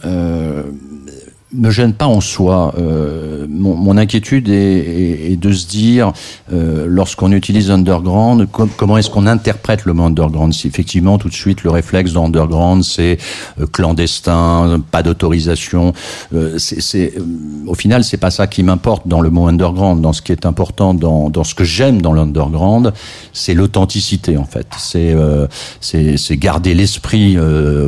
me 1.53 1.71
gêne 1.71 1.93
pas 1.95 2.07
en 2.07 2.21
soi. 2.21 2.75
Euh, 2.79 3.47
mon, 3.49 3.75
mon 3.75 3.97
inquiétude 3.97 4.49
est, 4.49 4.53
est- 4.55 5.33
est 5.33 5.37
de 5.37 5.53
se 5.53 5.67
dire, 5.67 6.13
euh, 6.53 6.87
lorsqu'on 6.89 7.33
utilise 7.33 7.71
underground, 7.71 8.47
com- 8.51 8.69
comment 8.77 8.97
est-ce 8.99 9.11
qu'on 9.11 9.27
interprète 9.27 9.85
le 9.85 9.93
mot 9.93 10.05
underground 10.05 10.53
Si 10.55 10.69
effectivement, 10.69 11.19
tout 11.19 11.29
de 11.29 11.35
suite, 11.35 11.63
le 11.65 11.71
réflexe 11.71 12.13
dans 12.13 12.27
underground, 12.27 12.85
c'est 12.85 13.19
euh, 13.61 13.67
clandestin, 13.67 14.81
pas 14.91 15.03
d'autorisation. 15.03 15.93
Euh, 16.35 16.57
c'est, 16.59 17.15
euh, 17.17 17.21
au 17.67 17.75
final, 17.75 18.05
c'est 18.05 18.17
pas 18.17 18.31
ça 18.31 18.47
qui 18.47 18.63
m'importe 18.63 19.09
dans 19.09 19.21
le 19.21 19.31
mot 19.31 19.47
underground. 19.49 20.01
Dans 20.01 20.13
ce 20.13 20.23
qui 20.23 20.33
est 20.33 20.47
important, 20.47 20.95
dans, 20.95 21.31
dans 21.31 21.45
ce 21.45 21.55
que 21.55 21.65
j'aime 21.65 22.01
dans 22.01 22.13
l'underground, 22.13 22.93
c'est 23.33 23.55
l'authenticité 23.55 24.37
en 24.37 24.45
fait. 24.45 24.67
C'est 24.79 25.13
euh, 25.13 25.47
c'est 25.81 26.37
garder 26.37 26.75
l'esprit, 26.75 27.37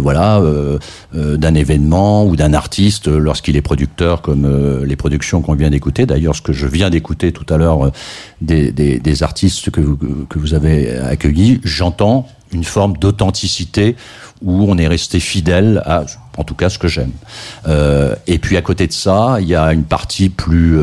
voilà, 0.00 0.40
d'un 1.14 1.54
événement 1.54 2.24
ou 2.26 2.36
d'un 2.36 2.54
artiste 2.54 3.08
euh, 3.08 3.18
lorsqu'il 3.52 3.56
est 3.56 3.62
producteur, 3.62 4.22
comme 4.22 4.44
euh, 4.44 4.84
les 4.86 4.96
productions 4.96 5.42
qu'on 5.42 5.54
vient 5.54 5.70
d'écouter. 5.70 6.06
D'ailleurs, 6.06 6.34
ce 6.34 6.42
que 6.42 6.52
je 6.52 6.66
viens 6.66 6.90
d'écouter 6.90 7.32
tout 7.32 7.46
à 7.52 7.58
l'heure 7.58 7.86
euh, 7.86 7.90
des, 8.40 8.72
des, 8.72 9.22
artistes 9.22 9.70
que 9.70 9.80
vous, 9.80 9.96
que 10.28 10.38
vous 10.38 10.54
avez 10.54 10.98
accueillis, 10.98 11.60
j'entends 11.62 12.26
une 12.52 12.64
forme 12.64 12.96
d'authenticité 12.98 13.96
où 14.42 14.66
on 14.68 14.76
est 14.76 14.88
resté 14.88 15.20
fidèle 15.20 15.82
à, 15.86 16.04
en 16.36 16.44
tout 16.44 16.54
cas, 16.54 16.68
ce 16.68 16.78
que 16.78 16.88
j'aime. 16.88 17.12
Euh, 17.68 18.14
et 18.26 18.38
puis 18.38 18.56
à 18.56 18.62
côté 18.62 18.86
de 18.86 18.92
ça, 18.92 19.38
il 19.40 19.48
y 19.48 19.54
a 19.54 19.72
une 19.72 19.84
partie 19.84 20.28
plus, 20.28 20.76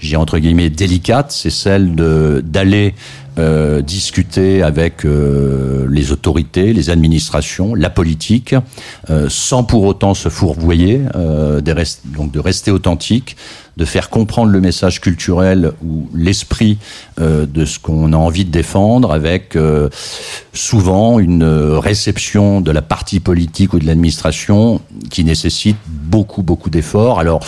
j'ai 0.00 0.16
entre 0.16 0.38
guillemets 0.38 0.70
délicate, 0.70 1.30
c'est 1.30 1.50
celle 1.50 1.94
de 1.94 2.42
d'aller 2.44 2.94
euh, 3.38 3.80
discuter 3.82 4.62
avec 4.62 5.04
euh, 5.04 5.86
les 5.90 6.12
autorités, 6.12 6.72
les 6.72 6.90
administrations, 6.90 7.74
la 7.74 7.90
politique, 7.90 8.54
euh, 9.10 9.26
sans 9.28 9.64
pour 9.64 9.84
autant 9.84 10.14
se 10.14 10.28
fourvoyer, 10.28 11.00
de 11.14 11.72
rest- 11.72 12.02
donc 12.04 12.32
de 12.32 12.40
rester 12.40 12.70
authentique, 12.70 13.36
de 13.76 13.84
faire 13.84 14.10
comprendre 14.10 14.50
le 14.50 14.60
message 14.60 15.00
culturel 15.00 15.72
ou 15.84 16.08
l'esprit 16.14 16.78
euh, 17.20 17.46
de 17.46 17.64
ce 17.64 17.78
qu'on 17.78 18.12
a 18.12 18.16
envie 18.16 18.44
de 18.44 18.50
défendre 18.50 19.12
avec 19.12 19.56
euh, 19.56 19.88
souvent 20.52 21.18
une 21.18 21.44
réception 21.44 22.60
de 22.60 22.70
la 22.70 22.82
partie 22.82 23.20
politique 23.20 23.72
ou 23.72 23.78
de 23.78 23.86
l'administration 23.86 24.80
qui 25.10 25.24
nécessite 25.24 25.76
beaucoup 25.86 26.42
beaucoup 26.42 26.70
d'efforts. 26.70 27.18
Alors 27.18 27.40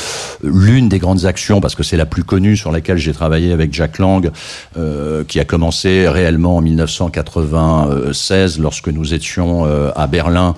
l'une 0.43 0.89
des 0.89 0.99
grandes 0.99 1.27
actions, 1.27 1.61
parce 1.61 1.75
que 1.75 1.83
c'est 1.83 1.97
la 1.97 2.07
plus 2.07 2.25
connue 2.25 2.57
sur 2.57 2.73
laquelle 2.73 2.99
j'ai 2.99 3.13
travaillé 3.13 3.53
avec 3.53 3.73
Jack 3.73 3.99
Lang, 3.99 4.31
euh, 4.77 5.25
qui 5.25 5.41
a 5.41 5.45
commencé 5.45 6.09
réellement 6.09 6.57
en 6.57 6.61
1996 6.61 8.59
lorsque 8.59 8.89
nous 8.89 9.15
étions 9.15 9.67
euh, 9.67 9.91
à 9.97 10.07
Berlin 10.07 10.55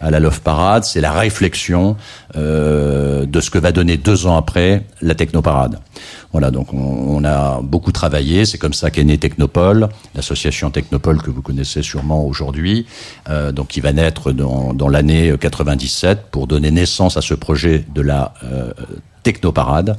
à 0.00 0.10
la 0.10 0.18
Love 0.18 0.40
Parade, 0.40 0.84
c'est 0.84 1.00
la 1.00 1.12
réflexion 1.12 1.96
euh, 2.36 3.26
de 3.26 3.40
ce 3.40 3.50
que 3.50 3.58
va 3.58 3.70
donner 3.70 3.96
deux 3.98 4.26
ans 4.26 4.36
après 4.36 4.84
la 5.02 5.14
Technoparade. 5.14 5.78
Voilà, 6.32 6.50
donc 6.50 6.72
on, 6.72 7.22
a 7.24 7.60
beaucoup 7.60 7.92
travaillé. 7.92 8.46
C'est 8.46 8.56
comme 8.56 8.72
ça 8.72 8.90
qu'est 8.90 9.04
né 9.04 9.18
Technopole, 9.18 9.88
l'association 10.14 10.70
Technopole 10.70 11.20
que 11.20 11.30
vous 11.30 11.42
connaissez 11.42 11.82
sûrement 11.82 12.24
aujourd'hui, 12.24 12.86
euh, 13.28 13.52
donc 13.52 13.68
qui 13.68 13.80
va 13.80 13.92
naître 13.92 14.32
dans, 14.32 14.88
l'année 14.88 15.34
97 15.38 16.26
pour 16.30 16.46
donner 16.46 16.70
naissance 16.70 17.16
à 17.16 17.20
ce 17.20 17.34
projet 17.34 17.84
de 17.94 18.00
la 18.00 18.32
euh, 18.44 18.72
Technoparade. 19.22 19.98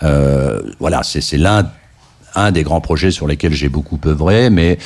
Voilà, 0.00 1.02
c'est 1.02 1.38
l'un 1.38 1.70
un 2.34 2.52
des 2.52 2.62
grands 2.62 2.82
projets 2.82 3.10
sur 3.10 3.26
lesquels 3.26 3.54
j'ai 3.54 3.70
beaucoup 3.70 3.98
œuvré, 4.04 4.50
mais 4.50 4.78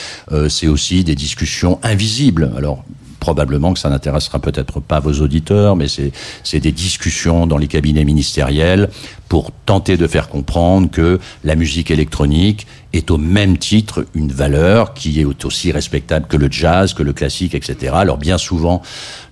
c'est 0.48 0.68
aussi 0.68 1.02
des 1.02 1.16
discussions 1.16 1.80
invisibles. 1.82 2.52
Alors 2.56 2.84
probablement 3.22 3.72
que 3.72 3.78
ça 3.78 3.88
n'intéressera 3.88 4.40
peut-être 4.40 4.80
pas 4.80 4.98
vos 4.98 5.12
auditeurs, 5.20 5.76
mais 5.76 5.86
c'est 5.86 6.58
des 6.58 6.72
discussions 6.72 7.46
dans 7.46 7.56
les 7.56 7.68
cabinets 7.68 8.04
ministériels 8.04 8.90
pour 9.28 9.52
tenter 9.64 9.96
de 9.96 10.08
faire 10.08 10.28
comprendre 10.28 10.90
que 10.90 11.20
la 11.44 11.54
musique 11.54 11.92
électronique 11.92 12.66
est 12.92 13.12
au 13.12 13.18
même 13.18 13.58
titre 13.58 14.06
une 14.14 14.32
valeur 14.32 14.92
qui 14.92 15.20
est 15.20 15.44
aussi 15.44 15.70
respectable 15.70 16.26
que 16.26 16.36
le 16.36 16.50
jazz, 16.50 16.94
que 16.94 17.04
le 17.04 17.12
classique, 17.12 17.54
etc. 17.54 17.92
Alors 17.94 18.18
bien 18.18 18.38
souvent, 18.38 18.82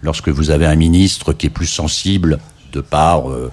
lorsque 0.02 0.28
vous 0.28 0.50
avez 0.50 0.66
un 0.66 0.76
ministre 0.76 1.32
qui 1.32 1.46
est 1.46 1.50
plus 1.50 1.66
sensible 1.66 2.38
de 2.72 2.80
par 2.80 3.28
euh, 3.28 3.50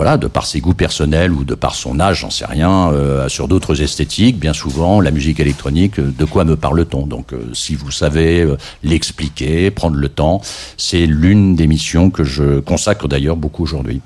voilà, 0.00 0.16
de 0.16 0.28
par 0.28 0.46
ses 0.46 0.62
goûts 0.62 0.72
personnels 0.72 1.30
ou 1.30 1.44
de 1.44 1.54
par 1.54 1.74
son 1.74 2.00
âge, 2.00 2.20
j'en 2.20 2.30
sais 2.30 2.46
rien, 2.46 2.90
euh, 2.90 3.28
sur 3.28 3.48
d'autres 3.48 3.82
esthétiques, 3.82 4.38
bien 4.38 4.54
souvent, 4.54 5.02
la 5.02 5.10
musique 5.10 5.40
électronique, 5.40 5.98
euh, 5.98 6.10
de 6.10 6.24
quoi 6.24 6.44
me 6.44 6.56
parle-t-on? 6.56 7.06
Donc, 7.06 7.34
euh, 7.34 7.52
si 7.52 7.74
vous 7.74 7.90
savez 7.90 8.48
l'expliquer, 8.82 9.70
prendre 9.70 9.96
le 9.96 10.08
temps, 10.08 10.40
c'est 10.78 11.04
l'une 11.04 11.54
des 11.54 11.66
missions 11.66 12.08
que 12.08 12.24
je 12.24 12.60
consacre 12.60 13.08
d'ailleurs 13.08 13.36
beaucoup 13.36 13.62
aujourd'hui. 13.64 14.00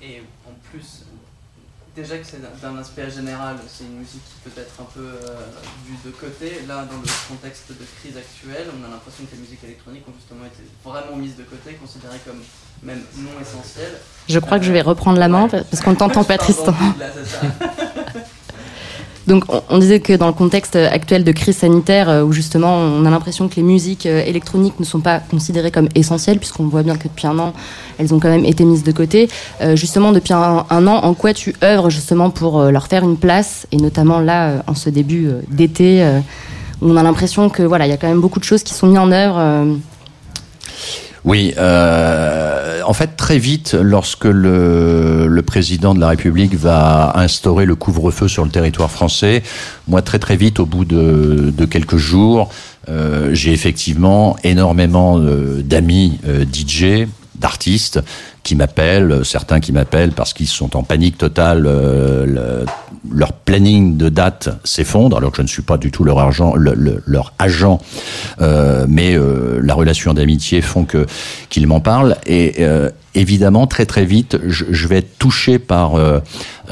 Et 0.00 0.22
en 0.46 0.54
plus, 0.70 1.04
déjà 1.94 2.16
que 2.16 2.24
c'est 2.26 2.40
d'un- 2.40 2.78
aspect 2.80 3.10
général, 3.10 3.56
c'est 3.68 3.84
une 3.84 3.98
musique 3.98 4.24
qui 4.24 4.48
peut 4.48 4.58
être 4.58 4.80
un 4.80 4.88
peu 4.94 5.08
vue 5.86 5.98
de 6.06 6.10
côté. 6.10 6.62
Là, 6.66 6.88
dans 6.90 6.96
le 7.04 7.08
contexte 7.28 7.68
de 7.68 7.84
crise 8.00 8.16
actuelle, 8.16 8.68
on 8.72 8.80
a 8.86 8.88
l'impression 8.88 9.24
que 9.28 9.36
les 9.36 9.42
musiques 9.42 9.62
électroniques 9.62 10.08
ont 10.08 10.16
justement 10.16 10.46
été 10.48 10.64
vraiment 10.82 11.20
mises 11.20 11.36
de 11.36 11.42
côté, 11.44 11.74
considérées 11.74 12.22
comme 12.24 12.40
même 12.82 13.00
non 13.18 13.30
essentielles. 13.40 13.98
Je 14.28 14.38
crois 14.38 14.58
que 14.58 14.64
je 14.64 14.72
vais 14.72 14.82
reprendre 14.82 15.18
la 15.18 15.28
main 15.28 15.48
Ouais. 15.50 15.62
parce 15.70 15.82
qu'on 15.82 15.94
t'entend 15.94 16.24
pas, 16.24 16.36
Tristan. 16.44 16.74
Donc, 19.26 19.44
on, 19.68 19.76
disait 19.76 20.00
que 20.00 20.14
dans 20.14 20.26
le 20.28 20.32
contexte 20.32 20.74
actuel 20.74 21.22
de 21.22 21.32
crise 21.32 21.58
sanitaire, 21.58 22.08
euh, 22.08 22.22
où 22.22 22.32
justement 22.32 22.74
on 22.76 23.04
a 23.04 23.10
l'impression 23.10 23.46
que 23.48 23.56
les 23.56 23.62
musiques 23.62 24.06
euh, 24.06 24.24
électroniques 24.24 24.80
ne 24.80 24.86
sont 24.86 25.00
pas 25.00 25.18
considérées 25.20 25.70
comme 25.70 25.90
essentielles, 25.94 26.38
puisqu'on 26.38 26.66
voit 26.66 26.82
bien 26.82 26.96
que 26.96 27.08
depuis 27.08 27.26
un 27.26 27.38
an, 27.38 27.52
elles 27.98 28.14
ont 28.14 28.20
quand 28.20 28.30
même 28.30 28.46
été 28.46 28.64
mises 28.64 28.84
de 28.84 28.92
côté. 28.92 29.28
Euh, 29.60 29.76
justement, 29.76 30.12
depuis 30.12 30.32
un, 30.32 30.64
un 30.70 30.86
an, 30.86 31.04
en 31.04 31.12
quoi 31.12 31.34
tu 31.34 31.54
œuvres 31.62 31.90
justement 31.90 32.30
pour 32.30 32.62
leur 32.62 32.86
faire 32.86 33.04
une 33.04 33.18
place, 33.18 33.66
et 33.70 33.76
notamment 33.76 34.18
là, 34.20 34.62
en 34.66 34.74
ce 34.74 34.88
début 34.88 35.30
d'été, 35.50 36.02
où 36.80 36.90
on 36.90 36.96
a 36.96 37.02
l'impression 37.02 37.50
que 37.50 37.62
voilà, 37.62 37.86
il 37.86 37.90
y 37.90 37.92
a 37.92 37.98
quand 37.98 38.08
même 38.08 38.22
beaucoup 38.22 38.38
de 38.40 38.44
choses 38.44 38.62
qui 38.62 38.72
sont 38.72 38.86
mises 38.86 38.98
en 38.98 39.12
œuvre. 39.12 39.36
euh, 39.38 39.74
Oui, 41.28 41.52
euh, 41.58 42.80
en 42.86 42.94
fait, 42.94 43.08
très 43.18 43.38
vite, 43.38 43.74
lorsque 43.74 44.24
le, 44.24 45.26
le 45.26 45.42
président 45.42 45.92
de 45.92 46.00
la 46.00 46.08
République 46.08 46.54
va 46.54 47.12
instaurer 47.18 47.66
le 47.66 47.74
couvre-feu 47.74 48.28
sur 48.28 48.46
le 48.46 48.50
territoire 48.50 48.90
français, 48.90 49.42
moi, 49.88 50.00
très 50.00 50.18
très 50.18 50.36
vite, 50.36 50.58
au 50.58 50.64
bout 50.64 50.86
de, 50.86 51.52
quelques 51.66 51.98
jours, 51.98 52.48
euh, 52.88 53.34
j'ai 53.34 53.52
effectivement 53.52 54.36
énormément 54.42 55.18
euh, 55.18 55.60
d'amis 55.60 56.18
euh, 56.26 56.46
DJ, 56.50 57.06
d'artistes 57.38 58.00
qui 58.42 58.54
m'appellent, 58.56 59.20
certains 59.24 59.60
qui 59.60 59.72
m'appellent 59.72 60.12
parce 60.12 60.32
qu'ils 60.32 60.48
sont 60.48 60.76
en 60.76 60.82
panique 60.82 61.18
totale, 61.18 61.64
euh, 61.66 62.26
le- 62.26 62.66
leur 63.14 63.32
planning 63.32 63.96
de 63.96 64.08
date 64.08 64.48
s'effondre, 64.64 65.16
alors 65.16 65.30
que 65.30 65.36
je 65.38 65.42
ne 65.42 65.46
suis 65.48 65.62
pas 65.62 65.76
du 65.78 65.90
tout 65.90 66.02
leur 66.04 66.18
argent, 66.18 66.54
le- 66.54 66.74
le- 66.74 67.02
leur 67.06 67.32
agent, 67.38 67.78
euh, 68.40 68.86
mais 68.88 69.16
euh, 69.16 69.60
la 69.62 69.74
relation 69.74 70.14
d'amitié 70.14 70.60
font 70.62 70.84
que 70.84 71.06
qu'ils 71.48 71.66
m'en 71.66 71.80
parlent 71.80 72.16
et 72.26 72.56
euh, 72.60 72.90
évidemment 73.14 73.66
très 73.66 73.86
très 73.86 74.04
vite 74.04 74.38
je, 74.46 74.64
je 74.70 74.88
vais 74.88 74.98
être 74.98 75.18
touché 75.18 75.58
par 75.58 75.94
euh, 75.96 76.20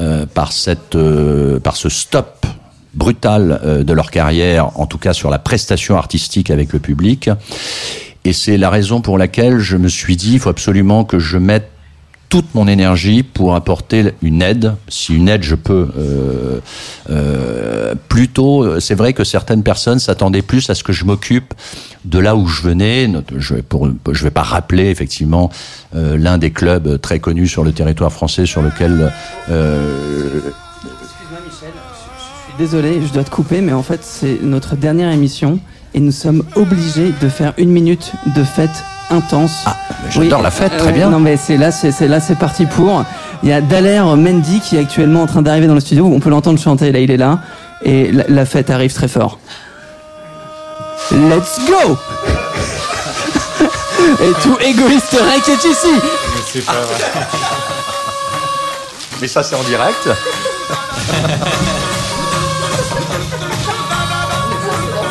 euh, 0.01 0.25
par 0.25 0.51
cette 0.51 0.97
par 1.63 1.75
ce 1.77 1.89
stop 1.89 2.45
brutal 2.93 3.83
de 3.85 3.93
leur 3.93 4.09
carrière, 4.09 4.71
en 4.79 4.87
tout 4.87 4.97
cas 4.97 5.13
sur 5.13 5.29
la 5.29 5.37
prestation 5.37 5.97
artistique 5.97 6.49
avec 6.49 6.73
le 6.73 6.79
public. 6.79 7.29
Et 8.27 8.33
c'est 8.33 8.57
la 8.57 8.69
raison 8.69 8.99
pour 8.99 9.17
laquelle 9.17 9.59
je 9.59 9.77
me 9.77 9.87
suis 9.87 10.17
dit, 10.17 10.33
il 10.33 10.39
faut 10.39 10.49
absolument 10.49 11.05
que 11.05 11.17
je 11.17 11.37
mette 11.37 11.69
toute 12.27 12.53
mon 12.55 12.67
énergie 12.67 13.23
pour 13.23 13.55
apporter 13.55 14.11
une 14.21 14.41
aide, 14.41 14.73
si 14.89 15.15
une 15.15 15.29
aide 15.29 15.43
je 15.43 15.55
peux. 15.55 15.87
Euh, 15.97 16.59
euh, 17.09 17.95
plutôt, 18.09 18.81
c'est 18.81 18.95
vrai 18.95 19.13
que 19.13 19.23
certaines 19.23 19.63
personnes 19.63 19.99
s'attendaient 19.99 20.41
plus 20.41 20.69
à 20.69 20.75
ce 20.75 20.83
que 20.83 20.91
je 20.91 21.05
m'occupe 21.05 21.53
de 22.03 22.19
là 22.19 22.35
où 22.35 22.47
je 22.47 22.63
venais. 22.63 23.09
Je 23.37 23.53
vais, 23.53 23.61
pour, 23.61 23.87
je 24.11 24.23
vais 24.25 24.29
pas 24.29 24.43
rappeler 24.43 24.89
effectivement 24.89 25.49
euh, 25.95 26.17
l'un 26.17 26.37
des 26.37 26.51
clubs 26.51 26.99
très 26.99 27.19
connus 27.21 27.47
sur 27.47 27.63
le 27.63 27.71
territoire 27.71 28.11
français 28.11 28.45
sur 28.45 28.61
lequel 28.61 29.09
euh, 29.49 30.41
Excuse-moi 30.83 31.39
Michel, 31.45 31.69
je 32.17 32.23
suis 32.23 32.57
désolé, 32.57 33.07
je 33.07 33.13
dois 33.13 33.23
te 33.23 33.31
couper, 33.31 33.61
mais 33.61 33.71
en 33.71 33.83
fait 33.83 34.01
c'est 34.03 34.39
notre 34.41 34.75
dernière 34.75 35.13
émission 35.13 35.61
et 35.93 35.99
nous 35.99 36.11
sommes 36.11 36.43
obligés 36.55 37.13
de 37.21 37.29
faire 37.29 37.53
une 37.57 37.69
minute 37.69 38.11
de 38.35 38.43
fête 38.43 38.83
intense. 39.09 39.63
Ah, 39.65 39.75
j'adore 40.09 40.41
la 40.41 40.51
fête, 40.51 40.75
très 40.77 40.87
ouais, 40.87 40.93
bien. 40.93 41.09
Non 41.09 41.19
mais 41.19 41.37
c'est 41.37 41.57
là, 41.57 41.71
c'est 41.71 41.91
c'est- 41.91 42.07
là 42.07 42.19
c'est 42.19 42.35
parti 42.35 42.65
pour. 42.65 43.03
Il 43.43 43.49
y 43.49 43.53
a 43.53 43.61
Daler 43.61 44.01
Mendy 44.17 44.59
qui 44.59 44.75
est 44.75 44.79
actuellement 44.81 45.21
en 45.23 45.27
train 45.27 45.41
d'arriver 45.41 45.67
dans 45.67 45.73
le 45.75 45.79
studio. 45.79 46.05
On 46.13 46.19
peut 46.19 46.29
l'entendre 46.29 46.59
chanter. 46.59 46.91
Là, 46.91 46.99
il 46.99 47.09
est 47.11 47.17
là 47.17 47.39
et 47.83 48.11
la, 48.11 48.23
la 48.27 48.45
fête 48.45 48.69
arrive 48.69 48.93
très 48.93 49.07
fort. 49.07 49.39
Let's 51.11 51.59
go 51.67 51.97
Et 54.21 54.31
tout 54.41 54.57
égoïste 54.61 55.11
Rec 55.13 55.47
est 55.49 55.65
ici. 55.65 55.87
Mais 55.93 56.41
c'est 56.51 56.65
pas 56.65 56.73
vrai. 56.73 57.27
Mais 59.21 59.27
ça, 59.27 59.41
c'est 59.43 59.55
en 59.55 59.63
direct. 59.63 60.07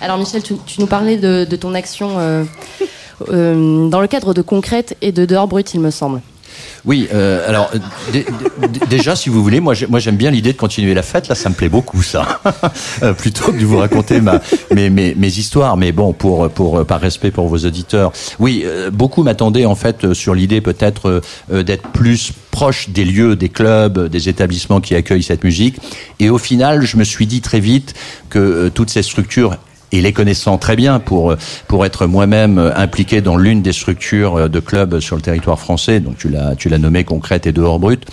Alors 0.00 0.18
Michel, 0.18 0.42
tu, 0.42 0.54
nous 0.78 0.86
parlais 0.86 1.16
de, 1.16 1.44
ton 1.56 1.74
action 1.74 2.18
euh, 2.18 2.44
euh, 3.30 3.88
dans 3.88 4.00
le 4.00 4.06
cadre 4.06 4.34
de 4.34 4.42
Concrète 4.42 4.96
et 5.02 5.12
de 5.12 5.24
Dehors 5.24 5.48
Brut, 5.48 5.74
il 5.74 5.80
me 5.80 5.90
semble. 5.90 6.20
Oui, 6.84 7.08
euh, 7.12 7.46
alors 7.48 7.70
dé- 8.12 8.24
dé- 8.68 8.80
déjà, 8.88 9.14
si 9.16 9.28
vous 9.28 9.42
voulez, 9.42 9.60
moi, 9.60 9.74
j'ai- 9.74 9.86
moi 9.86 9.98
j'aime 9.98 10.16
bien 10.16 10.30
l'idée 10.30 10.52
de 10.52 10.56
continuer 10.56 10.94
la 10.94 11.02
fête. 11.02 11.28
Là, 11.28 11.34
ça 11.34 11.48
me 11.50 11.54
plaît 11.54 11.68
beaucoup, 11.68 12.02
ça. 12.02 12.40
Plutôt 13.18 13.52
que 13.52 13.58
de 13.58 13.64
vous 13.64 13.78
raconter 13.78 14.20
mes, 14.74 14.88
mes, 14.90 15.38
histoires. 15.38 15.76
Mais 15.76 15.92
bon, 15.92 16.12
pour, 16.12 16.48
par 16.86 17.00
respect 17.00 17.30
pour 17.30 17.48
vos 17.48 17.58
auditeurs, 17.58 18.12
oui, 18.38 18.64
beaucoup 18.92 19.22
m'attendaient 19.24 19.66
en 19.66 19.74
fait 19.74 20.14
sur 20.14 20.34
l'idée 20.34 20.60
peut-être 20.60 21.20
d'être 21.52 21.88
plus 21.88 22.32
proche 22.50 22.88
des 22.90 23.04
lieux, 23.04 23.36
des 23.36 23.48
clubs, 23.50 24.08
des 24.08 24.28
établissements 24.28 24.80
qui 24.80 24.94
accueillent 24.94 25.22
cette 25.22 25.44
musique. 25.44 25.76
Et 26.18 26.30
au 26.30 26.38
final, 26.38 26.82
je 26.82 26.96
me 26.96 27.04
suis 27.04 27.26
dit 27.26 27.40
très 27.40 27.60
vite 27.60 27.94
que 28.30 28.68
toutes 28.72 28.90
ces 28.90 29.02
structures 29.02 29.56
et 29.92 30.00
les 30.00 30.12
connaissant 30.12 30.58
très 30.58 30.76
bien 30.76 30.98
pour 30.98 31.34
pour 31.66 31.86
être 31.86 32.06
moi-même 32.06 32.58
euh, 32.58 32.74
impliqué 32.76 33.20
dans 33.20 33.36
l'une 33.36 33.62
des 33.62 33.72
structures 33.72 34.36
euh, 34.36 34.48
de 34.48 34.60
clubs 34.60 35.00
sur 35.00 35.16
le 35.16 35.22
territoire 35.22 35.58
français, 35.58 36.00
donc 36.00 36.18
tu 36.18 36.28
l'as 36.28 36.54
tu 36.56 36.68
l'as 36.68 36.78
nommé 36.78 37.04
concrète 37.04 37.46
et 37.46 37.52
dehors 37.52 37.78
brut, 37.78 38.04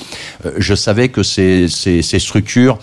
euh, 0.46 0.52
je 0.58 0.76
savais 0.76 1.10
que 1.10 1.24
ces 1.24 1.68
ces, 1.68 2.02
ces 2.02 2.20
structures 2.20 2.78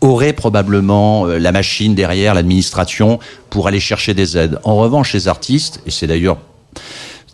auraient 0.00 0.32
probablement 0.32 1.26
la 1.26 1.52
machine 1.52 1.94
derrière 1.94 2.32
l'administration 2.32 3.18
pour 3.50 3.68
aller 3.68 3.80
chercher 3.80 4.14
des 4.14 4.38
aides. 4.38 4.58
En 4.64 4.76
revanche, 4.76 5.12
les 5.12 5.28
artistes, 5.28 5.82
et 5.84 5.90
c'est 5.90 6.06
d'ailleurs 6.06 6.38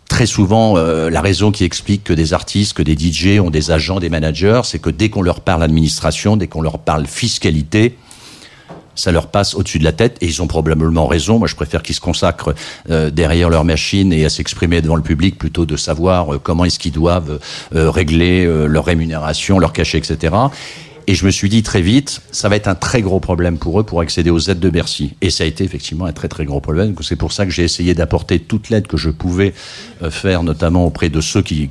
très 0.09 0.25
souvent 0.25 0.75
la 0.75 1.21
raison 1.21 1.51
qui 1.51 1.63
explique 1.63 2.03
que 2.03 2.11
des 2.11 2.33
artistes, 2.33 2.73
que 2.73 2.83
des 2.83 2.97
DJ 2.97 3.39
ont 3.39 3.51
des 3.51 3.71
agents, 3.71 4.01
des 4.01 4.09
managers, 4.09 4.59
c'est 4.65 4.79
que 4.79 4.89
dès 4.89 5.07
qu'on 5.07 5.21
leur 5.21 5.39
parle 5.39 5.63
administration, 5.63 6.35
dès 6.35 6.47
qu'on 6.47 6.61
leur 6.61 6.79
parle 6.79 7.05
fiscalité, 7.05 7.95
ça 8.97 9.11
leur 9.11 9.27
passe 9.27 9.55
au-dessus 9.55 9.79
de 9.79 9.83
la 9.85 9.93
tête 9.93 10.17
et 10.21 10.25
ils 10.25 10.41
ont 10.41 10.47
probablement 10.47 11.07
raison. 11.07 11.39
Moi, 11.39 11.47
je 11.47 11.55
préfère 11.55 11.83
qu'ils 11.83 11.95
se 11.95 12.01
consacrent 12.01 12.53
euh, 12.89 13.09
derrière 13.09 13.49
leur 13.49 13.63
machine 13.63 14.11
et 14.11 14.25
à 14.25 14.29
s'exprimer 14.29 14.81
devant 14.81 14.95
le 14.95 15.01
public 15.01 15.37
plutôt 15.37 15.65
de 15.65 15.77
savoir 15.77 16.33
euh, 16.33 16.39
comment 16.39 16.65
est-ce 16.65 16.79
qu'ils 16.79 16.91
doivent 16.91 17.39
euh, 17.75 17.89
régler 17.89 18.45
euh, 18.45 18.65
leur 18.65 18.85
rémunération, 18.85 19.59
leur 19.59 19.71
cachet, 19.71 19.99
etc. 19.99 20.33
Et 21.09 21.15
je 21.15 21.25
me 21.25 21.31
suis 21.31 21.47
dit 21.47 21.63
très 21.63 21.81
vite, 21.81 22.21
ça 22.31 22.49
va 22.49 22.57
être 22.57 22.67
un 22.67 22.75
très 22.75 23.01
gros 23.01 23.21
problème 23.21 23.57
pour 23.57 23.79
eux 23.79 23.83
pour 23.83 24.01
accéder 24.01 24.29
aux 24.29 24.39
aides 24.39 24.59
de 24.59 24.69
Bercy. 24.69 25.15
Et 25.21 25.29
ça 25.29 25.45
a 25.45 25.47
été 25.47 25.63
effectivement 25.63 26.03
un 26.03 26.11
très 26.11 26.27
très 26.27 26.43
gros 26.43 26.59
problème. 26.59 26.95
C'est 27.01 27.15
pour 27.15 27.31
ça 27.31 27.45
que 27.45 27.51
j'ai 27.51 27.63
essayé 27.63 27.93
d'apporter 27.93 28.39
toute 28.39 28.69
l'aide 28.69 28.87
que 28.87 28.97
je 28.97 29.09
pouvais 29.09 29.53
euh, 30.03 30.11
faire, 30.11 30.43
notamment 30.43 30.85
auprès 30.85 31.07
de 31.07 31.21
ceux 31.21 31.41
qui, 31.41 31.69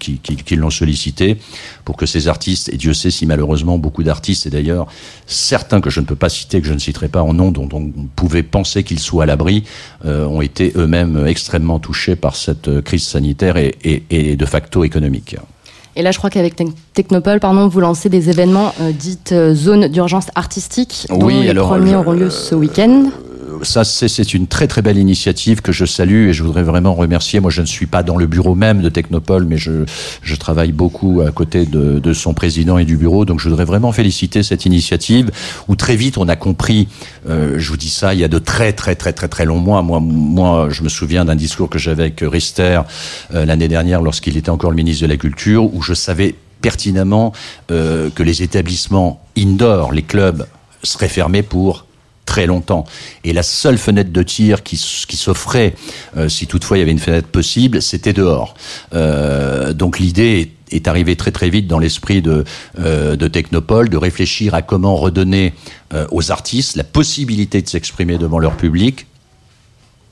l'ont 0.53 0.71
sollicité, 0.71 1.37
pour 1.85 1.99
que 1.99 2.07
ces 2.07 2.29
artistes, 2.29 2.71
et 2.73 2.79
Dieu 2.79 2.95
sait 2.95 3.11
si 3.11 3.27
malheureusement 3.27 3.77
beaucoup 3.77 4.03
d'artistes, 4.03 4.47
et 4.47 4.51
d'ailleurs 4.51 4.87
certains 5.27 5.83
que 5.83 5.91
je 5.91 6.01
ne 6.01 6.07
peux 6.07 6.17
pas 6.17 6.31
citer, 6.31 6.63
que 6.63 6.67
je 6.67 6.73
ne 6.73 6.79
citerai 6.79 7.09
pas 7.09 7.23
en 7.23 7.35
nom, 7.35 7.51
dont 7.51 7.69
on 7.75 7.91
pouvait 8.17 8.43
penser 8.43 8.85
qu'ils 8.85 9.01
soient 9.01 9.25
à 9.25 9.27
l'abri, 9.27 9.65
euh, 10.07 10.25
ont 10.25 10.41
été 10.41 10.73
eux-mêmes 10.77 11.27
extrêmement 11.27 11.79
touchés 11.79 12.17
par 12.17 12.37
cette 12.37 12.69
euh, 12.69 12.81
crise 12.81 13.05
sanitaire 13.05 13.57
et 13.59 14.37
de 14.37 14.47
facto 14.47 14.83
économique. 14.83 15.37
Et 15.97 16.03
là, 16.03 16.11
je 16.13 16.19
crois 16.19 16.29
qu'avec 16.31 16.57
Tec- 16.57 16.75
Technopole, 16.93 17.41
pardon, 17.41 17.69
vous 17.69 17.81
lancez 17.81 18.09
des 18.11 18.29
événements 18.29 18.73
euh, 18.83 18.93
dites 18.93 19.33
euh, 19.33 19.55
zones 19.55 19.89
d'urgence 19.89 20.27
artistique, 20.35 21.07
dont 21.09 21.25
Oui, 21.25 21.41
les 21.43 21.49
alors, 21.51 21.69
premiers 21.69 21.97
auront 21.97 22.13
lieu 22.13 22.29
ce 22.31 22.55
week-end. 22.55 23.07
Ça, 23.63 23.85
c'est 23.85 24.35
une 24.35 24.47
très 24.47 24.67
très 24.67 24.83
belle 24.83 24.99
initiative 24.99 25.61
que 25.61 25.73
je 25.73 25.85
salue 25.85 26.29
et 26.29 26.33
je 26.33 26.43
voudrais 26.43 26.63
vraiment 26.63 26.95
remercier. 26.95 27.41
Moi, 27.41 27.51
je 27.51 27.61
ne 27.61 27.67
suis 27.67 27.87
pas 27.87 28.03
dans 28.03 28.17
le 28.17 28.27
bureau 28.27 28.55
même 28.55 28.81
de 28.81 28.89
Technopole, 28.89 29.45
mais 29.45 29.57
je, 29.57 29.85
travaille 30.39 30.73
beaucoup 30.73 31.23
à 31.27 31.33
côté 31.33 31.65
de, 31.67 32.13
son 32.13 32.35
président 32.35 32.79
et 32.79 32.85
du 32.85 32.97
bureau. 32.97 33.25
Donc, 33.25 33.41
je 33.41 33.49
voudrais 33.49 33.65
vraiment 33.65 33.93
féliciter 33.93 34.43
cette 34.43 34.67
initiative 34.67 35.31
où 35.69 35.77
très 35.77 35.97
vite 35.97 36.19
on 36.19 36.29
a 36.29 36.37
compris. 36.37 36.89
euh, 37.29 37.55
je 37.59 37.71
vous 37.71 37.77
dis 37.77 37.89
ça, 37.89 38.15
il 38.15 38.21
y 38.21 38.25
a 38.25 38.29
de 38.29 38.39
très 38.39 38.73
très 38.73 38.95
très 38.95 39.13
très 39.13 39.29
très 39.29 39.45
longs 39.45 39.59
mois. 39.59 39.83
Moi, 39.83 40.69
je 40.71 40.83
me 40.83 40.89
souviens 40.89 41.25
d'un 41.25 41.37
discours 41.37 41.69
que 41.69 41.79
j'avais 41.79 42.05
avec 42.05 42.21
Rister 42.21 42.81
euh, 43.35 43.45
l'année 43.45 43.69
dernière 43.69 44.03
lorsqu'il 44.03 44.37
était 44.37 44.51
encore 44.51 44.71
le 44.71 44.77
ministre 44.77 45.03
de 45.03 45.09
la 45.09 45.17
Culture, 45.17 45.75
où 45.75 45.83
je 45.83 45.95
savais 45.95 46.35
pertinemment 46.61 47.33
euh, 47.71 48.11
que 48.15 48.23
les 48.23 48.43
établissements 48.43 49.25
indoor, 49.37 49.93
les 49.93 50.03
clubs, 50.03 50.47
seraient 50.83 51.09
fermés 51.09 51.43
pour 51.43 51.86
très 52.27 52.47
longtemps. 52.47 52.85
Et 53.25 53.33
la 53.33 53.43
seule 53.43 53.79
fenêtre 53.79 54.11
de 54.11 54.23
tir 54.23 54.63
qui, 54.63 54.77
s'offrait, 54.77 55.75
euh, 56.17 56.29
si 56.29 56.47
toutefois 56.47 56.77
il 56.77 56.81
y 56.81 56.83
avait 56.83 56.93
une 56.93 56.99
fenêtre 56.99 57.29
possible, 57.29 57.81
c'était 57.81 58.13
dehors. 58.13 58.55
Euh, 58.93 59.73
donc 59.73 59.99
l'idée 59.99 60.41
est, 60.41 60.57
est 60.77 60.89
arrivée 60.89 61.17
très 61.17 61.31
très 61.31 61.51
vite 61.51 61.67
dans 61.67 61.79
l'esprit 61.79 62.23
de, 62.23 62.45
euh, 62.79 63.17
de 63.17 63.29
Technopole 63.29 63.89
de 63.89 63.97
réfléchir 63.97 64.55
à 64.55 64.63
comment 64.63 64.97
redonner 64.97 65.55
euh, 65.95 66.07
aux 66.11 66.31
artistes 66.31 66.77
la 66.77 66.85
possibilité 66.85 67.63
de 67.63 67.69
s'exprimer 67.69 68.19
devant 68.19 68.39
leur 68.39 68.57
public 68.57 69.07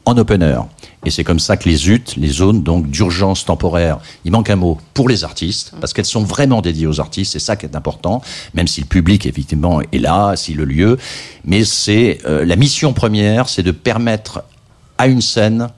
en 0.06 0.16
open 0.18 0.42
air. 0.42 0.66
Et 1.04 1.10
c'est 1.10 1.24
comme 1.24 1.38
ça 1.38 1.56
que 1.56 1.68
les 1.68 1.90
UT, 1.90 2.02
les 2.16 2.28
zones 2.28 2.62
donc 2.62 2.88
d'urgence 2.90 3.44
temporaire, 3.44 3.98
il 4.24 4.32
manque 4.32 4.50
un 4.50 4.56
mot 4.56 4.78
pour 4.94 5.08
les 5.08 5.24
artistes, 5.24 5.72
parce 5.80 5.92
qu'elles 5.92 6.04
sont 6.04 6.24
vraiment 6.24 6.62
dédiées 6.62 6.86
aux 6.86 7.00
artistes, 7.00 7.32
c'est 7.32 7.38
ça 7.38 7.56
qui 7.56 7.66
est 7.66 7.76
important, 7.76 8.22
même 8.54 8.66
si 8.66 8.80
le 8.80 8.86
public 8.86 9.26
effectivement 9.26 9.80
est 9.80 9.98
là, 9.98 10.34
si 10.36 10.54
le 10.54 10.64
lieu, 10.64 10.98
mais 11.44 11.64
c'est 11.64 12.18
euh, 12.26 12.44
la 12.44 12.56
mission 12.56 12.92
première, 12.92 13.48
c'est 13.48 13.62
de 13.62 13.70
permettre 13.70 14.44
à 14.98 15.06
une 15.06 15.20
scène 15.20 15.68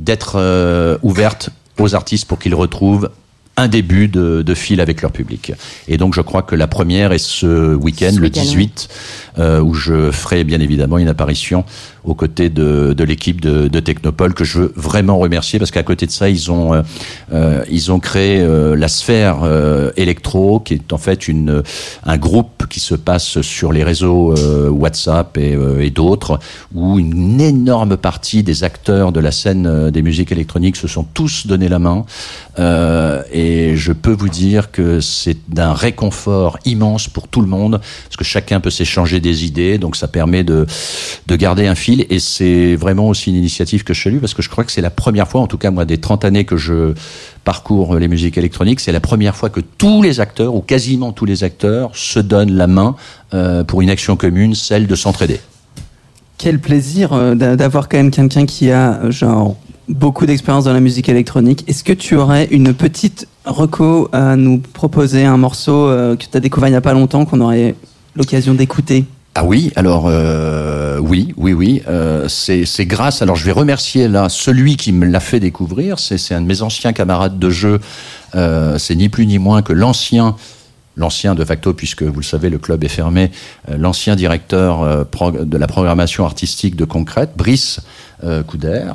d'être 0.00 0.34
euh, 0.36 0.98
ouverte 1.02 1.50
aux 1.78 1.94
artistes 1.94 2.26
pour 2.26 2.38
qu'ils 2.38 2.54
retrouvent 2.54 3.10
un 3.56 3.68
début 3.68 4.08
de, 4.08 4.42
de 4.42 4.54
fil 4.54 4.80
avec 4.80 5.02
leur 5.02 5.12
public. 5.12 5.52
Et 5.88 5.98
donc 5.98 6.14
je 6.14 6.20
crois 6.20 6.42
que 6.42 6.54
la 6.56 6.66
première 6.66 7.12
est 7.12 7.18
ce 7.18 7.74
week-end, 7.74 8.12
Ce 8.14 8.18
le 8.18 8.24
week-end, 8.24 8.42
18, 8.42 8.88
euh, 9.38 9.60
où 9.60 9.72
je 9.72 10.10
ferai 10.10 10.44
bien 10.44 10.60
évidemment 10.60 10.98
une 10.98 11.08
apparition 11.08 11.64
aux 12.04 12.14
côtés 12.14 12.50
de, 12.50 12.94
l'équipe 13.02 13.40
de, 13.40 13.66
de 13.66 13.80
Technopole 13.80 14.34
que 14.34 14.44
je 14.44 14.58
veux 14.58 14.72
vraiment 14.76 15.18
remercier 15.18 15.58
parce 15.58 15.70
qu'à 15.70 15.82
côté 15.82 16.04
de 16.04 16.10
ça 16.10 16.28
ils 16.28 16.50
ont 16.50 16.74
euh, 16.74 16.82
euh, 17.32 17.64
ils 17.70 17.90
ont 17.92 17.98
créé 17.98 18.46
la 18.76 18.88
sphère 18.88 19.38
électro 19.96 20.60
qui 20.60 20.74
est 20.74 20.92
en 20.92 20.98
fait 20.98 21.28
une 21.28 21.62
un 22.04 22.16
groupe 22.18 22.66
qui 22.68 22.80
se 22.80 22.94
passe 22.94 23.40
sur 23.40 23.72
les 23.72 23.84
réseaux 23.84 24.34
WhatsApp 24.68 25.38
et, 25.38 25.56
et 25.80 25.90
d'autres 25.90 26.38
où 26.74 26.98
une 26.98 27.40
énorme 27.40 27.96
partie 27.96 28.42
des 28.42 28.64
acteurs 28.64 29.12
de 29.12 29.20
la 29.20 29.30
scène 29.30 29.90
des 29.90 30.02
musiques 30.02 30.32
électroniques 30.32 30.76
se 30.76 30.88
sont 30.88 31.04
tous 31.04 31.46
donné 31.46 31.68
la 31.68 31.78
main. 31.78 32.04
Et 32.58 33.76
je 33.76 33.92
peux 33.92 34.12
vous 34.12 34.28
dire 34.28 34.70
que 34.70 35.00
c'est 35.00 35.38
d'un 35.48 35.72
réconfort 35.72 36.58
immense 36.64 37.08
pour 37.08 37.28
tout 37.28 37.40
le 37.40 37.46
monde 37.46 37.80
parce 37.80 38.16
que 38.16 38.24
chacun 38.24 38.60
peut 38.60 38.70
s'échanger 38.70 39.21
des 39.22 39.44
idées 39.46 39.78
donc 39.78 39.96
ça 39.96 40.08
permet 40.08 40.44
de 40.44 40.66
de 41.26 41.36
garder 41.36 41.66
un 41.66 41.74
fil 41.74 42.04
et 42.10 42.18
c'est 42.18 42.74
vraiment 42.76 43.08
aussi 43.08 43.30
une 43.30 43.36
initiative 43.36 43.84
que 43.84 43.94
je 43.94 44.02
salue 44.02 44.18
parce 44.18 44.34
que 44.34 44.42
je 44.42 44.50
crois 44.50 44.64
que 44.64 44.72
c'est 44.72 44.82
la 44.82 44.90
première 44.90 45.28
fois 45.28 45.40
en 45.40 45.46
tout 45.46 45.58
cas 45.58 45.70
moi 45.70 45.84
des 45.86 45.98
30 45.98 46.24
années 46.26 46.44
que 46.44 46.56
je 46.58 46.92
parcours 47.44 47.96
les 47.96 48.08
musiques 48.08 48.36
électroniques 48.36 48.80
c'est 48.80 48.92
la 48.92 49.00
première 49.00 49.34
fois 49.36 49.48
que 49.48 49.60
tous 49.60 50.02
les 50.02 50.20
acteurs 50.20 50.54
ou 50.54 50.60
quasiment 50.60 51.12
tous 51.12 51.24
les 51.24 51.44
acteurs 51.44 51.90
se 51.94 52.18
donnent 52.18 52.52
la 52.52 52.66
main 52.66 52.94
euh, 53.34 53.64
pour 53.64 53.80
une 53.80 53.90
action 53.90 54.16
commune 54.16 54.54
celle 54.54 54.86
de 54.86 54.94
s'entraider 54.94 55.40
Quel 56.38 56.58
plaisir 56.60 57.12
euh, 57.12 57.34
d'a- 57.34 57.56
d'avoir 57.56 57.88
quand 57.88 57.96
même 57.98 58.10
quelqu'un 58.10 58.46
qui 58.46 58.70
a 58.70 59.00
euh, 59.04 59.10
genre 59.10 59.56
beaucoup 59.88 60.26
d'expérience 60.26 60.64
dans 60.64 60.72
la 60.72 60.80
musique 60.80 61.08
électronique. 61.08 61.64
Est-ce 61.68 61.82
que 61.84 61.92
tu 61.92 62.14
aurais 62.16 62.46
une 62.50 62.72
petite 62.72 63.26
reco 63.44 64.08
à 64.12 64.36
nous 64.36 64.58
proposer, 64.58 65.24
un 65.24 65.36
morceau 65.36 65.88
que 65.88 66.14
tu 66.24 66.28
as 66.36 66.40
découvert 66.40 66.68
il 66.68 66.72
n'y 66.72 66.76
a 66.76 66.80
pas 66.80 66.94
longtemps 66.94 67.24
qu'on 67.24 67.40
aurait 67.40 67.74
l'occasion 68.14 68.54
d'écouter 68.54 69.04
Ah 69.34 69.44
oui, 69.44 69.72
alors 69.76 70.06
euh, 70.08 70.98
oui, 70.98 71.32
oui, 71.36 71.52
oui. 71.52 71.82
euh, 71.88 72.28
c'est 72.28 72.86
grâce. 72.86 73.22
Alors 73.22 73.36
je 73.36 73.44
vais 73.44 73.52
remercier 73.52 74.08
là 74.08 74.28
celui 74.28 74.76
qui 74.76 74.92
me 74.92 75.06
l'a 75.06 75.20
fait 75.20 75.40
découvrir. 75.40 75.98
C'est 75.98 76.18
c'est 76.18 76.34
un 76.34 76.40
de 76.40 76.46
mes 76.46 76.62
anciens 76.62 76.92
camarades 76.92 77.38
de 77.38 77.50
jeu. 77.50 77.80
Euh, 78.34 78.78
c'est 78.78 78.94
ni 78.94 79.08
plus 79.08 79.26
ni 79.26 79.38
moins 79.38 79.62
que 79.62 79.72
l'ancien. 79.72 80.36
L'ancien 80.96 81.34
de 81.34 81.44
facto, 81.44 81.72
puisque 81.72 82.02
vous 82.02 82.20
le 82.20 82.24
savez, 82.24 82.50
le 82.50 82.58
club 82.58 82.84
est 82.84 82.88
fermé, 82.88 83.30
euh, 83.70 83.78
l'ancien 83.78 84.14
directeur 84.14 84.82
euh, 84.82 85.04
de 85.44 85.56
la 85.56 85.66
programmation 85.66 86.26
artistique 86.26 86.76
de 86.76 86.84
Concrète, 86.84 87.30
Brice 87.34 87.80
euh, 88.24 88.42
Couder, 88.42 88.92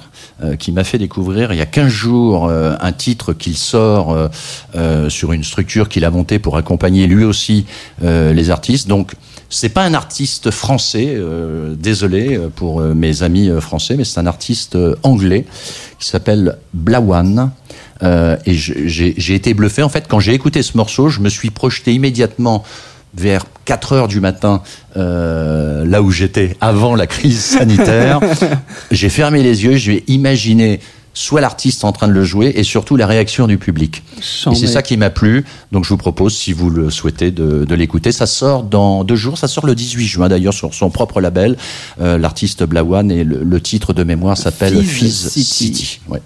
qui 0.60 0.72
m'a 0.72 0.84
fait 0.84 1.00
découvrir 1.00 1.52
il 1.52 1.58
y 1.58 1.62
a 1.62 1.66
15 1.66 1.88
jours 1.88 2.50
un 2.50 2.92
titre 2.92 3.34
qu'il 3.34 3.58
sort 3.58 4.30
sur 5.10 5.34
une 5.34 5.44
structure 5.44 5.90
qu'il 5.90 6.06
a 6.06 6.12
montée 6.12 6.38
pour 6.38 6.58
accompagner 6.58 7.08
lui 7.08 7.24
aussi 7.24 7.66
les 8.02 8.50
artistes. 8.52 8.88
Donc, 8.88 9.14
c'est 9.50 9.70
pas 9.70 9.84
un 9.84 9.96
artiste 9.96 10.52
français, 10.52 11.18
désolé 11.76 12.40
pour 12.56 12.82
mes 12.82 13.24
amis 13.24 13.50
français, 13.60 13.96
mais 13.98 14.04
c'est 14.04 14.20
un 14.20 14.28
artiste 14.28 14.78
anglais 15.02 15.46
qui 16.00 16.08
s'appelle 16.08 16.58
Blawan. 16.74 17.52
Euh, 18.04 18.38
et 18.46 18.54
j'ai 18.54 19.36
été 19.36 19.54
bluffé. 19.54 19.84
En 19.84 19.90
fait, 19.90 20.06
quand 20.08 20.20
j'ai 20.20 20.34
écouté 20.34 20.62
ce 20.62 20.78
morceau, 20.78 21.10
je 21.10 21.20
me 21.20 21.30
suis 21.30 21.50
projeté 21.50 21.94
immédiatement 21.94 22.64
vers 23.16 23.46
4 23.66 23.94
heures 23.94 24.08
du 24.08 24.20
matin, 24.20 24.62
euh, 24.96 25.86
là 25.86 26.02
où 26.02 26.12
j'étais 26.12 26.56
avant 26.62 26.96
la 26.96 27.08
crise 27.08 27.40
sanitaire. 27.42 28.20
j'ai 28.92 29.10
fermé 29.10 29.42
les 29.44 29.64
yeux, 29.64 29.76
j'ai 29.76 30.04
imaginé 30.08 30.80
soit 31.14 31.42
l'artiste 31.42 31.84
en 31.84 31.92
train 31.92 32.08
de 32.08 32.14
le 32.14 32.24
jouer 32.24 32.54
et 32.56 32.64
surtout 32.64 32.96
la 32.96 33.08
réaction 33.08 33.48
du 33.48 33.58
public. 33.58 34.04
Et 34.52 34.56
c'est 34.56 34.68
ça 34.68 34.84
qui 34.84 34.98
m'a 34.98 35.10
plu. 35.10 35.46
Donc 35.72 35.84
je 35.84 35.90
vous 35.90 35.98
propose, 35.98 36.36
si 36.36 36.54
vous 36.54 36.70
le 36.70 36.92
souhaitez, 36.92 37.32
de, 37.32 37.66
de 37.66 37.76
l'écouter. 37.76 38.12
Ça 38.12 38.28
sort 38.28 38.62
dans 38.62 39.04
deux 39.04 39.16
jours. 39.16 39.36
Ça 39.40 39.48
sort 39.48 39.66
le 39.66 39.74
18 39.74 40.06
juin 40.06 40.30
d'ailleurs 40.30 40.54
sur 40.54 40.76
son 40.76 40.92
propre 40.92 41.20
label. 41.20 41.58
Euh, 42.00 42.20
L'artiste 42.20 42.64
Blawan 42.64 43.10
et 43.10 43.24
le, 43.24 43.44
le 43.44 43.62
titre 43.62 43.94
de 43.94 44.04
mémoire 44.04 44.38
s'appelle 44.38 44.76
Fizz 44.80 44.84
Fizz 44.86 45.30
City. 45.32 45.44
City. 45.44 46.00
Ouais. 46.08 46.22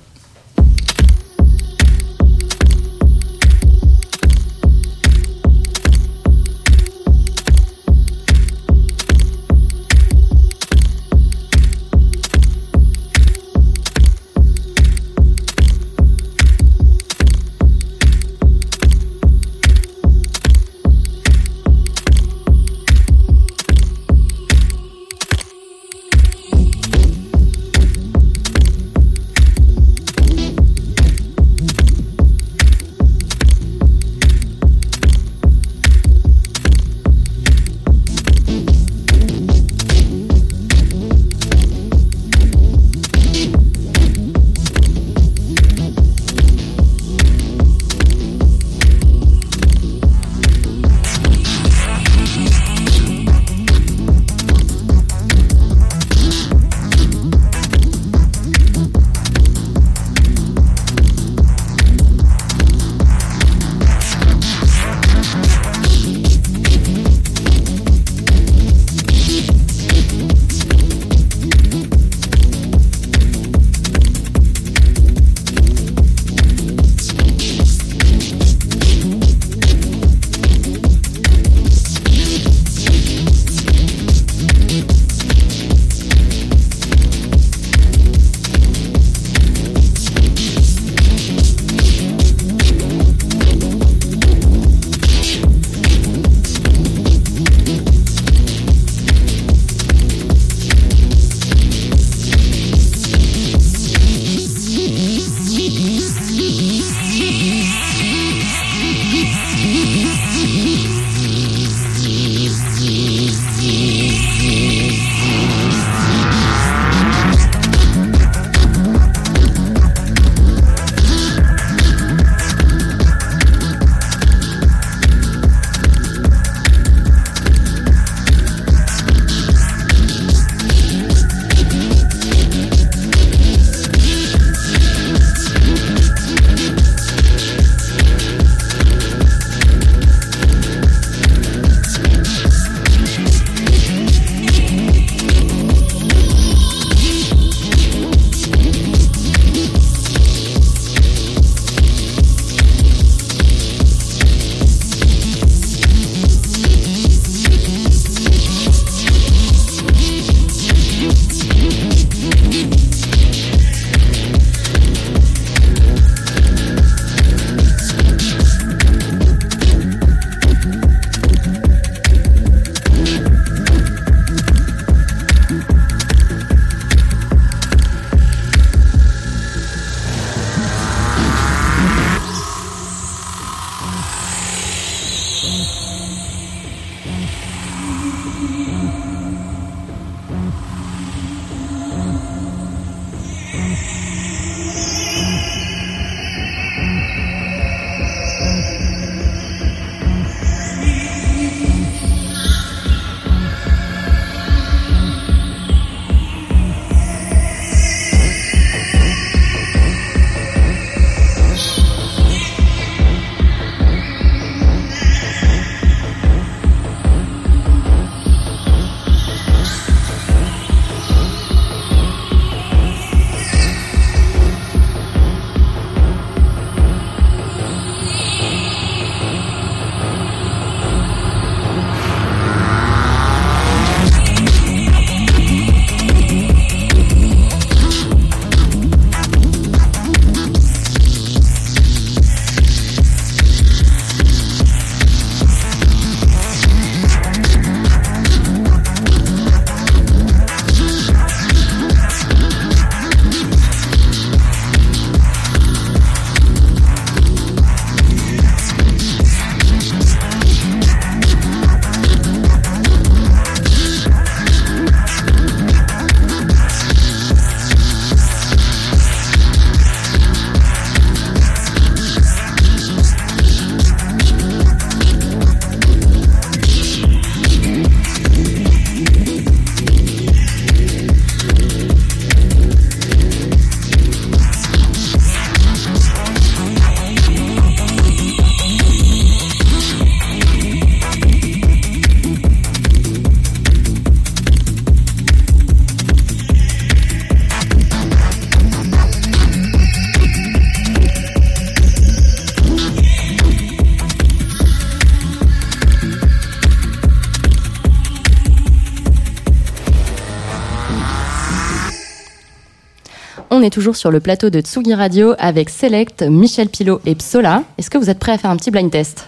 Toujours 313.71 313.95
sur 313.95 314.11
le 314.11 314.19
plateau 314.19 314.51
de 314.51 314.59
Tsugi 314.61 314.93
Radio 314.93 315.33
avec 315.39 315.69
Select, 315.71 316.21
Michel 316.21 316.69
Pilot 316.69 317.01
et 317.07 317.15
Psola. 317.15 317.63
Est-ce 317.79 317.89
que 317.89 317.97
vous 317.97 318.11
êtes 318.11 318.19
prêts 318.19 318.33
à 318.33 318.37
faire 318.37 318.51
un 318.51 318.57
petit 318.57 318.69
blind 318.69 318.91
test? 318.91 319.27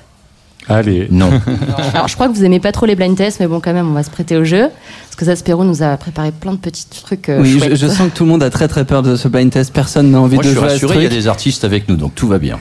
Allez. 0.69 1.07
Non. 1.11 1.29
Alors, 1.93 2.07
je 2.07 2.13
crois 2.15 2.27
que 2.29 2.33
vous 2.33 2.45
aimez 2.45 2.59
pas 2.59 2.71
trop 2.71 2.85
les 2.85 2.95
blind 2.95 3.17
tests, 3.17 3.39
mais 3.39 3.47
bon, 3.47 3.59
quand 3.59 3.73
même, 3.73 3.89
on 3.89 3.93
va 3.93 4.03
se 4.03 4.09
prêter 4.09 4.37
au 4.37 4.43
jeu. 4.45 4.69
Parce 5.05 5.15
que 5.17 5.25
Zaspero 5.25 5.63
nous 5.65 5.83
a 5.83 5.97
préparé 5.97 6.31
plein 6.31 6.53
de 6.53 6.57
petits 6.57 6.85
trucs. 7.03 7.27
euh, 7.29 7.41
Oui, 7.41 7.59
je, 7.61 7.75
je 7.75 7.87
sens 7.87 8.09
que 8.09 8.15
tout 8.15 8.23
le 8.23 8.29
monde 8.29 8.43
a 8.43 8.49
très 8.49 8.67
très 8.67 8.85
peur 8.85 9.01
de 9.01 9.15
ce 9.15 9.27
blind 9.27 9.51
test. 9.51 9.73
Personne 9.73 10.11
n'a 10.11 10.21
envie 10.21 10.35
Moi, 10.35 10.43
de 10.43 10.47
je 10.49 10.53
suis 10.53 10.59
jouer 10.61 10.69
rassuré, 10.69 10.95
il 10.97 11.03
y 11.03 11.05
a 11.05 11.09
des 11.09 11.27
artistes 11.27 11.63
avec 11.65 11.89
nous, 11.89 11.95
donc 11.97 12.15
tout 12.15 12.27
va 12.27 12.37
bien. 12.37 12.59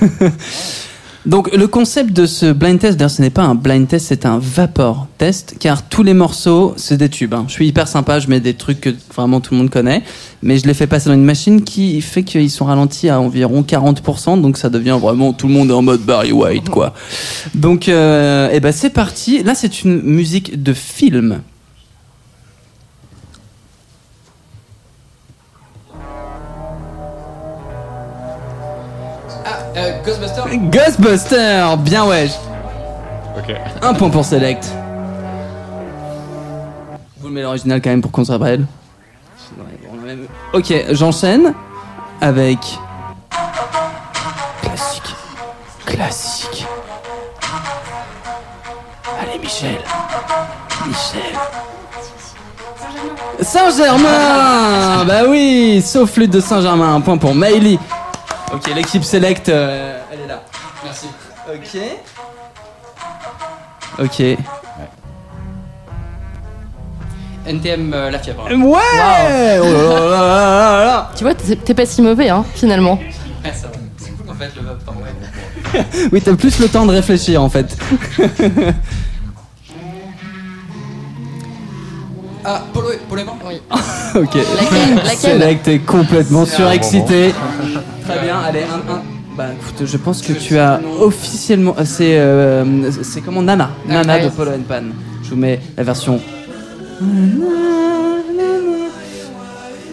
Donc 1.24 1.54
le 1.54 1.68
concept 1.68 2.12
de 2.12 2.26
ce 2.26 2.52
blind 2.52 2.80
test, 2.80 2.98
d'ailleurs 2.98 3.10
ce 3.10 3.22
n'est 3.22 3.30
pas 3.30 3.42
un 3.44 3.54
blind 3.54 3.86
test, 3.86 4.06
c'est 4.08 4.26
un 4.26 4.40
vapor 4.40 5.06
test, 5.18 5.54
car 5.60 5.88
tous 5.88 6.02
les 6.02 6.14
morceaux, 6.14 6.74
c'est 6.76 6.96
des 6.96 7.08
tubes. 7.08 7.32
hein. 7.34 7.44
Je 7.46 7.52
suis 7.52 7.68
hyper 7.68 7.86
sympa, 7.86 8.18
je 8.18 8.26
mets 8.28 8.40
des 8.40 8.54
trucs 8.54 8.80
que 8.80 8.90
vraiment 9.14 9.40
tout 9.40 9.54
le 9.54 9.58
monde 9.58 9.70
connaît, 9.70 10.02
mais 10.42 10.58
je 10.58 10.66
les 10.66 10.74
fais 10.74 10.88
passer 10.88 11.08
dans 11.10 11.14
une 11.14 11.24
machine 11.24 11.62
qui 11.62 12.00
fait 12.00 12.24
qu'ils 12.24 12.50
sont 12.50 12.64
ralentis 12.64 13.08
à 13.08 13.20
environ 13.20 13.62
40%, 13.62 14.40
donc 14.40 14.58
ça 14.58 14.68
devient 14.68 14.98
vraiment 15.00 15.32
tout 15.32 15.46
le 15.46 15.52
monde 15.52 15.70
est 15.70 15.74
en 15.74 15.82
mode 15.82 16.00
Barry 16.00 16.32
White, 16.32 16.70
quoi. 16.70 16.92
Donc 17.54 17.88
euh, 17.88 18.48
eh 18.52 18.58
ben 18.58 18.72
c'est 18.72 18.90
parti. 18.90 19.44
Là 19.44 19.54
c'est 19.54 19.84
une 19.84 20.02
musique 20.02 20.60
de 20.60 20.72
film. 20.72 21.40
Ghostbuster 30.04 30.42
Ghostbuster, 30.70 31.76
bien 31.78 32.04
wesh. 32.06 32.32
Ok. 33.38 33.54
Un 33.80 33.94
point 33.94 34.10
pour 34.10 34.24
Select. 34.24 34.70
Vous 37.20 37.28
le 37.28 37.34
mettez 37.34 37.44
l'original 37.44 37.80
quand 37.80 37.90
même 37.90 38.02
pour 38.02 38.10
qu'on 38.10 38.24
se 38.24 38.32
rappelle. 38.32 38.66
Ouais, 39.58 40.16
Ok, 40.52 40.74
j'enchaîne 40.90 41.54
avec. 42.20 42.58
Classique. 44.60 45.14
Classique. 45.86 46.66
Allez, 49.20 49.38
Michel. 49.38 49.78
Michel. 50.86 51.38
Saint-Germain 53.40 55.04
Bah 55.06 55.22
oui, 55.28 55.82
sauf 55.84 56.10
flûte 56.12 56.30
de 56.30 56.40
Saint-Germain, 56.40 56.94
un 56.96 57.00
point 57.00 57.16
pour 57.16 57.34
Maïli. 57.34 57.78
Ok, 58.52 58.70
l'équipe 58.74 59.02
Select, 59.02 59.48
euh, 59.48 59.98
elle 60.12 60.20
est 60.20 60.26
là. 60.26 60.42
Merci. 60.84 61.06
Ok. 61.48 61.80
Ok. 63.98 64.22
NTM 67.44 67.92
euh, 67.92 68.10
La 68.10 68.18
Fièvre. 68.18 68.44
Ouais 68.44 68.58
Oh 69.60 69.64
là 69.64 69.88
là 69.88 70.00
là 70.00 70.78
là 70.78 70.84
là. 70.84 71.10
Tu 71.16 71.24
vois, 71.24 71.34
t'es 71.34 71.56
t'es 71.56 71.74
pas 71.74 71.86
si 71.86 72.02
mauvais, 72.02 72.28
hein, 72.28 72.44
finalement. 72.54 72.94
Ouais, 73.44 73.52
ça 73.52 73.66
va. 73.68 73.72
C'est 73.96 74.10
cool 74.12 74.30
en 74.30 74.34
fait 74.34 74.50
le 74.54 74.62
vapeur. 74.62 74.94
Ouais. 75.02 75.84
Oui, 76.12 76.20
t'as 76.20 76.34
plus 76.34 76.58
le 76.60 76.68
temps 76.68 76.86
de 76.86 76.92
réfléchir 76.92 77.42
en 77.42 77.48
fait. 77.48 77.76
Ah, 82.44 82.62
Polo, 82.72 82.88
Polo 83.08 83.22
et 83.22 83.24
moi 83.24 83.34
Oui. 83.46 83.60
ok. 84.16 84.34
Laquelle 84.34 84.94
Laquelle 84.96 85.16
Select 85.16 85.68
est 85.68 85.78
complètement 85.80 86.44
C'est 86.44 86.56
surexcité. 86.56 87.32
Très 88.06 88.18
bien, 88.20 88.38
allez, 88.40 88.62
un, 88.62 88.92
un. 88.92 89.02
Bah 89.36 89.46
écoute, 89.58 89.86
je 89.86 89.96
pense 89.96 90.20
que 90.20 90.32
tu 90.34 90.58
as 90.58 90.80
officiellement. 91.00 91.74
euh, 91.78 91.84
C'est 91.86 92.18
euh, 92.18 92.90
c'est 93.02 93.20
comment 93.22 93.40
Nana 93.42 93.70
Nana 93.86 94.16
ouais. 94.16 94.24
de 94.24 94.28
Polo 94.30 94.50
and 94.50 94.62
Pan. 94.68 94.82
Je 95.22 95.30
vous 95.30 95.36
mets 95.36 95.58
la 95.76 95.84
version. 95.84 96.20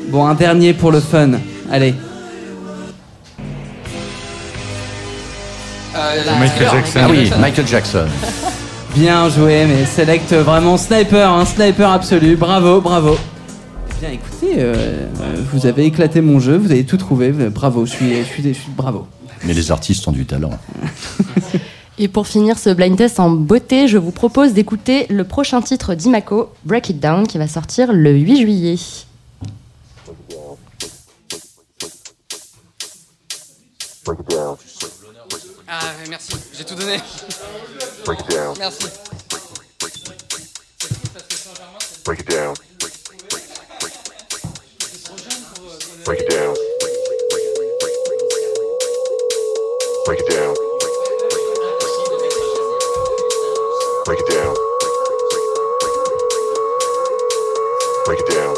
Bon, 0.09 0.25
un 0.25 0.33
dernier 0.33 0.73
pour 0.73 0.91
le 0.91 0.99
fun. 0.99 1.29
Allez. 1.71 1.93
Euh, 5.95 6.23
Michael 6.39 6.49
Thriller, 6.67 6.71
Jackson. 6.73 6.99
Ah 7.03 7.07
oui, 7.09 7.25
Jackson. 7.25 7.39
Michael 7.41 7.67
Jackson. 7.67 8.07
Bien 8.95 9.29
joué, 9.29 9.65
mais 9.65 9.85
Select 9.85 10.33
vraiment 10.33 10.77
sniper, 10.77 11.31
un 11.31 11.45
sniper 11.45 11.91
absolu. 11.91 12.35
Bravo, 12.35 12.81
bravo. 12.81 13.17
Bien 13.99 14.11
écoutez, 14.11 14.55
euh, 14.57 14.73
euh, 15.21 15.35
vous 15.51 15.65
avez 15.65 15.85
éclaté 15.85 16.21
mon 16.21 16.39
jeu, 16.39 16.57
vous 16.57 16.71
avez 16.71 16.85
tout 16.85 16.97
trouvé. 16.97 17.31
Bravo, 17.31 17.85
je 17.85 17.91
suis, 17.91 18.15
je 18.17 18.23
suis, 18.23 18.43
je 18.43 18.53
suis 18.53 18.71
bravo. 18.75 19.07
Mais 19.45 19.53
les 19.53 19.71
artistes 19.71 20.07
ont 20.07 20.11
du 20.11 20.25
talent. 20.25 20.51
Et 22.01 22.07
pour 22.07 22.27
finir 22.27 22.57
ce 22.57 22.69
blind 22.69 22.95
test 22.95 23.19
en 23.19 23.29
beauté, 23.29 23.89
je 23.89 23.97
vous 23.97 24.11
propose 24.11 24.53
d'écouter 24.53 25.05
le 25.09 25.25
prochain 25.25 25.61
titre 25.61 25.95
d'Imako, 25.95 26.49
Break 26.63 26.89
It 26.91 26.99
Down, 26.99 27.27
qui 27.27 27.37
va 27.37 27.47
sortir 27.47 27.91
le 27.91 28.11
8 28.11 28.37
juillet. 28.37 28.75
Ah, 35.71 35.93
merci, 36.09 36.33
j'ai 36.51 36.65
tout 36.65 36.73
donné. 36.73 36.97
Merci. 36.97 37.19
Break 38.05 38.21
it 38.21 38.27
down. 38.27 38.55
Break 42.05 42.21
it 42.21 42.27
down. 42.27 42.55
Break 46.05 46.21
it 46.21 46.29
down. 46.29 46.55
Break 54.05 54.19
it 54.19 54.27
down. 54.27 54.55
Break 58.05 58.19
it 58.21 58.27
down. 58.33 58.48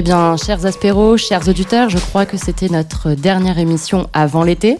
Eh 0.00 0.02
bien, 0.02 0.36
chers 0.36 0.64
Aspéros, 0.64 1.16
chers 1.16 1.48
auditeurs, 1.48 1.90
je 1.90 1.98
crois 1.98 2.24
que 2.24 2.36
c'était 2.36 2.68
notre 2.68 3.14
dernière 3.14 3.58
émission 3.58 4.08
avant 4.12 4.44
l'été. 4.44 4.78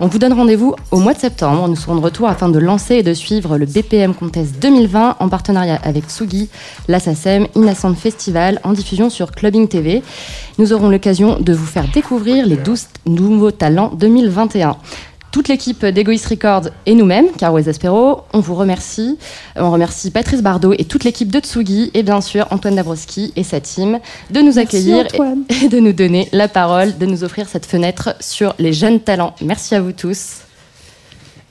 On 0.00 0.08
vous 0.08 0.18
donne 0.18 0.32
rendez-vous 0.32 0.74
au 0.90 0.98
mois 0.98 1.14
de 1.14 1.20
septembre. 1.20 1.68
Nous 1.68 1.76
serons 1.76 1.94
de 1.94 2.00
retour 2.00 2.26
afin 2.28 2.48
de 2.48 2.58
lancer 2.58 2.96
et 2.96 3.02
de 3.04 3.14
suivre 3.14 3.58
le 3.58 3.64
BPM 3.64 4.12
Contest 4.12 4.58
2020 4.60 5.18
en 5.20 5.28
partenariat 5.28 5.78
avec 5.84 6.10
Sugi, 6.10 6.48
l'Assasem, 6.88 7.46
Innocent 7.54 7.94
Festival 7.94 8.58
en 8.64 8.72
diffusion 8.72 9.08
sur 9.08 9.30
Clubbing 9.30 9.68
TV. 9.68 10.02
Nous 10.58 10.72
aurons 10.72 10.88
l'occasion 10.88 11.38
de 11.38 11.52
vous 11.52 11.66
faire 11.66 11.86
découvrir 11.94 12.44
les 12.44 12.56
12 12.56 12.88
nouveaux 13.06 13.52
talents 13.52 13.92
2021. 13.94 14.76
Toute 15.34 15.48
l'équipe 15.48 15.84
d'Egoist 15.84 16.26
Records 16.26 16.68
et 16.86 16.94
nous-mêmes, 16.94 17.26
Caro 17.36 17.58
et 17.58 17.68
Aspero, 17.68 18.20
on 18.32 18.38
vous 18.38 18.54
remercie. 18.54 19.18
On 19.56 19.72
remercie 19.72 20.12
Patrice 20.12 20.42
Bardot 20.42 20.74
et 20.78 20.84
toute 20.84 21.02
l'équipe 21.02 21.28
de 21.28 21.40
Tsugi 21.40 21.90
et 21.92 22.04
bien 22.04 22.20
sûr 22.20 22.46
Antoine 22.52 22.76
Dabrowski 22.76 23.32
et 23.34 23.42
sa 23.42 23.58
team 23.58 23.98
de 24.30 24.40
nous 24.40 24.60
accueillir 24.60 25.08
et 25.64 25.68
de 25.68 25.80
nous 25.80 25.92
donner 25.92 26.28
la 26.30 26.46
parole, 26.46 26.96
de 26.98 27.06
nous 27.06 27.24
offrir 27.24 27.48
cette 27.48 27.66
fenêtre 27.66 28.14
sur 28.20 28.54
les 28.60 28.72
jeunes 28.72 29.00
talents. 29.00 29.34
Merci 29.44 29.74
à 29.74 29.80
vous 29.80 29.90
tous. 29.90 30.42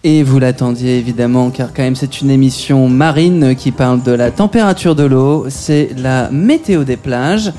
Et 0.06 0.24
vous 0.24 0.40
l'attendiez 0.40 0.98
évidemment, 0.98 1.50
car 1.50 1.74
quand 1.74 1.84
même 1.84 1.98
c'est 1.98 2.22
une 2.22 2.32
émission 2.32 2.88
marine 2.88 3.54
qui 3.54 3.74
parle 3.74 4.02
de 4.02 4.14
la 4.14 4.32
température 4.32 4.96
de 4.96 5.04
l'eau, 5.04 5.48
c'est 5.50 5.90
la 5.98 6.30
météo 6.32 6.86
des 6.86 6.96
plages. 6.96 7.52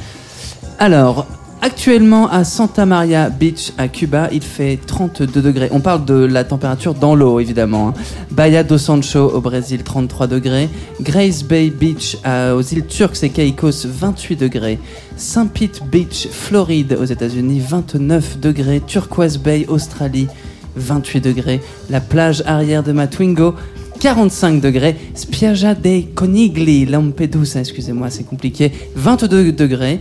Alors, 0.78 1.26
actuellement 1.64 2.28
à 2.28 2.44
Santa 2.44 2.84
Maria 2.84 3.30
Beach 3.30 3.72
à 3.78 3.88
Cuba, 3.88 4.28
il 4.30 4.42
fait 4.42 4.78
32 4.86 5.40
degrés. 5.40 5.68
On 5.72 5.80
parle 5.80 6.04
de 6.04 6.12
la 6.12 6.44
température 6.44 6.92
dans 6.92 7.14
l'eau 7.14 7.40
évidemment. 7.40 7.88
hein. 7.88 7.94
Bahia 8.30 8.62
do 8.62 8.76
Sancho 8.76 9.30
au 9.34 9.40
Brésil, 9.40 9.82
33 9.82 10.26
degrés. 10.26 10.68
Grace 11.00 11.42
Bay 11.42 11.70
Beach 11.70 12.18
aux 12.26 12.60
îles 12.60 12.84
Turques 12.84 13.22
et 13.22 13.30
Caicos, 13.30 13.86
28 13.86 14.36
degrés. 14.36 14.78
Saint 15.16 15.46
Pete 15.46 15.82
Beach, 15.90 16.28
Floride 16.30 16.98
aux 17.00 17.06
États-Unis, 17.06 17.62
29 17.66 18.40
degrés. 18.40 18.82
Turquoise 18.86 19.38
Bay, 19.38 19.64
Australie, 19.66 20.28
28 20.76 21.22
degrés. 21.22 21.62
La 21.88 22.02
plage 22.02 22.42
arrière 22.44 22.82
de 22.82 22.92
Matwingo, 22.92 23.54
45 24.00 24.60
degrés. 24.60 24.96
Spiaggia 25.14 25.74
dei 25.74 26.08
Conigli, 26.14 26.84
Lampedusa, 26.84 27.60
excusez-moi, 27.60 28.10
c'est 28.10 28.24
compliqué, 28.24 28.70
22 28.96 29.52
degrés. 29.52 30.00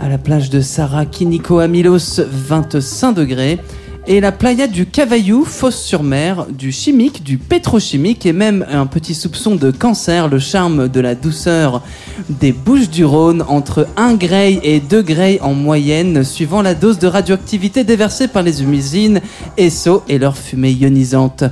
À 0.00 0.08
la 0.08 0.18
plage 0.18 0.48
de 0.48 0.60
Sarah 0.60 1.06
Kiniko 1.06 1.58
à 1.58 1.66
Milos, 1.66 2.20
25 2.20 3.12
degrés. 3.12 3.58
Et 4.06 4.20
la 4.20 4.30
playa 4.30 4.68
du 4.68 4.86
Cavaillou, 4.86 5.44
Fosse-sur-Mer, 5.44 6.46
du 6.46 6.70
chimique, 6.70 7.24
du 7.24 7.36
pétrochimique 7.36 8.24
et 8.24 8.32
même 8.32 8.64
un 8.70 8.86
petit 8.86 9.14
soupçon 9.14 9.56
de 9.56 9.70
cancer, 9.70 10.28
le 10.28 10.38
charme 10.38 10.88
de 10.88 11.00
la 11.00 11.14
douceur 11.14 11.82
des 12.30 12.52
Bouches 12.52 12.88
du 12.88 13.04
Rhône 13.04 13.44
entre 13.48 13.86
1 13.96 14.14
grey 14.14 14.60
et 14.62 14.80
2 14.80 15.02
grey 15.02 15.40
en 15.42 15.52
moyenne, 15.52 16.22
suivant 16.22 16.62
la 16.62 16.74
dose 16.74 16.98
de 16.98 17.08
radioactivité 17.08 17.82
déversée 17.82 18.28
par 18.28 18.42
les 18.42 18.62
usines 18.62 19.20
Esso 19.56 20.04
et 20.08 20.18
leur 20.18 20.38
fumée 20.38 20.72
ionisante. 20.72 21.44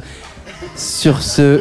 Sur 0.77 1.23
ce, 1.23 1.60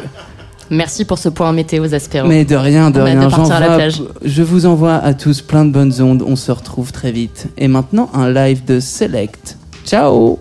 Merci 0.70 1.04
pour 1.04 1.18
ce 1.18 1.28
point 1.28 1.52
météo, 1.52 1.84
Aspero. 1.92 2.26
mais 2.26 2.44
de 2.44 2.56
rien, 2.56 2.90
de 2.90 3.00
On 3.00 3.04
rien, 3.04 3.28
partir 3.28 3.54
à 3.54 3.60
la 3.60 3.66
j'envoie- 3.66 3.76
plage. 3.76 4.02
je 4.24 4.42
vous 4.42 4.66
envoie 4.66 4.94
à 4.96 5.14
tous 5.14 5.40
plein 5.42 5.64
de 5.64 5.70
bonnes 5.70 6.00
ondes, 6.00 6.22
on 6.26 6.36
se 6.36 6.50
retrouve 6.52 6.92
très 6.92 7.12
vite. 7.12 7.46
Et 7.56 7.68
maintenant, 7.68 8.10
un 8.14 8.30
live 8.32 8.64
de 8.64 8.80
Select. 8.80 9.56
Ciao 9.84 10.38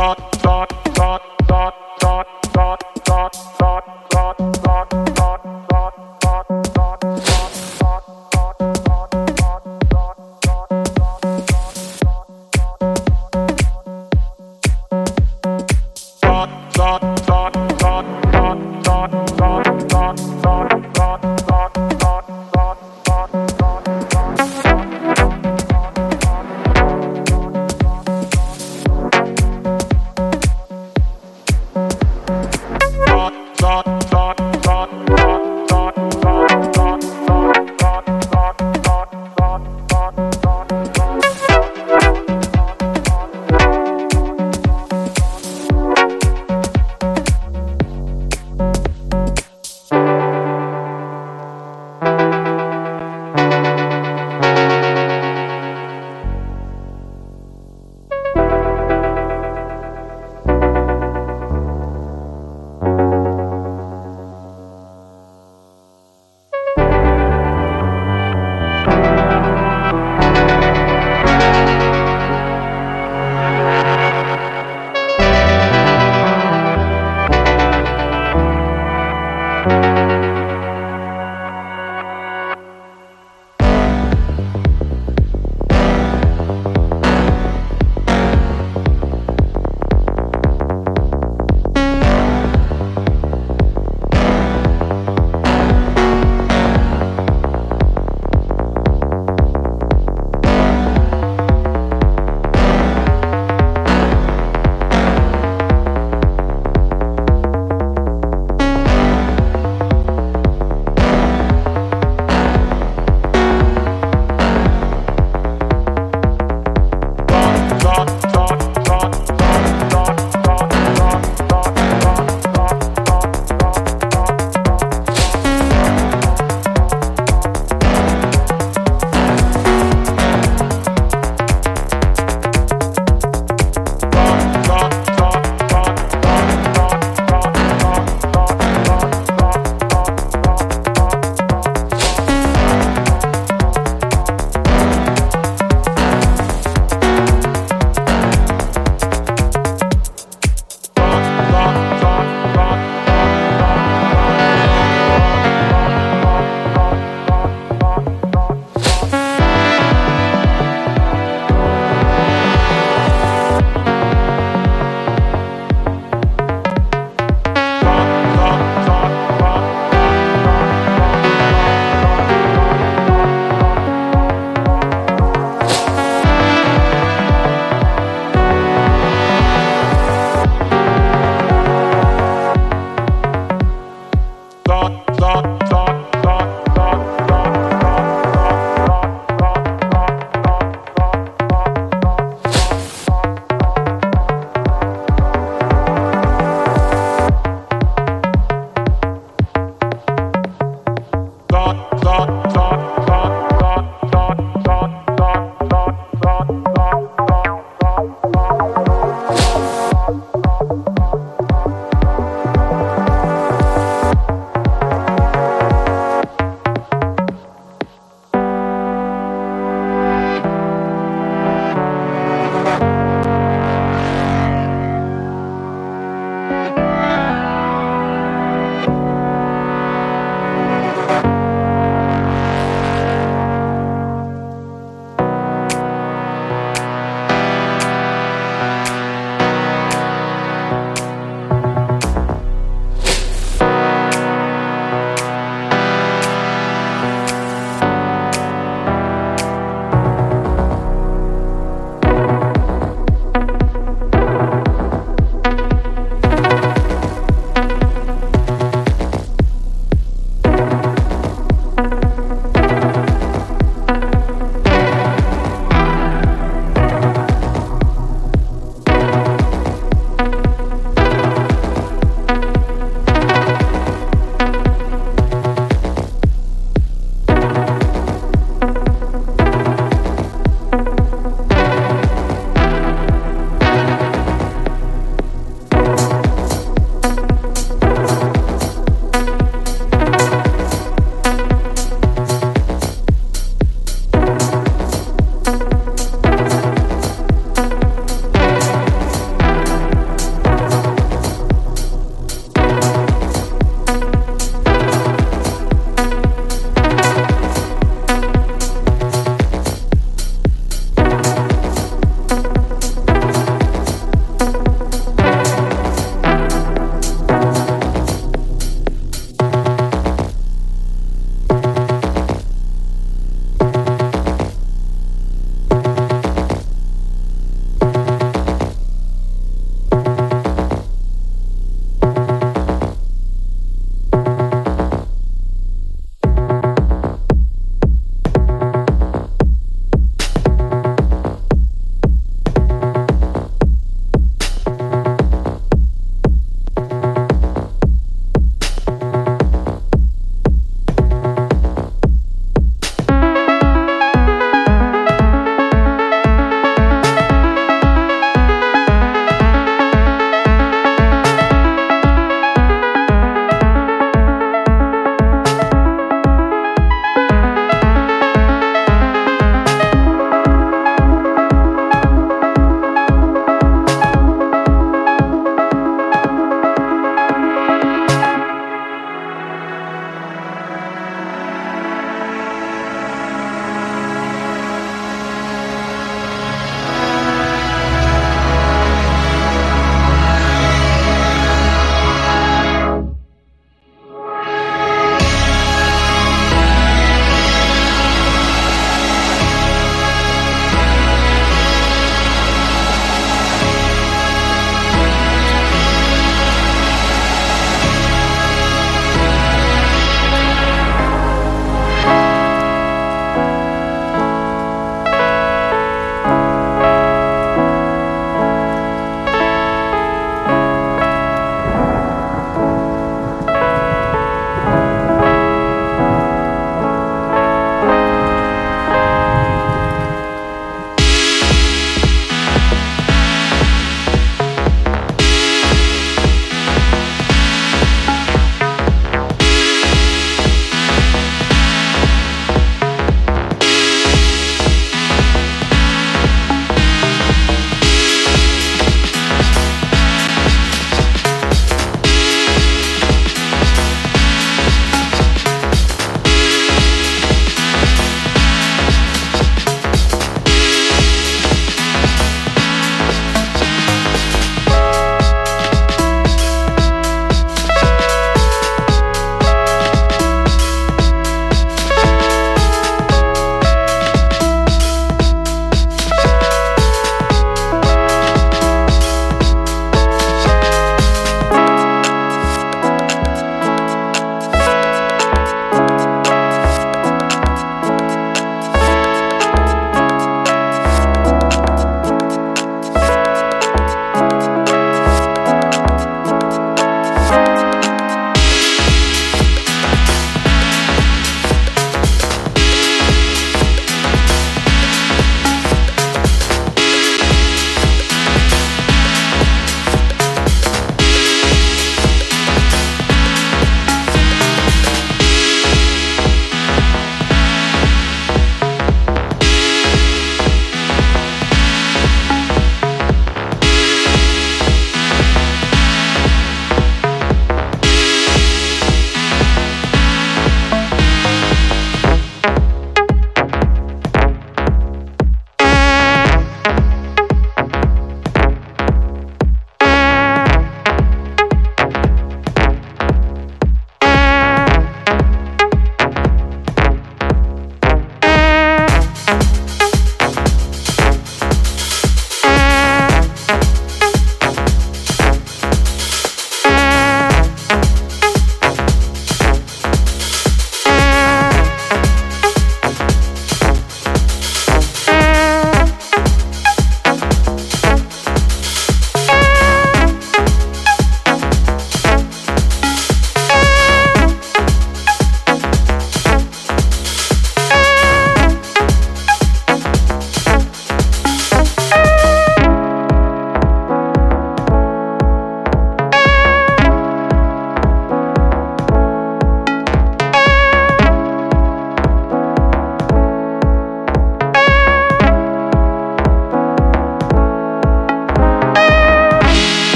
God. 0.00 0.29